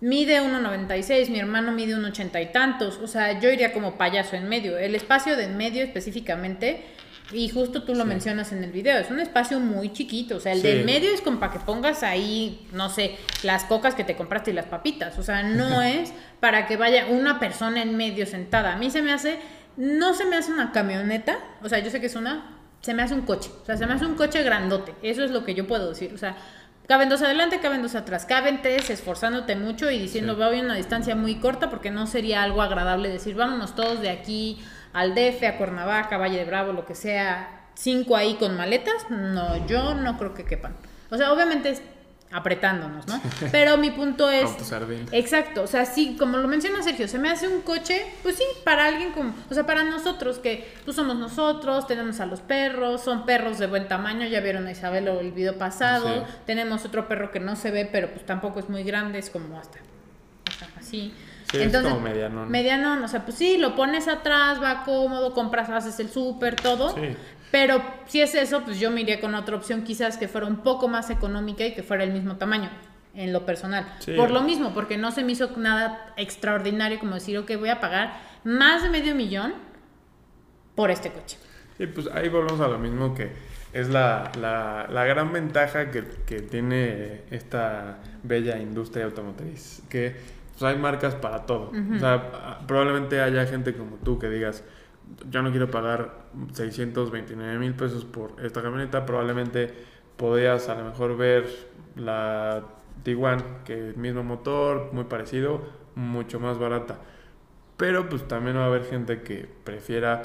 mide 0.00 0.40
1,96, 0.40 1.28
mi 1.28 1.38
hermano 1.38 1.72
mide 1.72 1.96
1,80 1.96 2.42
y 2.42 2.52
tantos, 2.52 2.98
o 2.98 3.06
sea, 3.06 3.38
yo 3.40 3.50
iría 3.50 3.72
como 3.72 3.98
payaso 3.98 4.36
en 4.36 4.48
medio. 4.48 4.78
El 4.78 4.94
espacio 4.94 5.36
de 5.36 5.44
en 5.44 5.56
medio 5.56 5.84
específicamente, 5.84 6.84
y 7.32 7.48
justo 7.50 7.82
tú 7.82 7.94
lo 7.94 8.04
Sí. 8.04 8.08
mencionas 8.08 8.52
en 8.52 8.64
el 8.64 8.72
video, 8.72 8.98
es 8.98 9.10
un 9.10 9.20
espacio 9.20 9.60
muy 9.60 9.92
chiquito, 9.92 10.36
o 10.36 10.40
sea, 10.40 10.52
el 10.52 10.62
Sí. 10.62 10.66
del 10.68 10.84
medio 10.84 11.10
es 11.12 11.20
como 11.20 11.38
para 11.40 11.52
que 11.52 11.58
pongas 11.60 12.02
ahí, 12.02 12.66
no 12.72 12.88
sé, 12.88 13.16
las 13.42 13.64
cocas 13.64 13.94
que 13.94 14.04
te 14.04 14.16
compraste 14.16 14.50
y 14.50 14.54
las 14.54 14.66
papitas, 14.66 15.18
o 15.18 15.22
sea, 15.22 15.42
no 15.42 15.82
es 15.82 16.12
para 16.40 16.66
que 16.66 16.76
vaya 16.76 17.06
una 17.06 17.38
persona 17.38 17.82
en 17.82 17.96
medio 17.96 18.24
sentada. 18.26 18.72
A 18.72 18.76
mí 18.76 18.90
se 18.90 19.02
me 19.02 19.12
hace, 19.12 19.38
no 19.76 20.14
se 20.14 20.24
me 20.24 20.36
hace 20.36 20.52
una 20.52 20.72
camioneta, 20.72 21.38
o 21.62 21.68
sea, 21.68 21.80
yo 21.80 21.90
sé 21.90 22.00
que 22.00 22.06
es 22.06 22.16
una, 22.16 22.56
se 22.80 22.94
me 22.94 23.02
hace 23.02 23.14
un 23.14 23.22
coche, 23.22 23.50
o 23.62 23.64
sea, 23.66 23.76
se 23.76 23.86
me 23.86 23.92
hace 23.92 24.06
un 24.06 24.14
coche 24.14 24.42
grandote, 24.42 24.94
eso 25.02 25.22
es 25.24 25.30
lo 25.30 25.44
que 25.44 25.54
yo 25.54 25.66
puedo 25.66 25.90
decir, 25.90 26.12
o 26.14 26.18
sea, 26.18 26.36
caben 26.86 27.10
dos 27.10 27.20
adelante, 27.20 27.60
caben 27.60 27.82
dos 27.82 27.94
atrás, 27.94 28.24
caben 28.24 28.62
tres 28.62 28.88
esforzándote 28.88 29.54
mucho 29.56 29.90
y 29.90 29.98
diciendo 29.98 30.32
Sí. 30.34 30.40
voy 30.42 30.58
a 30.60 30.62
una 30.62 30.74
distancia 30.76 31.14
muy 31.14 31.34
corta 31.34 31.68
porque 31.68 31.90
no 31.90 32.06
sería 32.06 32.42
algo 32.42 32.62
agradable 32.62 33.10
decir 33.10 33.34
vámonos 33.34 33.74
todos 33.74 34.00
de 34.00 34.08
aquí 34.08 34.58
al 34.92 35.14
DF, 35.14 35.42
a 35.44 35.56
Cuernavaca, 35.56 36.16
Valle 36.18 36.38
de 36.38 36.44
Bravo, 36.44 36.72
lo 36.72 36.84
que 36.86 36.94
sea, 36.94 37.66
cinco 37.74 38.16
ahí 38.16 38.34
con 38.34 38.56
maletas, 38.56 39.08
no, 39.10 39.66
yo 39.66 39.94
no 39.94 40.16
creo 40.18 40.34
que 40.34 40.44
quepan. 40.44 40.74
O 41.10 41.16
sea, 41.16 41.32
obviamente 41.32 41.70
es 41.70 41.82
apretándonos, 42.30 43.06
¿no? 43.06 43.20
Pero 43.52 43.78
mi 43.78 43.90
punto 43.90 44.28
es... 44.28 44.44
Exacto, 45.12 45.62
o 45.62 45.66
sea, 45.66 45.86
sí, 45.86 46.14
como 46.18 46.36
lo 46.36 46.46
menciona 46.46 46.82
Sergio, 46.82 47.08
se 47.08 47.18
me 47.18 47.30
hace 47.30 47.48
un 47.48 47.62
coche, 47.62 48.04
pues 48.22 48.36
sí, 48.36 48.44
para 48.64 48.84
alguien 48.84 49.12
como, 49.12 49.32
o 49.50 49.54
sea, 49.54 49.64
para 49.64 49.82
nosotros, 49.84 50.38
que 50.38 50.70
pues 50.84 50.94
somos 50.94 51.16
nosotros, 51.16 51.86
tenemos 51.86 52.20
a 52.20 52.26
los 52.26 52.40
perros, 52.40 53.02
son 53.02 53.24
perros 53.24 53.58
de 53.58 53.66
buen 53.66 53.88
tamaño, 53.88 54.26
ya 54.26 54.40
vieron 54.40 54.66
a 54.66 54.72
Isabel 54.72 55.08
el 55.08 55.32
video 55.32 55.56
pasado, 55.56 56.06
Sí. 56.26 56.32
tenemos 56.44 56.84
otro 56.84 57.08
perro 57.08 57.30
que 57.30 57.40
no 57.40 57.56
se 57.56 57.70
ve, 57.70 57.88
pero 57.90 58.10
pues 58.10 58.26
tampoco 58.26 58.60
es 58.60 58.68
muy 58.68 58.82
grande, 58.82 59.18
es 59.18 59.30
como 59.30 59.58
hasta, 59.58 59.78
así. 60.78 61.14
Sí, 61.50 61.58
es 61.58 61.76
como 61.76 62.00
medianón. 62.00 62.50
Medianón, 62.50 63.02
o 63.02 63.08
sea, 63.08 63.24
pues 63.24 63.38
sí, 63.38 63.56
lo 63.56 63.74
pones 63.74 64.06
atrás, 64.06 64.62
va 64.62 64.84
cómodo, 64.84 65.32
compras, 65.32 65.70
haces 65.70 65.98
el 66.00 66.10
súper, 66.10 66.56
todo. 66.56 66.94
Sí. 66.94 67.16
Pero 67.50 67.82
si 68.06 68.20
es 68.20 68.34
eso, 68.34 68.62
pues 68.62 68.78
yo 68.78 68.90
me 68.90 69.00
iría 69.00 69.20
con 69.20 69.34
otra 69.34 69.56
opción 69.56 69.82
quizás 69.82 70.18
que 70.18 70.28
fuera 70.28 70.46
un 70.46 70.58
poco 70.58 70.88
más 70.88 71.08
económica 71.08 71.64
y 71.64 71.74
que 71.74 71.82
fuera 71.82 72.04
el 72.04 72.12
mismo 72.12 72.36
tamaño, 72.36 72.70
en 73.14 73.32
lo 73.32 73.46
personal. 73.46 73.86
Sí. 74.00 74.12
Por 74.12 74.30
lo 74.30 74.42
mismo, 74.42 74.74
porque 74.74 74.98
no 74.98 75.10
se 75.10 75.24
me 75.24 75.32
hizo 75.32 75.50
nada 75.56 76.12
extraordinario 76.16 76.98
como 76.98 77.14
decir, 77.14 77.38
ok, 77.38 77.50
voy 77.58 77.70
a 77.70 77.80
pagar 77.80 78.20
más 78.44 78.82
de 78.82 78.90
medio 78.90 79.14
millón 79.14 79.54
por 80.74 80.90
este 80.90 81.10
coche. 81.10 81.38
Y 81.78 81.86
pues 81.86 82.08
ahí 82.12 82.28
volvemos 82.28 82.60
a 82.60 82.68
lo 82.68 82.78
mismo 82.78 83.14
que 83.14 83.30
es 83.72 83.88
la, 83.88 84.30
la, 84.38 84.86
la 84.90 85.04
gran 85.04 85.32
ventaja 85.32 85.90
que, 85.90 86.04
que 86.26 86.40
tiene 86.40 87.22
esta 87.30 87.98
bella 88.22 88.58
industria 88.58 89.06
automotriz, 89.06 89.82
que 89.88 90.16
pues, 90.58 90.62
hay 90.74 90.78
marcas 90.80 91.14
para 91.14 91.46
todo. 91.46 91.70
O 91.96 91.98
sea, 91.98 92.14
a- 92.14 92.66
probablemente 92.66 93.20
haya 93.20 93.46
gente 93.46 93.74
como 93.74 93.96
tú 93.96 94.18
que 94.18 94.28
digas, 94.28 94.64
yo 95.30 95.42
no 95.42 95.50
quiero 95.50 95.70
pagar 95.70 96.26
629 96.52 97.58
mil 97.58 97.74
pesos 97.74 98.04
por 98.04 98.32
esta 98.44 98.62
camioneta, 98.62 99.06
probablemente 99.06 99.72
podrías 100.16 100.68
a 100.68 100.74
lo 100.74 100.84
mejor 100.84 101.16
ver 101.16 101.46
la 101.96 102.62
Tiguan, 103.04 103.42
que 103.64 103.90
es 103.90 103.96
mismo 103.96 104.22
motor, 104.24 104.90
muy 104.92 105.04
parecido, 105.04 105.62
mucho 105.94 106.40
más 106.40 106.58
barata. 106.58 106.98
Pero 107.76 108.08
pues 108.08 108.26
también 108.26 108.56
va 108.56 108.64
a 108.64 108.66
haber 108.66 108.84
gente 108.84 109.22
que 109.22 109.48
prefiera 109.64 110.22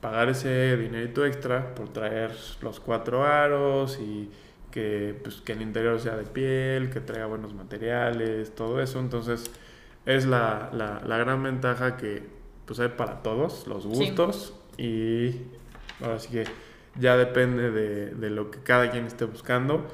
pagar 0.00 0.28
ese 0.30 0.76
dinerito 0.76 1.24
extra 1.26 1.74
por 1.74 1.90
traer 1.90 2.32
los 2.62 2.80
cuatro 2.80 3.24
aros 3.24 3.98
y 4.00 4.30
que, 4.78 5.18
pues, 5.24 5.40
que 5.40 5.52
el 5.54 5.62
interior 5.62 5.98
sea 5.98 6.16
de 6.16 6.22
piel, 6.22 6.88
que 6.90 7.00
traiga 7.00 7.26
buenos 7.26 7.52
materiales, 7.52 8.54
todo 8.54 8.80
eso. 8.80 9.00
Entonces 9.00 9.50
es 10.06 10.24
la, 10.24 10.70
la, 10.72 11.02
la 11.04 11.18
gran 11.18 11.42
ventaja 11.42 11.96
que 11.96 12.22
pues 12.64 12.78
hay 12.78 12.88
para 12.90 13.22
todos 13.22 13.66
los 13.66 13.82
Sí. 13.82 13.88
gustos. 13.88 14.54
Y 14.76 15.34
ahora 16.00 16.20
sí 16.20 16.28
que 16.30 16.44
ya 17.00 17.16
depende 17.16 17.72
de, 17.72 18.14
de 18.14 18.30
lo 18.30 18.50
que 18.52 18.60
cada 18.60 18.88
quien 18.92 19.06
esté 19.06 19.24
buscando. 19.24 19.84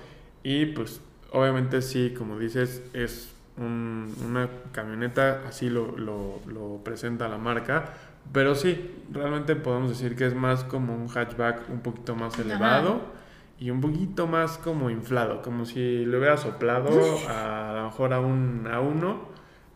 Y 0.42 0.66
pues 0.66 1.00
obviamente 1.32 1.80
sí, 1.80 2.12
como 2.16 2.38
dices, 2.38 2.82
es 2.92 3.32
un- 3.56 4.12
una 4.26 4.50
camioneta, 4.72 5.44
así 5.48 5.70
lo, 5.70 5.96
lo, 5.96 6.40
lo 6.46 6.80
presenta 6.84 7.28
la 7.28 7.38
marca, 7.38 7.94
Pero 8.32 8.54
sí, 8.54 8.90
realmente 9.12 9.54
podemos 9.56 9.88
decir 9.90 10.16
que 10.16 10.26
es 10.26 10.34
más 10.34 10.64
como 10.64 10.94
un 10.94 11.08
hatchback 11.08 11.68
un 11.70 11.80
poquito 11.80 12.14
más 12.16 12.38
elevado 12.38 13.02
y 13.64 13.70
un 13.70 13.80
poquito 13.80 14.26
más 14.26 14.58
como 14.58 14.90
inflado, 14.90 15.40
como 15.40 15.64
si 15.64 16.04
le 16.04 16.18
hubiera 16.18 16.36
soplado 16.36 16.90
a, 17.30 17.70
a 17.70 17.74
lo 17.74 17.84
mejor 17.84 18.12
a 18.12 18.20
un 18.20 18.68
a 18.70 18.80
uno 18.80 19.20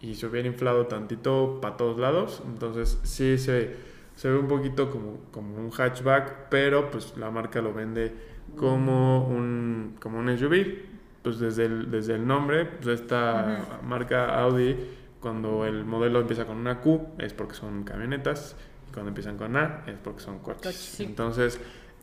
y 0.02 0.14
se 0.14 0.26
hubiera 0.26 0.46
inflado 0.46 0.88
tantito 0.88 1.58
para 1.62 1.78
todos 1.78 1.98
lados. 1.98 2.42
Entonces 2.46 3.00
sí 3.04 3.38
se, 3.38 3.76
se 4.14 4.28
ve 4.28 4.36
un 4.36 4.46
poquito 4.46 4.90
como, 4.90 5.20
como 5.30 5.56
un 5.56 5.70
hatchback, 5.70 6.50
pero 6.50 6.90
pues 6.90 7.16
la 7.16 7.30
marca 7.30 7.62
lo 7.62 7.72
vende 7.72 8.12
como 8.56 9.26
un, 9.26 9.96
como 9.98 10.18
un 10.18 10.36
SUV. 10.36 10.66
Pues 11.22 11.38
desde 11.38 11.64
el, 11.64 11.90
desde 11.90 12.14
el 12.16 12.26
nombre, 12.26 12.66
pues 12.66 13.00
esta 13.00 13.80
marca 13.82 14.38
Audi, 14.38 14.76
cuando 15.18 15.64
el 15.64 15.86
modelo 15.86 16.20
empieza 16.20 16.44
con 16.44 16.58
una 16.58 16.82
Q 16.82 17.14
es 17.16 17.32
porque 17.32 17.54
son 17.54 17.84
camionetas 17.84 18.54
y 18.86 18.92
cuando 18.92 19.08
empiezan 19.08 19.38
con 19.38 19.56
A 19.56 19.82
es 19.86 19.96
porque 19.96 20.20
son 20.20 20.40
coches. 20.40 20.58
Coches, 20.58 20.76
sí. 20.76 21.04
Entonces 21.04 21.58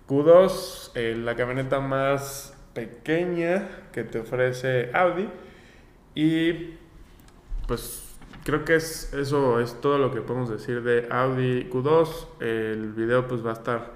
Q2, 0.08 0.92
eh, 0.96 1.16
la 1.18 1.36
camioneta 1.36 1.80
más 1.80 2.56
pequeña 2.74 3.68
que 3.92 4.04
te 4.04 4.20
ofrece 4.20 4.92
Audi 4.94 5.30
y 6.14 6.76
pues 7.68 8.16
creo 8.44 8.64
que 8.66 8.76
es 8.76 9.14
eso 9.14 9.60
es 9.60 9.80
todo 9.82 9.98
lo 9.98 10.14
que 10.14 10.22
podemos 10.22 10.50
decir 10.50 10.84
de 10.84 11.08
Audi 11.10 11.70
Q2. 11.72 12.28
El 12.42 12.94
video 12.94 13.28
pues 13.28 13.46
va 13.46 13.52
a 13.52 13.54
estar 13.54 13.94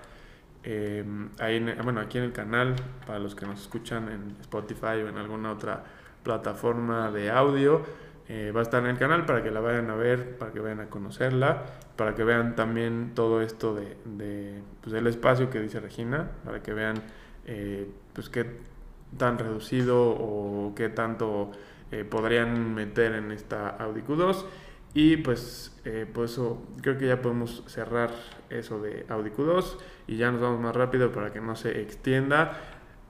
eh, 0.64 1.06
ahí 1.40 1.58
en- 1.58 1.78
bueno, 1.84 2.02
aquí 2.02 2.18
en 2.18 2.26
el 2.26 2.32
canal 2.34 2.76
para 3.06 3.20
los 3.20 3.36
que 3.36 3.46
nos 3.46 3.62
escuchan 3.62 4.10
en 4.10 4.36
Spotify 4.42 5.02
o 5.04 5.08
en 5.08 5.18
alguna 5.18 5.52
otra 5.52 5.84
plataforma 6.24 7.12
de 7.12 7.30
audio. 7.30 7.82
Eh, 8.30 8.52
va 8.56 8.60
a 8.60 8.64
estar 8.64 8.84
en 8.84 8.92
el 8.92 8.98
canal 8.98 9.26
para 9.26 9.44
que 9.44 9.52
la 9.52 9.60
vayan 9.60 9.90
a 9.90 9.96
ver, 9.96 10.38
para 10.38 10.52
que 10.52 10.60
vayan 10.60 10.80
a 10.80 10.86
conocerla, 10.86 11.66
para 11.96 12.16
que 12.16 12.24
vean 12.24 12.56
también 12.56 13.12
todo 13.16 13.42
esto 13.42 13.76
de, 13.76 13.98
de, 14.06 14.62
pues, 14.82 14.94
del 14.94 15.08
espacio 15.08 15.50
que 15.50 15.60
dice 15.60 15.80
Regina, 15.80 16.30
para 16.46 16.62
que 16.62 16.74
vean 16.74 16.96
eh, 17.46 17.90
pues 18.14 18.30
qué 18.30 18.46
tan 19.18 19.40
reducido 19.40 20.12
o 20.12 20.74
qué 20.76 20.90
tanto 20.90 21.52
eh, 21.92 22.06
podrían 22.06 22.76
meter 22.76 23.16
en 23.16 23.32
esta 23.32 23.70
Audi 23.70 24.02
Q2 24.02 24.46
y 24.94 25.18
pues 25.18 25.76
eh, 25.86 26.08
por 26.12 26.26
eso 26.26 26.62
creo 26.82 26.98
que 26.98 27.08
ya 27.08 27.22
podemos 27.22 27.64
cerrar 27.68 28.12
eso 28.50 28.80
de 28.82 29.06
Audi 29.10 29.32
Q2 29.32 29.78
y 30.08 30.18
ya 30.18 30.32
nos 30.32 30.42
vamos 30.42 30.60
más 30.60 30.76
rápido 30.76 31.12
para 31.12 31.32
que 31.32 31.42
no 31.42 31.56
se 31.56 31.82
extienda. 31.82 32.58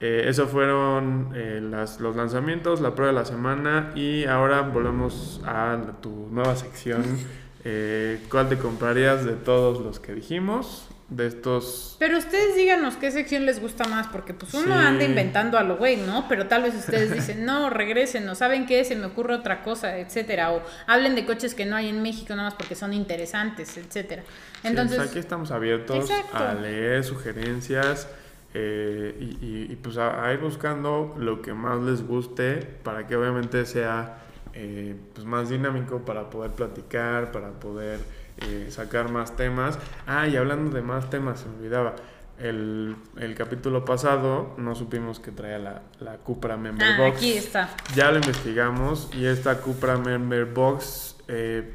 Eh, 0.00 0.24
esos 0.28 0.48
fueron 0.50 1.32
eh, 1.34 1.60
las- 1.62 2.00
los 2.00 2.16
lanzamientos, 2.16 2.80
la 2.80 2.94
prueba 2.94 3.12
de 3.12 3.18
la 3.18 3.24
semana 3.26 3.92
y 3.94 4.24
ahora 4.24 4.62
volvemos 4.62 5.40
a 5.44 5.76
tu 6.00 6.28
nueva 6.30 6.56
sección. 6.56 7.02
Eh, 7.62 8.22
¿Cuál 8.30 8.48
te 8.48 8.56
comprarías 8.56 9.26
de 9.26 9.32
todos 9.34 9.80
los 9.84 10.00
que 10.00 10.14
dijimos? 10.14 10.88
De 11.10 11.26
estos... 11.26 11.96
Pero 11.98 12.16
ustedes 12.16 12.56
díganos 12.56 12.96
qué 12.96 13.10
sección 13.10 13.44
les 13.44 13.60
gusta 13.60 13.84
más, 13.86 14.06
porque 14.06 14.32
pues 14.32 14.54
uno 14.54 14.80
Sí. 14.80 14.86
anda 14.86 15.04
inventando 15.04 15.58
a 15.58 15.62
lo 15.62 15.76
güey, 15.76 15.98
¿no? 15.98 16.24
Pero 16.26 16.46
tal 16.46 16.62
vez 16.62 16.74
ustedes 16.74 17.12
dicen, 17.12 17.44
no, 17.44 17.68
regresen, 17.68 18.24
no 18.24 18.34
saben 18.34 18.64
qué, 18.64 18.82
se 18.86 18.96
me 18.96 19.04
ocurre 19.04 19.34
otra 19.34 19.62
cosa, 19.62 19.98
etcétera. 19.98 20.52
O 20.52 20.62
hablen 20.86 21.14
de 21.14 21.26
coches 21.26 21.54
que 21.54 21.66
no 21.66 21.76
hay 21.76 21.90
en 21.90 22.00
México 22.00 22.34
nada 22.34 22.44
más 22.48 22.54
porque 22.54 22.74
son 22.74 22.94
interesantes, 22.94 23.76
etcétera. 23.76 24.22
Sí, 24.62 24.68
Entonces, 24.68 24.96
pues 24.96 25.10
aquí 25.10 25.18
estamos 25.18 25.50
abiertos 25.50 26.08
Exacto. 26.10 26.38
a 26.38 26.54
leer 26.54 27.04
sugerencias 27.04 28.08
eh, 28.54 29.16
y, 29.20 29.24
y- 29.46 29.72
y, 29.72 29.76
pues 29.76 29.96
a, 29.96 30.24
a 30.24 30.32
ir 30.32 30.40
buscando 30.40 31.14
lo 31.18 31.40
que 31.42 31.54
más 31.54 31.80
les 31.80 32.06
guste 32.06 32.56
para 32.82 33.06
que 33.06 33.16
obviamente 33.16 33.64
sea 33.66 34.18
eh, 34.54 34.96
pues 35.14 35.24
más 35.26 35.48
dinámico 35.48 36.00
para 36.04 36.30
poder 36.30 36.50
platicar, 36.52 37.30
para 37.30 37.50
poder 37.52 38.00
eh, 38.38 38.66
sacar 38.70 39.10
más 39.10 39.36
temas. 39.36 39.78
Ah, 40.06 40.26
y 40.26 40.36
hablando 40.36 40.74
de 40.74 40.82
más 40.82 41.08
temas, 41.10 41.40
se 41.40 41.48
me 41.48 41.56
olvidaba. 41.58 41.94
El, 42.40 42.96
el 43.18 43.34
capítulo 43.34 43.84
pasado 43.84 44.54
no 44.56 44.74
supimos 44.74 45.20
que 45.20 45.30
traía 45.30 45.58
la, 45.58 45.82
la 46.00 46.16
Cupra 46.16 46.56
Member 46.56 46.88
ah, 46.94 46.96
Box. 46.96 47.16
aquí 47.18 47.34
está. 47.34 47.68
Ya 47.94 48.10
lo 48.10 48.16
investigamos 48.16 49.10
y 49.14 49.26
esta 49.26 49.58
Cupra 49.60 49.98
Member 49.98 50.46
Box, 50.46 51.16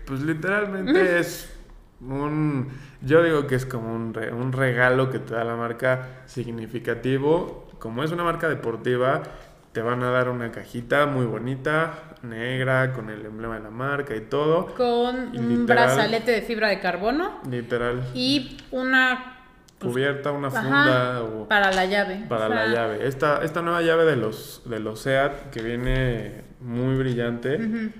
pues 0.06 0.22
literalmente 0.22 1.20
es 1.20 1.55
un, 2.02 2.70
yo 3.02 3.24
digo 3.24 3.48
que 3.48 3.56
es 3.56 3.66
como 3.66 3.94
un, 3.94 4.14
re- 4.14 4.32
un 4.34 4.52
regalo 4.52 5.10
que 5.10 5.20
te 5.20 5.34
da 5.34 5.44
la 5.44 5.56
marca 5.56 6.22
significativo. 6.26 7.68
Como 7.80 8.04
es 8.04 8.12
una 8.12 8.24
marca 8.24 8.50
deportiva, 8.50 9.24
te 9.72 9.82
van 9.82 10.02
a 10.04 10.10
dar 10.12 10.30
una 10.30 10.52
cajita 10.52 11.06
muy 11.06 11.26
bonita, 11.26 11.94
negra, 12.24 12.94
con 12.94 13.10
el 13.10 13.26
emblema 13.26 13.56
de 13.58 13.64
la 13.64 13.70
marca 13.70 14.16
y 14.16 14.22
todo. 14.22 14.68
Con 14.76 15.34
Y 15.34 15.38
un 15.38 15.50
literal- 15.62 15.88
brazalete 15.88 16.32
de 16.32 16.42
fibra 16.42 16.70
de 16.70 16.80
carbono 16.80 17.42
Literal, 17.50 18.04
y 18.14 18.58
una 18.72 19.38
pues, 19.78 19.92
cubierta, 19.92 20.32
una 20.32 20.48
ajá, 20.48 20.62
funda 20.62 21.24
o 21.24 21.48
para 21.48 21.72
la 21.72 21.86
llave. 21.86 22.26
para 22.30 22.46
O 22.48 22.50
sea, 22.50 22.66
la 22.66 22.74
llave. 22.74 23.08
Esta, 23.08 23.44
esta 23.44 23.62
nueva 23.62 23.82
llave 23.82 24.06
de 24.06 24.16
los, 24.16 24.64
de 24.66 24.80
los 24.80 25.02
SEAT 25.02 25.50
que 25.52 25.62
viene 25.62 26.44
muy 26.62 26.96
brillante. 26.96 27.92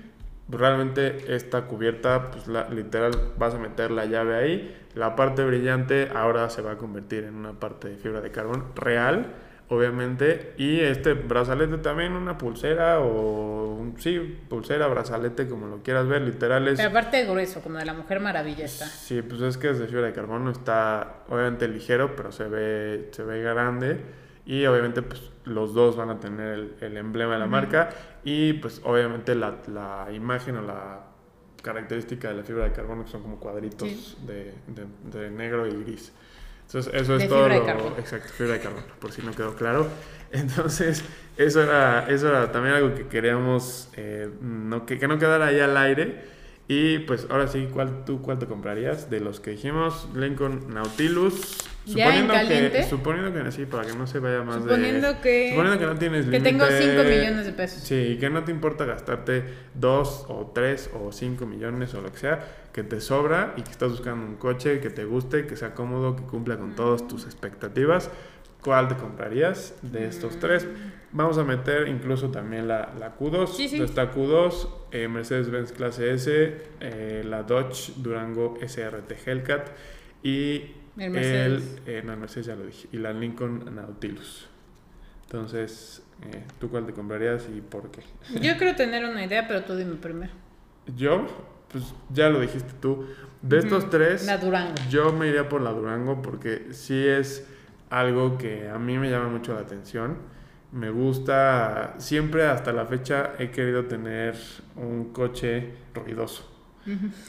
Realmente 0.48 1.34
esta 1.34 1.62
cubierta, 1.62 2.30
pues 2.30 2.46
la, 2.46 2.68
literal 2.68 3.12
vas 3.36 3.54
a 3.54 3.58
meter 3.58 3.90
la 3.90 4.04
llave 4.04 4.36
ahí. 4.36 4.76
La 4.94 5.16
parte 5.16 5.44
brillante 5.44 6.08
ahora 6.14 6.48
se 6.50 6.62
va 6.62 6.72
a 6.72 6.76
convertir 6.76 7.24
en 7.24 7.34
una 7.34 7.52
parte 7.54 7.88
de 7.88 7.96
fibra 7.96 8.20
de 8.20 8.30
carbón 8.30 8.66
real, 8.76 9.26
obviamente. 9.68 10.54
Y 10.56 10.78
este 10.80 11.14
brazalete 11.14 11.78
también, 11.78 12.12
una 12.12 12.38
pulsera 12.38 13.00
o 13.00 13.74
un, 13.74 14.00
sí, 14.00 14.38
pulsera, 14.48 14.86
brazalete, 14.86 15.48
como 15.48 15.66
lo 15.66 15.82
quieras 15.82 16.06
ver, 16.06 16.22
literal 16.22 16.68
es... 16.68 16.76
Pero 16.76 16.90
aparte 16.90 17.16
de 17.16 17.24
grueso, 17.24 17.60
como 17.60 17.78
de 17.78 17.84
la 17.84 17.94
Mujer 17.94 18.20
Maravilla 18.20 18.64
está. 18.64 18.86
Sí, 18.86 19.22
pues 19.22 19.40
es 19.40 19.58
que 19.58 19.70
es 19.70 19.80
de 19.80 19.88
fibra 19.88 20.06
de 20.06 20.12
carbono, 20.12 20.50
está 20.52 21.24
obviamente 21.28 21.66
ligero, 21.66 22.14
pero 22.14 22.30
se 22.30 22.44
ve, 22.44 23.08
se 23.10 23.24
ve 23.24 23.42
grande. 23.42 24.25
Y 24.46 24.64
obviamente 24.66 25.02
pues 25.02 25.20
los 25.44 25.74
dos 25.74 25.96
van 25.96 26.08
a 26.10 26.20
tener 26.20 26.52
el, 26.54 26.74
el 26.80 26.96
emblema 26.96 27.34
de 27.34 27.40
la 27.40 27.46
marca. 27.46 27.90
Y 28.24 28.54
pues 28.54 28.80
obviamente 28.84 29.34
la, 29.34 29.56
la 29.66 30.08
imagen 30.12 30.56
o 30.56 30.62
la 30.62 31.00
característica 31.62 32.28
de 32.28 32.34
la 32.36 32.42
fibra 32.44 32.64
de 32.64 32.72
carbono 32.72 33.04
que 33.04 33.10
son 33.10 33.22
como 33.22 33.38
cuadritos 33.40 33.88
Sí. 33.88 34.16
de, 34.26 34.54
de- 34.68 35.18
de 35.18 35.30
negro 35.30 35.66
y 35.66 35.82
gris. 35.82 36.12
Entonces 36.66 36.92
eso 36.94 37.14
es 37.16 37.22
De 37.22 37.28
todo. 37.28 37.38
fibra 37.44 37.54
de 37.54 37.60
lo- 37.60 37.66
carbono. 37.66 37.96
Exacto, 37.98 38.28
fibra 38.32 38.52
de 38.54 38.60
carbono, 38.60 38.86
por 39.00 39.12
si 39.12 39.22
no 39.22 39.32
quedó 39.32 39.54
claro. 39.56 39.86
Entonces 40.32 41.04
eso 41.36 41.62
era, 41.62 42.08
eso 42.08 42.28
era 42.28 42.50
también 42.52 42.74
algo 42.76 42.94
que 42.94 43.06
queríamos 43.08 43.88
eh, 43.96 44.28
no, 44.40 44.86
que, 44.86 44.98
que 44.98 45.08
no 45.08 45.18
quedara 45.18 45.46
ahí 45.46 45.58
al 45.60 45.76
aire. 45.76 46.35
Y 46.68 46.98
pues 47.00 47.28
ahora 47.30 47.46
sí, 47.46 47.68
¿cuál, 47.72 48.04
¿tú 48.04 48.20
cuál 48.22 48.38
te 48.38 48.46
comprarías? 48.46 49.08
De 49.08 49.20
los 49.20 49.38
que 49.38 49.52
dijimos, 49.52 50.08
Lincoln 50.14 50.74
Nautilus. 50.74 51.58
¿Ya 51.86 52.16
en 52.18 52.26
caliente? 52.26 52.78
que, 52.78 52.82
suponiendo 52.82 53.32
que 53.32 53.52
sí, 53.52 53.64
para 53.66 53.86
que 53.86 53.94
no 53.94 54.08
se 54.08 54.18
vaya 54.18 54.42
más 54.42 54.56
de... 54.56 54.62
Suponiendo 54.62 55.20
que, 55.20 55.50
Suponiendo 55.50 55.78
que 55.78 55.86
no 55.86 55.94
tienes 55.96 56.26
que 56.26 56.40
tengo 56.40 56.64
límite- 56.64 56.96
5 56.96 57.02
millones 57.04 57.46
de 57.46 57.52
pesos. 57.52 57.82
Sí, 57.84 57.94
y 57.94 58.18
que 58.18 58.28
no 58.28 58.42
te 58.42 58.50
importa 58.50 58.84
gastarte 58.84 59.44
2 59.74 60.26
o 60.28 60.50
3 60.52 60.90
o 61.00 61.12
5 61.12 61.46
millones 61.46 61.94
o 61.94 62.02
lo 62.02 62.10
que 62.10 62.18
sea, 62.18 62.44
que 62.72 62.82
te 62.82 63.00
sobra 63.00 63.54
y 63.56 63.62
que 63.62 63.70
estás 63.70 63.90
buscando 63.90 64.26
un 64.26 64.34
coche 64.34 64.80
que 64.80 64.90
te 64.90 65.04
guste, 65.04 65.46
que 65.46 65.54
sea 65.56 65.74
cómodo, 65.74 66.16
que 66.16 66.24
cumpla 66.24 66.58
con 66.58 66.74
todas 66.74 67.06
tus 67.06 67.24
expectativas. 67.24 68.10
¿Cuál 68.66 68.88
te 68.88 68.96
comprarías 68.96 69.76
de 69.80 70.08
estos 70.08 70.40
tres? 70.40 70.66
Vamos 71.12 71.38
a 71.38 71.44
meter 71.44 71.86
incluso 71.86 72.32
también 72.32 72.66
la, 72.66 72.92
la 72.98 73.16
Q2. 73.16 73.46
Sí, 73.46 73.68
sí. 73.68 73.80
Está 73.80 74.12
Q2, 74.12 74.68
eh, 74.90 75.06
Mercedes-Benz 75.06 75.70
Clase 75.70 76.12
S, 76.12 76.62
eh, 76.80 77.22
la 77.24 77.44
Dodge 77.44 77.92
Durango 77.98 78.58
SRT 78.60 79.12
Hellcat 79.24 79.68
y 80.24 80.72
El 80.98 81.10
Mercedes. 81.12 81.78
el, 81.86 81.94
eh, 81.94 82.02
no, 82.04 82.12
el 82.14 82.18
Mercedes 82.18 82.46
ya 82.46 82.56
lo 82.56 82.66
dije, 82.66 82.88
y 82.90 82.96
la 82.96 83.12
Lincoln 83.12 83.72
Nautilus. 83.72 84.48
Entonces, 85.26 86.02
¿tú 86.58 86.68
cuál 86.68 86.86
te 86.86 86.92
comprarías 86.92 87.46
y 87.56 87.60
por 87.60 87.92
qué? 87.92 88.02
Yo 88.40 88.56
creo 88.58 88.74
tener 88.74 89.04
una 89.04 89.24
idea, 89.24 89.46
pero 89.46 89.62
tú 89.62 89.76
dime 89.76 89.94
primero. 89.94 90.32
Yo, 90.96 91.24
pues 91.70 91.94
ya 92.12 92.30
lo 92.30 92.40
dijiste 92.40 92.72
tú. 92.80 93.06
De 93.42 93.58
estos 93.58 93.90
tres, 93.90 94.26
La 94.26 94.38
Durango. 94.38 94.74
yo 94.90 95.12
me 95.12 95.28
iría 95.28 95.48
por 95.48 95.60
la 95.60 95.70
Durango 95.70 96.20
porque 96.20 96.72
sí 96.72 97.06
es 97.06 97.46
algo 98.00 98.36
que 98.38 98.68
a 98.68 98.78
mí 98.78 98.98
me 98.98 99.10
llama 99.10 99.28
mucho 99.28 99.54
la 99.54 99.60
atención. 99.60 100.18
Me 100.72 100.90
gusta, 100.90 101.94
siempre 101.98 102.46
hasta 102.46 102.72
la 102.72 102.86
fecha 102.86 103.32
he 103.38 103.50
querido 103.50 103.86
tener 103.86 104.36
un 104.76 105.12
coche 105.12 105.72
ruidoso. 105.94 106.52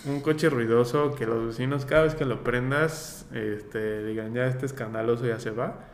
Un 0.05 0.21
coche 0.21 0.49
ruidoso 0.49 1.15
que 1.15 1.25
los 1.25 1.47
vecinos 1.47 1.85
cada 1.85 2.03
vez 2.03 2.13
que 2.13 2.25
lo 2.25 2.43
prendas 2.43 3.27
este, 3.33 4.05
digan 4.05 4.35
ya 4.35 4.45
este 4.45 4.67
escandaloso 4.67 5.25
ya 5.25 5.39
se 5.39 5.51
va. 5.51 5.85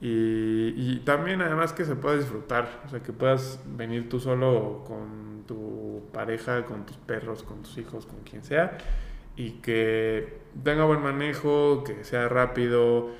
Y, 0.00 0.74
y 0.76 1.02
también 1.04 1.40
además 1.40 1.72
que 1.72 1.84
se 1.84 1.94
pueda 1.94 2.16
disfrutar, 2.16 2.82
o 2.84 2.88
sea 2.88 3.00
que 3.00 3.12
puedas 3.12 3.60
venir 3.64 4.08
tú 4.08 4.18
solo 4.18 4.84
con 4.86 5.44
tu 5.46 6.02
pareja, 6.12 6.64
con 6.64 6.84
tus 6.84 6.96
perros, 6.96 7.42
con 7.42 7.62
tus 7.62 7.78
hijos, 7.78 8.06
con 8.06 8.20
quien 8.20 8.42
sea, 8.42 8.76
y 9.36 9.52
que 9.62 10.40
tenga 10.64 10.84
buen 10.84 11.02
manejo, 11.02 11.84
que 11.84 12.04
sea 12.04 12.28
rápido, 12.28 13.10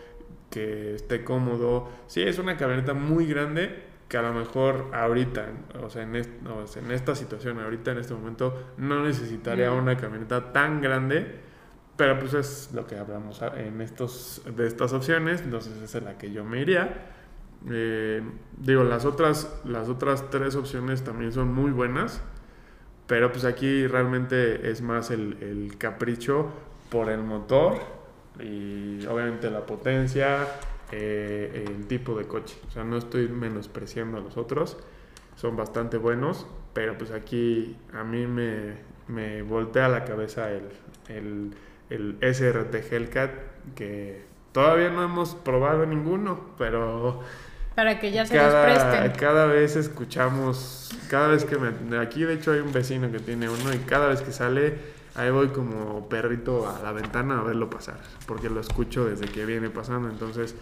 que 0.51 0.95
esté 0.95 1.25
cómodo. 1.25 1.89
Sí, 2.07 2.23
es 2.23 2.39
una 2.39 2.57
camioneta 2.57 2.95
muy 2.95 3.27
grande 3.27 3.85
que 4.09 4.17
a 4.17 4.23
lo 4.23 4.33
mejor 4.33 4.91
ahorita, 4.95 5.47
o 5.83 5.91
sea, 5.91 6.05
en, 6.05 6.15
est- 6.17 6.31
esta 6.91 7.15
situación, 7.17 7.59
ahorita 7.59 7.91
en 7.93 7.99
este 7.99 8.15
momento, 8.15 8.73
no 8.79 9.03
necesitaría 9.05 9.71
Mm. 9.71 9.79
una 9.79 9.97
camioneta 9.97 10.53
tan 10.53 10.81
grande, 10.81 11.41
pero 11.97 12.19
pues 12.21 12.35
es 12.35 12.71
lo 12.73 12.87
que 12.87 12.97
hablamos 12.97 13.43
en 13.57 13.81
estos, 13.81 14.43
de 14.57 14.67
estas 14.67 14.93
opciones, 14.93 15.41
entonces 15.43 15.81
esa 15.83 15.99
es 15.99 16.05
la 16.05 16.19
que 16.19 16.31
yo 16.31 16.45
me 16.45 16.61
iría. 16.61 17.07
Eh, 17.69 18.23
digo, 18.59 18.85
las 18.85 19.05
otras, 19.05 19.61
las 19.65 19.89
otras 19.89 20.31
tres 20.31 20.55
opciones 20.55 21.03
también 21.03 21.33
son 21.33 21.53
muy 21.53 21.73
buenas, 21.73 22.23
pero 23.09 23.33
pues 23.33 23.45
aquí 23.45 23.87
realmente 23.89 24.71
es 24.71 24.83
más 24.83 25.11
el, 25.11 25.39
el 25.41 25.79
capricho 25.79 26.51
por 26.91 27.09
el 27.11 27.23
motor 27.23 27.79
y 28.41 29.05
obviamente 29.07 29.51
la 29.51 29.65
potencia, 29.65 30.47
eh, 30.93 31.65
el 31.67 31.87
tipo 31.87 32.17
de 32.17 32.27
coche. 32.27 32.57
O 32.69 32.71
sea, 32.71 32.85
no 32.85 32.97
estoy 32.97 33.29
menospreciando 33.29 34.19
a 34.19 34.21
los 34.21 34.37
otros, 34.37 34.77
son 35.37 35.57
bastante 35.57 35.97
buenos, 35.97 36.47
pero 36.73 36.97
pues 36.99 37.11
aquí 37.11 37.77
a 37.93 38.05
mí 38.05 38.27
me, 38.27 38.75
me 39.09 39.43
voltea 39.43 39.89
la 39.89 40.05
cabeza 40.05 40.51
el, 40.51 40.69
el, 41.09 41.55
el 41.91 42.35
SRT 42.35 42.75
Hellcat, 42.93 43.31
que 43.75 44.25
todavía 44.53 44.91
no 44.91 45.03
hemos 45.03 45.35
probado 45.35 45.87
ninguno, 45.87 46.41
pero... 46.59 47.21
Para 47.75 48.01
que 48.01 48.11
ya 48.11 48.25
se 48.25 48.35
cada, 48.35 48.69
los 48.69 48.85
presten. 48.85 49.13
Cada 49.19 49.47
vez 49.47 49.77
escuchamos, 49.77 50.91
cada 51.11 51.29
vez 51.29 51.45
que 51.45 51.57
me... 51.59 51.99
Aquí 51.99 52.25
de 52.25 52.35
hecho 52.35 52.53
hay 52.53 52.61
un 52.61 52.73
vecino 52.73 53.13
que 53.13 53.19
tiene 53.19 53.51
uno 53.51 53.75
y 53.75 53.79
cada 53.81 54.09
vez 54.09 54.23
que 54.23 54.33
sale, 54.33 54.79
ahí 55.17 55.31
voy 55.31 55.49
como 55.49 56.09
perrito 56.09 56.69
a 56.69 56.83
la 56.83 56.93
ventana 56.93 57.41
a 57.41 57.43
verlo 57.43 57.71
pasar, 57.71 57.99
porque 58.27 58.51
lo 58.51 58.61
escucho 58.61 59.05
desde 59.05 59.27
que 59.27 59.45
viene 59.45 59.71
pasando, 59.71 60.09
entonces 60.09 60.55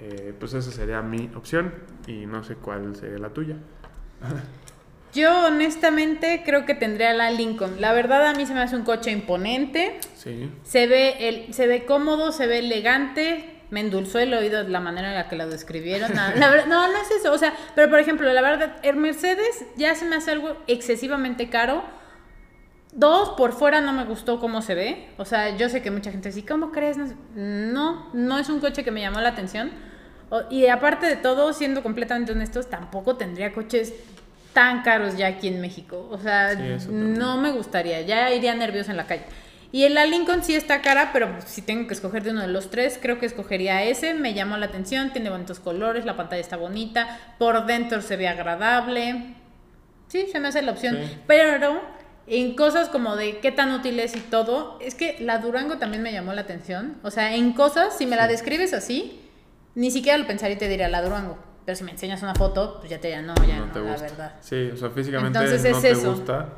eh, 0.00 0.34
pues 0.38 0.54
esa 0.54 0.70
sería 0.70 1.00
mi 1.02 1.30
opción 1.34 1.72
y 2.06 2.26
no 2.26 2.42
sé 2.42 2.56
cuál 2.56 2.96
sería 2.96 3.18
la 3.18 3.30
tuya. 3.30 3.56
Yo 5.14 5.46
honestamente 5.46 6.42
creo 6.44 6.64
que 6.64 6.74
tendría 6.74 7.12
la 7.12 7.30
Lincoln. 7.30 7.80
La 7.80 7.92
verdad 7.92 8.26
a 8.26 8.32
mí 8.32 8.46
se 8.46 8.54
me 8.54 8.60
hace 8.60 8.76
un 8.76 8.82
coche 8.82 9.10
imponente. 9.10 10.00
Sí. 10.16 10.50
Se 10.64 10.86
ve, 10.86 11.28
el, 11.28 11.52
se 11.52 11.66
ve 11.66 11.84
cómodo, 11.84 12.32
se 12.32 12.46
ve 12.46 12.60
elegante. 12.60 13.60
Me 13.68 13.80
endulzó 13.80 14.18
el 14.18 14.32
oído 14.32 14.64
de 14.64 14.70
la 14.70 14.80
manera 14.80 15.10
en 15.10 15.14
la 15.14 15.28
que 15.28 15.36
lo 15.36 15.46
describieron. 15.48 16.12
La, 16.14 16.34
la 16.34 16.48
verdad, 16.48 16.66
no, 16.66 16.88
no 16.88 16.96
es 16.96 17.10
eso. 17.10 17.30
O 17.30 17.36
sea, 17.36 17.52
pero 17.74 17.90
por 17.90 17.98
ejemplo, 17.98 18.32
la 18.32 18.40
verdad, 18.40 18.76
el 18.82 18.96
Mercedes 18.96 19.66
ya 19.76 19.94
se 19.94 20.06
me 20.06 20.16
hace 20.16 20.30
algo 20.30 20.56
excesivamente 20.66 21.50
caro. 21.50 21.82
Dos, 22.92 23.30
por 23.30 23.52
fuera 23.52 23.80
no 23.80 23.92
me 23.94 24.04
gustó 24.04 24.38
cómo 24.38 24.60
se 24.60 24.74
ve. 24.74 25.08
O 25.16 25.24
sea, 25.24 25.56
yo 25.56 25.68
sé 25.68 25.80
que 25.82 25.90
mucha 25.90 26.10
gente 26.10 26.28
dice, 26.28 26.46
¿cómo 26.46 26.70
crees? 26.72 26.98
No, 27.34 28.10
no 28.12 28.38
es 28.38 28.48
un 28.50 28.60
coche 28.60 28.84
que 28.84 28.90
me 28.90 29.00
llamó 29.00 29.20
la 29.20 29.30
atención. 29.30 29.70
Y 30.50 30.66
aparte 30.66 31.06
de 31.06 31.16
todo, 31.16 31.52
siendo 31.52 31.82
completamente 31.82 32.32
honestos, 32.32 32.68
tampoco 32.68 33.16
tendría 33.16 33.52
coches 33.52 33.94
tan 34.52 34.82
caros 34.82 35.16
ya 35.16 35.26
aquí 35.28 35.48
en 35.48 35.60
México. 35.60 36.08
O 36.10 36.18
sea, 36.18 36.54
Sí, 36.78 36.88
no 36.90 37.38
me 37.38 37.52
gustaría. 37.52 38.02
Ya 38.02 38.30
iría 38.30 38.54
nervioso 38.54 38.90
en 38.90 38.98
la 38.98 39.06
calle. 39.06 39.24
Y 39.72 39.84
el 39.84 39.94
la 39.94 40.04
Lincoln 40.04 40.42
sí 40.42 40.54
está 40.54 40.82
cara, 40.82 41.10
pero 41.14 41.34
si 41.46 41.62
tengo 41.62 41.86
que 41.86 41.94
escoger 41.94 42.22
de 42.22 42.32
uno 42.32 42.42
de 42.42 42.48
los 42.48 42.70
tres, 42.70 42.98
creo 43.00 43.18
que 43.18 43.24
escogería 43.24 43.82
ese. 43.84 44.12
Me 44.12 44.34
llamó 44.34 44.58
la 44.58 44.66
atención, 44.66 45.14
tiene 45.14 45.30
bonitos 45.30 45.60
colores, 45.60 46.04
la 46.04 46.14
pantalla 46.14 46.42
está 46.42 46.58
bonita, 46.58 47.18
por 47.38 47.64
dentro 47.64 48.02
se 48.02 48.16
ve 48.16 48.28
agradable. 48.28 49.34
Sí, 50.08 50.26
se 50.30 50.40
me 50.40 50.48
hace 50.48 50.60
la 50.60 50.72
opción. 50.72 50.96
Sí. 50.96 51.18
Pero 51.26 51.80
en 52.26 52.54
cosas 52.54 52.88
como 52.88 53.16
de 53.16 53.38
qué 53.38 53.50
tan 53.52 53.72
útil 53.72 53.98
es 54.00 54.14
y 54.16 54.20
todo, 54.20 54.78
es 54.80 54.94
que 54.94 55.16
la 55.20 55.38
Durango 55.38 55.78
también 55.78 56.02
me 56.02 56.12
llamó 56.12 56.32
la 56.32 56.42
atención. 56.42 56.96
O 57.02 57.10
sea, 57.10 57.34
en 57.34 57.52
cosas, 57.52 57.96
si 57.96 58.06
me 58.06 58.16
la 58.16 58.28
describes 58.28 58.72
así, 58.74 59.20
ni 59.74 59.90
siquiera 59.90 60.18
lo 60.18 60.26
pensaría 60.26 60.56
y 60.56 60.58
te 60.58 60.68
diría 60.68 60.88
la 60.88 61.02
Durango. 61.02 61.36
Pero 61.64 61.76
si 61.76 61.84
me 61.84 61.92
enseñas 61.92 62.22
una 62.22 62.34
foto, 62.34 62.78
pues 62.80 62.90
ya 62.90 62.98
te 63.00 63.08
diría, 63.08 63.22
no, 63.22 63.34
ya 63.46 63.56
no, 63.58 63.66
no 63.66 63.72
te 63.72 63.80
la 63.80 63.90
gusta. 63.92 64.06
verdad. 64.06 64.32
Sí, 64.40 64.70
o 64.72 64.76
sea, 64.76 64.90
físicamente 64.90 65.38
Entonces 65.38 65.62
no 65.70 65.76
es 65.76 65.82
te 65.82 65.90
eso. 65.90 66.10
gusta, 66.10 66.48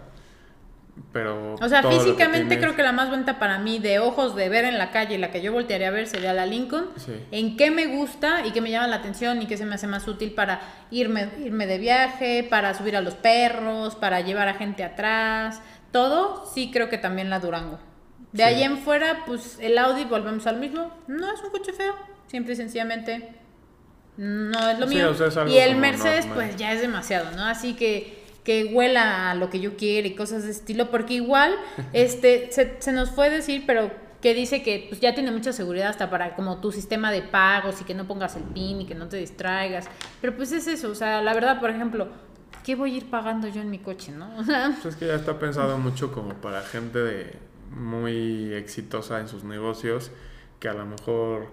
pero... 1.13 1.55
O 1.55 1.69
sea, 1.69 1.83
físicamente 1.83 2.59
creo 2.59 2.75
que 2.77 2.83
la 2.83 2.93
más 2.93 3.11
bonita 3.11 3.39
para 3.39 3.59
mí 3.59 3.79
de 3.79 3.99
ojos 3.99 4.35
de 4.37 4.49
ver 4.49 4.65
en 4.65 4.79
la 4.79 4.91
calle, 4.91 5.19
la 5.19 5.31
que 5.31 5.43
yo 5.43 5.53
voltearía 5.53 5.89
a 5.89 5.91
ver 5.91 6.07
sería 6.07 6.33
la 6.33 6.47
Lincoln. 6.47 6.89
Sí. 6.97 7.13
En 7.31 7.57
qué 7.57 7.71
me 7.71 7.87
gusta 7.87 8.47
y 8.47 8.53
qué 8.53 8.61
me 8.61 8.71
llama 8.71 8.87
la 8.89 8.97
atención 8.97 9.41
y 9.43 9.47
qué 9.47 9.57
se 9.57 9.65
me 9.67 9.75
hace 9.75 9.87
más 9.87 10.07
útil 10.09 10.33
para 10.33 10.61
irme, 10.91 11.29
irme 11.45 11.67
de 11.67 11.79
viaje, 11.79 12.47
para 12.49 12.75
subir 12.75 12.97
a 12.97 13.01
los 13.01 13.15
perros, 13.15 13.95
para 13.97 14.21
llevar 14.21 14.49
a 14.49 14.55
gente 14.55 14.85
atrás. 14.85 15.61
Todo, 15.93 16.45
sí 16.53 16.71
creo 16.73 16.89
que 16.89 16.99
también 16.99 17.31
la 17.31 17.39
Durango. 17.41 17.79
De 18.33 18.43
Sí. 18.43 18.49
ahí 18.49 18.63
en 18.65 18.79
fuera, 18.79 19.25
pues 19.27 19.59
el 19.61 19.79
Audi, 19.79 20.05
volvemos 20.05 20.47
al 20.49 20.59
mismo. 20.59 20.91
No 21.07 21.33
es 21.33 21.41
un 21.43 21.51
coche 21.51 21.73
feo, 21.73 21.95
simple 22.27 22.55
y 22.55 22.57
sencillamente 22.57 23.31
no 24.17 24.69
es 24.71 24.79
lo 24.79 24.87
Sí, 24.89 24.95
mío. 24.97 25.11
o 25.11 25.15
sea, 25.15 25.27
es 25.29 25.37
algo 25.37 25.53
y 25.53 25.59
el 25.59 25.77
Mercedes, 25.77 26.27
normal. 26.27 26.47
pues 26.49 26.57
ya 26.57 26.73
es 26.73 26.81
demasiado, 26.81 27.31
¿no? 27.37 27.45
Así 27.47 27.75
que 27.75 28.24
que 28.45 28.67
huela 28.67 29.31
a 29.31 29.35
lo 29.35 29.51
que 29.51 29.59
yo 29.59 29.77
quiero 29.77 30.07
y 30.07 30.15
cosas 30.15 30.45
de 30.45 30.51
estilo, 30.51 30.91
porque 30.91 31.15
igual 31.15 31.55
este 31.93 32.53
se, 32.53 32.77
se 32.79 32.93
nos 32.93 33.11
fue 33.11 33.31
decir, 33.31 33.65
pero 33.67 33.91
que 34.21 34.33
dice 34.33 34.63
que 34.63 34.87
pues, 34.89 35.01
ya 35.03 35.15
tiene 35.15 35.31
mucha 35.31 35.53
seguridad 35.53 35.89
hasta 35.89 36.09
para 36.09 36.35
como 36.35 36.59
tu 36.59 36.73
sistema 36.73 37.13
de 37.13 37.21
pagos 37.21 37.81
y 37.83 37.85
que 37.85 37.95
no 37.95 38.07
pongas 38.07 38.37
el 38.37 38.43
PIN 38.45 38.81
y 38.81 38.87
que 38.87 38.95
no 38.95 39.07
te 39.09 39.19
distraigas. 39.19 39.87
Pero 40.23 40.35
pues 40.35 40.51
es 40.53 40.67
eso, 40.67 40.91
o 40.91 40.95
sea, 40.95 41.21
la 41.21 41.35
verdad, 41.35 41.61
por 41.61 41.69
ejemplo, 41.69 42.09
¿qué 42.65 42.75
voy 42.75 42.95
a 42.95 42.97
ir 42.97 43.11
pagando 43.11 43.49
yo 43.49 43.61
en 43.61 43.69
mi 43.71 43.81
coche, 43.81 44.13
no? 44.13 44.35
O 44.39 44.45
sea, 44.45 44.75
Pues 44.81 44.95
es 44.95 44.97
que 44.99 45.09
ya 45.09 45.15
está 45.15 45.39
pensado 45.39 45.77
mucho 45.77 46.11
como 46.11 46.33
para 46.35 46.63
gente 46.63 47.01
de 47.01 47.37
muy 47.71 48.55
exitosa 48.55 49.21
en 49.21 49.29
sus 49.29 49.45
negocios, 49.45 50.11
que 50.59 50.69
a 50.69 50.73
lo 50.73 50.87
mejor 50.87 51.49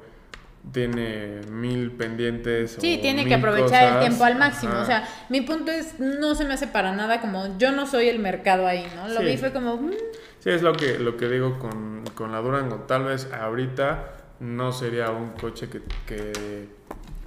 tiene 0.72 1.42
mil 1.50 1.92
pendientes. 1.92 2.78
Sí, 2.80 2.98
o 2.98 3.02
tiene 3.02 3.26
que 3.26 3.34
aprovechar 3.36 3.94
el 3.94 4.00
tiempo 4.00 4.24
al 4.24 4.38
máximo. 4.38 4.74
Ajá. 4.74 4.82
O 4.84 4.86
sea, 4.86 5.08
mi 5.30 5.42
punto 5.42 5.72
es, 5.72 6.00
no 6.00 6.36
se 6.36 6.46
me 6.46 6.54
hace 6.54 6.68
para 6.68 6.94
nada 6.94 7.20
como, 7.22 7.58
yo 7.58 7.72
no 7.72 7.86
soy 7.88 8.08
el 8.10 8.20
mercado 8.20 8.68
ahí, 8.68 8.86
¿no? 8.96 9.08
Lo 9.08 9.20
Sí. 9.22 9.26
vi 9.26 9.38
fue 9.38 9.52
como, 9.52 9.78
mm, 9.78 9.92
Sí, 10.40 10.50
es 10.50 10.62
lo 10.64 10.74
que, 10.74 10.98
lo 10.98 11.18
que 11.18 11.28
digo 11.30 11.60
con, 11.60 12.04
con 12.16 12.32
la 12.32 12.40
Durango. 12.40 12.78
Tal 12.88 13.04
vez 13.06 13.32
ahorita 13.32 14.14
no 14.40 14.72
sería 14.72 15.12
un 15.12 15.32
coche 15.32 15.70
que, 15.70 15.82
que 16.08 16.68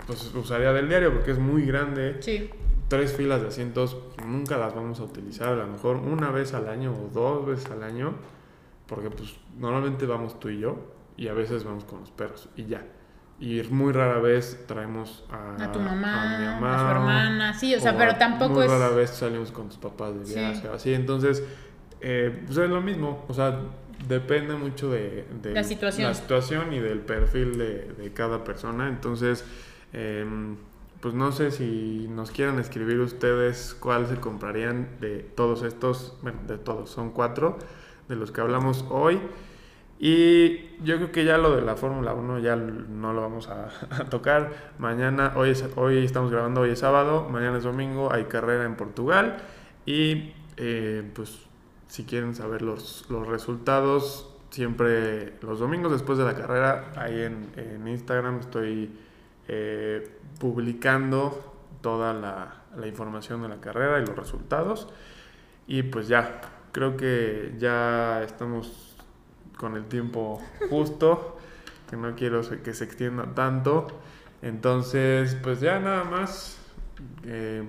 pues, 0.06 0.34
usaría 0.34 0.72
del 0.72 0.88
diario 0.88 1.12
porque 1.12 1.30
es 1.32 1.38
muy 1.38 1.64
grande. 1.66 2.16
sí. 2.20 2.50
Tres 2.86 3.14
filas 3.14 3.40
de 3.40 3.48
asientos 3.48 3.96
nunca 4.26 4.58
las 4.58 4.74
vamos 4.74 5.00
a 5.00 5.04
utilizar. 5.04 5.48
A 5.48 5.56
lo 5.56 5.66
mejor 5.68 5.96
una 5.96 6.30
vez 6.30 6.52
al 6.52 6.68
año 6.68 6.92
o 6.92 7.08
dos 7.08 7.46
veces 7.46 7.70
al 7.70 7.82
año. 7.82 8.14
Porque 8.86 9.08
pues 9.08 9.34
normalmente 9.58 10.04
vamos 10.04 10.38
tú 10.38 10.50
y 10.50 10.58
yo. 10.60 10.76
Y 11.16 11.28
a 11.28 11.32
veces 11.32 11.64
vamos 11.64 11.84
con 11.84 12.00
los 12.00 12.10
perros. 12.10 12.50
Y 12.56 12.66
ya. 12.66 12.84
Y 13.40 13.60
muy 13.64 13.92
rara 13.92 14.20
vez 14.20 14.64
traemos 14.66 15.24
a, 15.30 15.64
A 15.64 15.72
tu 15.72 15.80
mamá, 15.80 16.36
a 16.36 16.38
mi 16.38 16.46
a 16.46 16.50
mamá, 16.52 16.78
su 16.78 16.86
hermana, 16.86 17.54
sí, 17.54 17.74
o 17.74 17.80
sea, 17.80 17.92
o 17.92 17.96
pero 17.98 18.16
tampoco 18.16 18.54
muy 18.54 18.64
es... 18.64 18.70
rara 18.70 18.88
vez 18.90 19.10
salimos 19.10 19.50
con 19.50 19.68
tus 19.68 19.76
papás 19.78 20.18
de 20.18 20.24
Sí. 20.26 20.34
viaje 20.34 20.68
o 20.68 20.74
así. 20.74 20.94
Entonces, 20.94 21.42
eh, 22.00 22.42
pues 22.46 22.56
es 22.58 22.70
lo 22.70 22.80
mismo. 22.80 23.24
O 23.28 23.34
sea, 23.34 23.58
depende 24.08 24.54
mucho 24.54 24.90
de, 24.90 25.26
de 25.42 25.52
La 25.52 25.64
situación. 25.64 26.08
la 26.08 26.14
situación 26.14 26.72
y 26.72 26.78
del 26.78 27.00
perfil 27.00 27.58
de, 27.58 27.92
de 27.98 28.12
cada 28.12 28.44
persona. 28.44 28.88
Entonces, 28.88 29.44
em, 29.92 30.56
pues 31.00 31.12
no 31.14 31.32
sé 31.32 31.50
si 31.50 32.06
nos 32.08 32.30
quieran 32.30 32.58
escribir 32.60 32.98
ustedes 33.00 33.76
cuál 33.78 34.06
se 34.06 34.16
comprarían 34.16 34.88
de 35.00 35.18
todos 35.18 35.62
estos, 35.64 36.16
bueno, 36.22 36.38
de 36.46 36.56
todos, 36.56 36.88
son 36.90 37.10
cuatro 37.10 37.58
de 38.08 38.16
los 38.16 38.30
que 38.30 38.40
hablamos 38.40 38.84
hoy. 38.90 39.20
Y 39.98 40.76
yo 40.82 40.96
creo 40.96 41.12
que 41.12 41.24
ya 41.24 41.38
lo 41.38 41.54
de 41.54 41.62
la 41.62 41.76
Fórmula 41.76 42.14
1 42.14 42.40
ya 42.40 42.56
no 42.56 43.12
lo 43.12 43.22
vamos 43.22 43.48
a, 43.48 43.70
tocar. 44.10 44.52
Mañana, 44.78 45.32
hoy, 45.36 45.50
es, 45.50 45.64
hoy 45.76 46.04
estamos 46.04 46.30
grabando, 46.30 46.62
hoy 46.62 46.70
es 46.70 46.80
sábado, 46.80 47.28
mañana 47.30 47.58
es 47.58 47.64
domingo, 47.64 48.12
hay 48.12 48.24
carrera 48.24 48.64
en 48.64 48.76
Portugal. 48.76 49.38
Y 49.86 50.32
eh, 50.56 51.08
pues 51.14 51.46
si 51.88 52.04
quieren 52.04 52.34
saber 52.34 52.62
los, 52.62 53.06
los 53.08 53.26
resultados, 53.28 54.30
siempre 54.50 55.34
los 55.42 55.60
domingos 55.60 55.92
después 55.92 56.18
de 56.18 56.24
la 56.24 56.34
carrera, 56.34 56.92
ahí 56.96 57.22
en, 57.22 57.50
en 57.56 57.86
Instagram 57.86 58.40
estoy 58.40 58.90
eh, 59.46 60.08
publicando 60.38 61.54
toda 61.80 62.14
la, 62.14 62.62
la 62.76 62.86
información 62.86 63.42
de 63.42 63.48
la 63.48 63.60
carrera 63.60 64.00
y 64.00 64.06
los 64.06 64.16
resultados. 64.16 64.88
Y 65.66 65.82
pues 65.82 66.08
ya, 66.08 66.40
creo 66.72 66.96
que 66.96 67.54
ya 67.58 68.22
estamos 68.22 68.93
con 69.56 69.76
el 69.76 69.84
tiempo 69.86 70.42
justo, 70.70 71.38
que 71.88 71.96
no 71.96 72.14
quiero 72.14 72.42
que 72.62 72.74
se 72.74 72.84
extienda 72.84 73.34
tanto. 73.34 73.86
Entonces, 74.42 75.36
pues 75.42 75.60
ya 75.60 75.78
nada 75.80 76.04
más. 76.04 76.58
eh, 77.24 77.64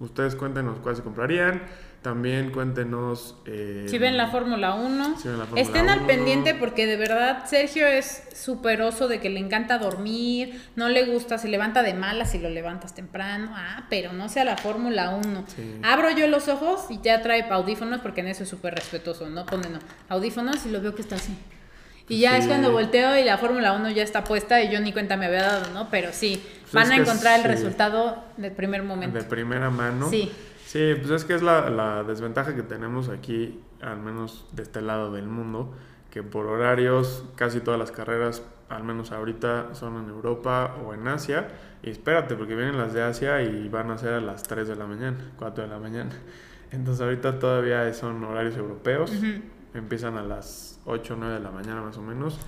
ustedes 0.00 0.34
cuéntenos 0.36 0.78
cuál 0.80 0.96
se 0.96 1.02
comprarían. 1.02 1.62
También 2.02 2.52
cuéntenos. 2.52 3.34
eh, 3.44 3.86
Si 3.88 3.98
ven 3.98 4.16
la 4.16 4.28
Fórmula 4.28 4.74
1, 4.74 5.18
si 5.18 5.28
ven 5.28 5.38
la 5.38 5.44
Fórmula 5.44 5.60
estén 5.62 5.88
al 5.90 5.98
1. 5.98 6.06
pendiente 6.06 6.54
porque 6.54 6.86
de 6.86 6.96
verdad 6.96 7.44
Sergio 7.46 7.86
es 7.86 8.22
súper 8.34 8.82
oso 8.82 9.08
de 9.08 9.20
que 9.20 9.28
le 9.30 9.40
encanta 9.40 9.78
dormir, 9.78 10.62
no 10.76 10.88
le 10.88 11.04
gusta, 11.06 11.38
se 11.38 11.48
levanta 11.48 11.82
de 11.82 11.94
malas 11.94 12.30
si 12.30 12.38
lo 12.38 12.50
levantas 12.50 12.94
temprano, 12.94 13.50
ah, 13.54 13.86
pero 13.90 14.12
no 14.12 14.28
sea 14.28 14.44
la 14.44 14.56
Fórmula 14.56 15.10
1. 15.10 15.44
Sí. 15.48 15.80
Abro 15.82 16.10
yo 16.12 16.28
los 16.28 16.46
ojos 16.48 16.86
y 16.88 17.00
ya 17.02 17.20
trae 17.20 17.42
audífonos 17.50 18.00
porque 18.00 18.20
en 18.20 18.28
eso 18.28 18.44
es 18.44 18.48
súper 18.48 18.74
respetuoso, 18.76 19.28
no 19.28 19.44
pone 19.44 19.68
no, 19.68 19.80
audífonos 20.08 20.64
y 20.66 20.70
lo 20.70 20.80
veo 20.80 20.94
que 20.94 21.02
está 21.02 21.16
así. 21.16 21.36
Y 22.10 22.20
ya 22.20 22.38
es 22.38 22.46
cuando 22.46 22.72
volteo 22.72 23.18
y 23.18 23.24
la 23.24 23.36
Fórmula 23.36 23.72
1 23.74 23.90
ya 23.90 24.02
está 24.02 24.24
puesta 24.24 24.62
y 24.62 24.70
yo 24.72 24.80
ni 24.80 24.92
cuenta 24.94 25.18
me 25.18 25.26
había 25.26 25.42
dado, 25.42 25.72
¿no? 25.74 25.90
Pero 25.90 26.08
sí, 26.12 26.42
Pues 26.62 26.72
van 26.72 26.90
a 26.92 26.96
encontrar 26.96 27.40
el 27.40 27.44
resultado 27.44 28.24
del 28.38 28.52
primer 28.52 28.82
momento. 28.82 29.18
De 29.18 29.24
primera 29.24 29.68
mano. 29.68 30.08
Sí. 30.08 30.32
Sí, 30.68 30.94
pues 30.98 31.10
es 31.10 31.24
que 31.24 31.34
es 31.34 31.40
la, 31.40 31.70
la 31.70 32.02
desventaja 32.04 32.54
que 32.54 32.62
tenemos 32.62 33.08
aquí, 33.08 33.58
al 33.80 34.00
menos 34.00 34.46
de 34.52 34.64
este 34.64 34.82
lado 34.82 35.10
del 35.10 35.26
mundo, 35.26 35.72
que 36.10 36.22
por 36.22 36.44
horarios 36.44 37.24
casi 37.36 37.60
todas 37.60 37.80
las 37.80 37.90
carreras, 37.90 38.42
al 38.68 38.84
menos 38.84 39.10
ahorita, 39.10 39.74
son 39.74 39.96
en 39.96 40.10
Europa 40.10 40.76
o 40.84 40.92
en 40.92 41.08
Asia. 41.08 41.48
Y 41.82 41.88
espérate, 41.88 42.34
porque 42.34 42.54
vienen 42.54 42.76
las 42.76 42.92
de 42.92 43.00
Asia 43.00 43.40
y 43.40 43.66
van 43.70 43.90
a 43.90 43.96
ser 43.96 44.12
a 44.12 44.20
las 44.20 44.42
3 44.42 44.68
de 44.68 44.76
la 44.76 44.84
mañana, 44.84 45.16
4 45.38 45.64
de 45.64 45.70
la 45.70 45.78
mañana. 45.78 46.10
Entonces 46.70 47.00
ahorita 47.00 47.38
todavía 47.38 47.90
son 47.94 48.22
horarios 48.24 48.58
europeos. 48.58 49.10
Empiezan 49.72 50.18
a 50.18 50.22
las 50.22 50.80
8 50.84 51.14
o 51.14 51.16
9 51.16 51.32
de 51.32 51.40
la 51.40 51.50
mañana 51.50 51.80
más 51.80 51.96
o 51.96 52.02
menos. 52.02 52.38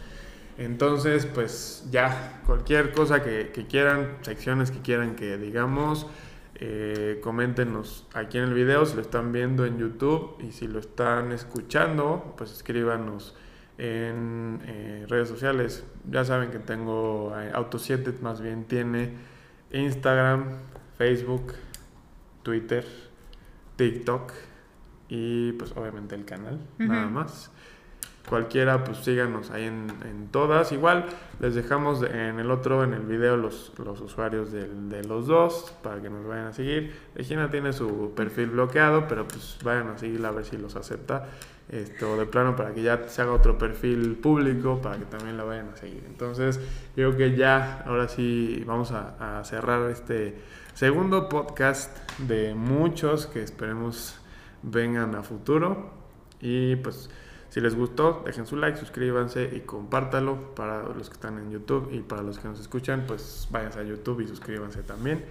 Entonces, 0.58 1.24
pues 1.24 1.88
ya, 1.90 2.42
cualquier 2.44 2.92
cosa 2.92 3.22
que, 3.22 3.50
que 3.50 3.66
quieran, 3.66 4.18
secciones 4.20 4.70
que 4.70 4.80
quieran 4.82 5.16
que 5.16 5.38
digamos, 5.38 6.06
eh, 6.62 7.20
coméntenos 7.22 8.06
aquí 8.12 8.36
en 8.36 8.44
el 8.44 8.52
video 8.52 8.84
si 8.84 8.94
lo 8.94 9.00
están 9.00 9.32
viendo 9.32 9.64
en 9.64 9.78
YouTube 9.78 10.36
y 10.46 10.52
si 10.52 10.68
lo 10.68 10.78
están 10.78 11.32
escuchando, 11.32 12.34
pues 12.36 12.52
escríbanos 12.52 13.34
en 13.78 14.60
eh, 14.66 15.06
redes 15.08 15.30
sociales. 15.30 15.86
Ya 16.10 16.22
saben 16.26 16.50
que 16.50 16.58
tengo 16.58 17.32
eh, 17.34 17.50
Auto7, 17.54 18.20
más 18.20 18.42
bien 18.42 18.64
tiene 18.64 19.14
Instagram, 19.72 20.58
Facebook, 20.98 21.54
Twitter, 22.42 22.84
TikTok 23.76 24.30
y 25.08 25.52
pues 25.52 25.72
obviamente 25.72 26.14
el 26.14 26.26
canal, 26.26 26.60
nada 26.76 27.06
más. 27.06 27.50
Cualquiera, 28.30 28.84
pues 28.84 28.98
síganos 28.98 29.50
ahí 29.50 29.64
en, 29.64 30.28
todas. 30.30 30.70
Igual 30.70 31.06
les 31.40 31.56
dejamos 31.56 32.00
en 32.04 32.38
el 32.38 32.52
otro, 32.52 32.84
en 32.84 32.92
el 32.92 33.00
video, 33.00 33.36
los, 33.36 33.72
los 33.84 34.00
usuarios 34.00 34.52
de, 34.52 35.02
los 35.02 35.26
dos 35.26 35.74
para 35.82 36.00
que 36.00 36.08
nos 36.08 36.24
vayan 36.24 36.46
a 36.46 36.52
seguir. 36.52 36.94
Regina 37.16 37.50
tiene 37.50 37.72
su 37.72 38.12
perfil 38.14 38.50
bloqueado, 38.50 39.08
pero 39.08 39.26
pues 39.26 39.58
vayan 39.64 39.88
a 39.88 39.98
seguirla 39.98 40.28
a 40.28 40.30
ver 40.30 40.44
si 40.44 40.56
los 40.56 40.76
acepta. 40.76 41.26
Esto 41.68 42.16
de 42.16 42.26
plano 42.26 42.54
para 42.54 42.72
que 42.72 42.82
ya 42.82 43.08
se 43.08 43.20
haga 43.20 43.32
otro 43.32 43.58
perfil 43.58 44.14
público 44.14 44.80
para 44.80 44.96
que 44.98 45.06
también 45.06 45.36
la 45.36 45.42
vayan 45.42 45.70
a 45.70 45.76
seguir. 45.76 46.04
Entonces, 46.06 46.60
yo 46.94 47.16
creo 47.16 47.16
que 47.16 47.36
ya, 47.36 47.82
ahora 47.84 48.06
sí, 48.06 48.62
vamos 48.64 48.92
a 48.92 49.42
cerrar 49.42 49.90
este 49.90 50.36
segundo 50.74 51.28
podcast 51.28 51.98
de 52.18 52.54
muchos 52.54 53.26
que 53.26 53.42
esperemos 53.42 54.20
vengan 54.62 55.16
a 55.16 55.24
futuro. 55.24 55.90
Y 56.40 56.76
pues 56.76 57.10
si 57.50 57.60
les 57.60 57.74
gustó, 57.74 58.22
dejen 58.24 58.46
su 58.46 58.56
like, 58.56 58.78
suscríbanse 58.78 59.50
y 59.54 59.60
compártalo 59.60 60.54
para 60.54 60.84
los 60.84 61.08
que 61.08 61.14
están 61.14 61.36
en 61.38 61.50
YouTube 61.50 61.90
y 61.92 62.00
para 62.00 62.22
los 62.22 62.38
que 62.38 62.48
nos 62.48 62.60
escuchan, 62.60 63.04
pues 63.06 63.48
vayan 63.50 63.72
a 63.76 63.82
YouTube 63.82 64.20
y 64.20 64.28
suscríbanse 64.28 64.82
también. 64.82 65.24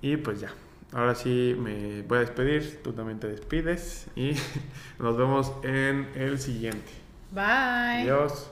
Y 0.00 0.16
pues 0.16 0.40
ya, 0.40 0.50
ahora 0.92 1.14
sí 1.14 1.54
me 1.58 2.02
voy 2.02 2.18
a 2.18 2.20
despedir, 2.22 2.80
tú 2.82 2.92
también 2.92 3.20
te 3.20 3.28
despides 3.28 4.06
y 4.16 4.32
nos 4.98 5.16
vemos 5.18 5.52
en 5.62 6.08
el 6.14 6.38
siguiente. 6.38 6.90
Bye. 7.30 8.02
Adiós. 8.02 8.50